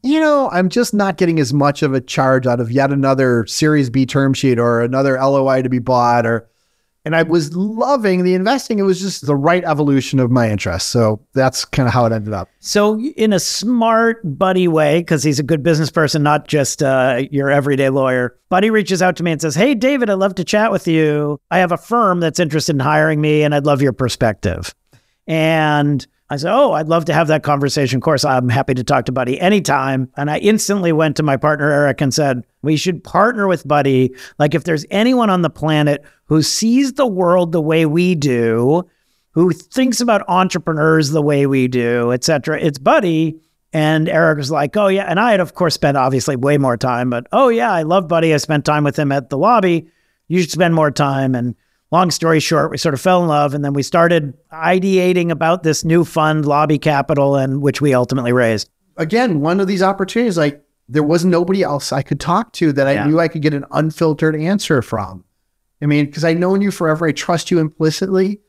you 0.04 0.20
know, 0.20 0.50
I'm 0.52 0.68
just 0.68 0.94
not 0.94 1.16
getting 1.16 1.40
as 1.40 1.54
much 1.54 1.84
of 1.84 1.94
a 1.94 2.02
charge 2.02 2.48
out 2.48 2.60
of 2.60 2.70
yet 2.70 2.92
another 2.92 3.46
Series 3.46 3.90
B 3.90 4.06
term 4.06 4.34
sheet 4.34 4.60
or 4.60 4.82
another 4.82 5.18
LOI 5.18 5.62
to 5.62 5.70
be 5.70 5.80
bought 5.80 6.26
or 6.26 6.50
and 7.06 7.16
I 7.16 7.24
was 7.24 7.56
loving 7.56 8.24
the 8.24 8.34
investing. 8.34 8.80
It 8.80 8.84
was 8.84 9.02
just 9.02 9.26
the 9.26 9.36
right 9.36 9.64
evolution 9.64 10.20
of 10.20 10.32
my 10.32 10.50
interest. 10.50 10.90
So 10.90 11.20
that's 11.34 11.66
kind 11.66 11.88
of 11.88 11.94
how 11.94 12.06
it 12.06 12.12
ended 12.12 12.34
up. 12.34 12.50
So, 12.60 13.00
in 13.00 13.34
a 13.34 13.40
smart 13.40 14.20
buddy 14.38 14.68
way, 14.68 15.00
because 15.00 15.24
he's 15.24 15.40
a 15.40 15.44
good 15.44 15.64
business 15.64 15.90
person, 15.90 16.24
not 16.24 16.48
just 16.48 16.84
uh, 16.84 17.24
your 17.32 17.50
everyday 17.50 17.90
lawyer, 17.90 18.38
Buddy 18.52 18.70
reaches 18.70 19.02
out 19.02 19.16
to 19.16 19.24
me 19.24 19.32
and 19.32 19.40
says, 19.40 19.56
Hey, 19.56 19.74
David, 19.74 20.10
I'd 20.10 20.16
love 20.16 20.36
to 20.36 20.44
chat 20.44 20.74
with 20.74 20.86
you. 20.86 21.40
I 21.50 21.60
have 21.60 21.72
a 21.72 21.78
firm 21.78 22.20
that's 22.20 22.38
interested 22.38 22.76
in 22.76 22.82
hiring 22.82 23.22
me, 23.22 23.44
and 23.44 23.56
I'd 23.56 23.66
love 23.66 23.82
your 23.82 23.94
perspective. 23.94 24.76
And 25.26 26.06
I 26.32 26.38
said, 26.38 26.54
Oh, 26.54 26.72
I'd 26.72 26.88
love 26.88 27.04
to 27.06 27.14
have 27.14 27.28
that 27.28 27.44
conversation. 27.44 27.98
Of 27.98 28.04
course, 28.04 28.24
I'm 28.24 28.48
happy 28.48 28.74
to 28.76 28.86
talk 28.86 29.04
to 29.06 29.12
Buddy 29.12 29.38
anytime. 29.38 30.10
And 30.16 30.32
I 30.32 30.38
instantly 30.38 30.94
went 30.94 31.18
to 31.18 31.24
my 31.24 31.36
partner, 31.36 31.70
Eric, 31.70 32.00
and 32.00 32.14
said, 32.14 32.46
We 32.62 32.78
should 32.78 33.04
partner 33.04 33.50
with 33.50 33.68
Buddy. 33.68 34.16
Like, 34.40 34.56
if 34.56 34.64
there's 34.64 34.86
anyone 34.90 35.30
on 35.30 35.42
the 35.42 35.50
planet 35.50 36.06
who 36.28 36.42
sees 36.42 36.94
the 36.94 37.06
world 37.06 37.52
the 37.52 37.62
way 37.62 37.86
we 37.86 38.16
do, 38.16 38.90
who 39.32 39.52
thinks 39.52 40.00
about 40.00 40.24
entrepreneurs 40.30 41.10
the 41.10 41.22
way 41.22 41.48
we 41.48 41.68
do, 41.68 42.14
et 42.14 42.24
cetera, 42.24 42.58
it's 42.62 42.80
Buddy. 42.80 43.38
And 43.74 44.08
Eric 44.08 44.38
was 44.38 44.52
like, 44.52 44.78
Oh, 44.78 44.88
yeah. 44.88 45.04
And 45.10 45.20
I 45.20 45.32
had, 45.32 45.42
of 45.42 45.54
course, 45.54 45.74
spent 45.74 45.98
obviously 45.98 46.38
way 46.38 46.58
more 46.58 46.78
time, 46.78 47.10
but 47.10 47.28
oh, 47.34 47.50
yeah, 47.50 47.74
I 47.74 47.82
love 47.82 48.08
Buddy. 48.08 48.34
I 48.34 48.38
spent 48.38 48.64
time 48.64 48.86
with 48.86 48.98
him 48.98 49.12
at 49.12 49.30
the 49.30 49.38
lobby. 49.38 49.90
You 50.30 50.40
should 50.40 50.52
spend 50.52 50.76
more 50.76 50.92
time. 50.92 51.36
And 51.36 51.56
long 51.92 52.12
story 52.12 52.40
short, 52.40 52.72
we 52.72 52.78
sort 52.78 52.94
of 52.94 53.02
fell 53.02 53.22
in 53.22 53.28
love 53.28 53.54
and 53.54 53.64
then 53.64 53.74
we 53.74 53.84
started 53.84 54.34
ideating 54.52 55.30
about 55.30 55.64
this 55.64 55.84
new 55.84 56.06
fund, 56.06 56.46
Lobby 56.46 56.80
Capital, 56.80 57.36
and 57.36 57.62
which 57.62 57.82
we 57.82 57.94
ultimately 57.94 58.34
raised. 58.34 58.70
Again, 58.98 59.42
one 59.42 59.60
of 59.60 59.68
these 59.68 59.84
opportunities, 59.84 60.38
like 60.38 60.64
there 60.88 61.04
was 61.04 61.24
nobody 61.26 61.64
else 61.64 61.92
I 61.92 62.02
could 62.02 62.20
talk 62.20 62.54
to 62.54 62.72
that 62.74 62.88
I 62.88 62.94
yeah. 62.94 63.06
knew 63.06 63.20
I 63.20 63.28
could 63.28 63.42
get 63.42 63.54
an 63.54 63.66
unfiltered 63.72 64.36
answer 64.36 64.82
from. 64.82 65.24
I 65.82 65.86
mean, 65.86 66.06
because 66.06 66.24
I've 66.24 66.38
known 66.38 66.62
you 66.62 66.72
forever, 66.72 67.08
I 67.08 67.12
trust 67.12 67.52
you 67.52 67.60
implicitly. 67.60 68.40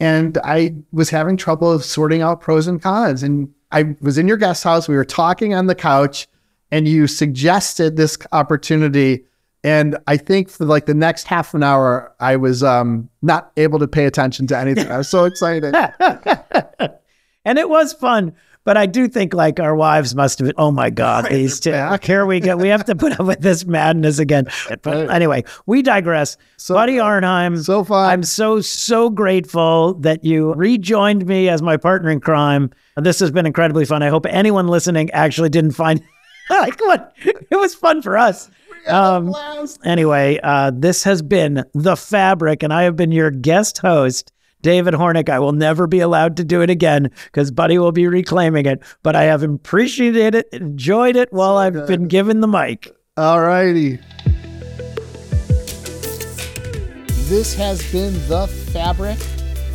And 0.00 0.38
I 0.38 0.76
was 0.92 1.10
having 1.10 1.36
trouble 1.36 1.78
sorting 1.80 2.22
out 2.22 2.40
pros 2.40 2.66
and 2.66 2.80
cons. 2.80 3.22
And 3.22 3.52
I 3.70 3.96
was 4.00 4.18
in 4.18 4.26
your 4.26 4.38
guest 4.38 4.64
house. 4.64 4.88
We 4.88 4.96
were 4.96 5.04
talking 5.04 5.54
on 5.54 5.66
the 5.66 5.74
couch, 5.74 6.26
and 6.70 6.88
you 6.88 7.06
suggested 7.06 7.96
this 7.96 8.16
opportunity 8.32 9.24
and 9.62 9.98
I 10.06 10.16
think 10.16 10.48
for 10.48 10.64
like 10.64 10.86
the 10.86 10.94
next 10.94 11.26
half 11.26 11.52
an 11.54 11.62
hour, 11.62 12.14
I 12.18 12.36
was 12.36 12.62
um, 12.62 13.10
not 13.22 13.52
able 13.56 13.78
to 13.78 13.88
pay 13.88 14.06
attention 14.06 14.46
to 14.48 14.58
anything. 14.58 14.90
I 14.90 14.98
was 14.98 15.08
so 15.08 15.24
excited. 15.24 15.74
and 17.44 17.58
it 17.58 17.68
was 17.68 17.92
fun. 17.92 18.34
But 18.64 18.76
I 18.76 18.84
do 18.84 19.08
think 19.08 19.32
like 19.32 19.58
our 19.58 19.74
wives 19.74 20.14
must 20.14 20.38
have, 20.38 20.52
oh 20.58 20.70
my 20.70 20.90
God, 20.90 21.24
right, 21.24 21.32
these 21.32 21.60
two. 21.60 21.70
Back. 21.70 22.04
Here 22.04 22.26
we 22.26 22.40
go. 22.40 22.56
We 22.56 22.68
have 22.68 22.84
to 22.84 22.94
put 22.94 23.18
up 23.18 23.26
with 23.26 23.40
this 23.40 23.64
madness 23.64 24.18
again. 24.18 24.46
But 24.82 25.10
anyway, 25.10 25.44
we 25.66 25.82
digress. 25.82 26.36
So, 26.56 26.74
Buddy 26.74 26.98
Arnheim. 26.98 27.62
So 27.62 27.84
fun. 27.84 28.10
I'm 28.10 28.22
so, 28.22 28.60
so 28.60 29.10
grateful 29.10 29.94
that 29.94 30.24
you 30.24 30.52
rejoined 30.54 31.26
me 31.26 31.48
as 31.48 31.62
my 31.62 31.76
partner 31.76 32.10
in 32.10 32.20
crime. 32.20 32.70
This 32.96 33.18
has 33.20 33.30
been 33.30 33.46
incredibly 33.46 33.84
fun. 33.84 34.02
I 34.02 34.08
hope 34.08 34.26
anyone 34.26 34.68
listening 34.68 35.10
actually 35.10 35.48
didn't 35.48 35.72
find 35.72 36.02
like 36.50 36.78
what 36.80 37.14
it 37.50 37.56
was 37.56 37.74
fun 37.74 38.02
for 38.02 38.18
us. 38.18 38.50
Um, 38.86 39.32
anyway, 39.84 40.40
uh, 40.42 40.72
this 40.74 41.04
has 41.04 41.22
been 41.22 41.64
The 41.74 41.96
Fabric, 41.96 42.62
and 42.62 42.72
I 42.72 42.84
have 42.84 42.96
been 42.96 43.12
your 43.12 43.30
guest 43.30 43.78
host, 43.78 44.32
David 44.62 44.94
Hornik. 44.94 45.28
I 45.28 45.38
will 45.38 45.52
never 45.52 45.86
be 45.86 46.00
allowed 46.00 46.36
to 46.38 46.44
do 46.44 46.62
it 46.62 46.70
again 46.70 47.10
because 47.24 47.50
Buddy 47.50 47.78
will 47.78 47.92
be 47.92 48.08
reclaiming 48.08 48.66
it, 48.66 48.82
but 49.02 49.14
I 49.14 49.24
have 49.24 49.42
appreciated 49.42 50.34
it, 50.34 50.48
enjoyed 50.52 51.16
it 51.16 51.32
while 51.32 51.56
I've 51.56 51.86
been 51.86 52.08
given 52.08 52.40
the 52.40 52.48
mic. 52.48 52.94
All 53.16 53.40
righty. 53.40 53.98
This 57.28 57.54
has 57.54 57.92
been 57.92 58.14
The 58.28 58.48
Fabric, 58.72 59.18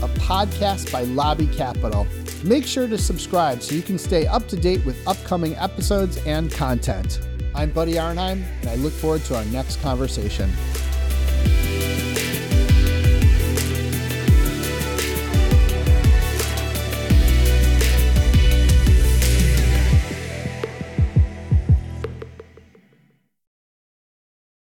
a 0.01 0.09
podcast 0.19 0.91
by 0.91 1.03
Lobby 1.03 1.47
Capital. 1.47 2.05
Make 2.43 2.65
sure 2.65 2.87
to 2.87 2.97
subscribe 2.97 3.61
so 3.61 3.75
you 3.75 3.81
can 3.81 3.97
stay 3.97 4.27
up 4.27 4.47
to 4.49 4.57
date 4.57 4.85
with 4.85 4.97
upcoming 5.07 5.55
episodes 5.55 6.17
and 6.25 6.51
content. 6.51 7.19
I'm 7.55 7.71
Buddy 7.71 7.97
Arnheim, 7.97 8.43
and 8.61 8.69
I 8.69 8.75
look 8.75 8.91
forward 8.91 9.23
to 9.25 9.37
our 9.37 9.45
next 9.45 9.81
conversation. 9.81 10.51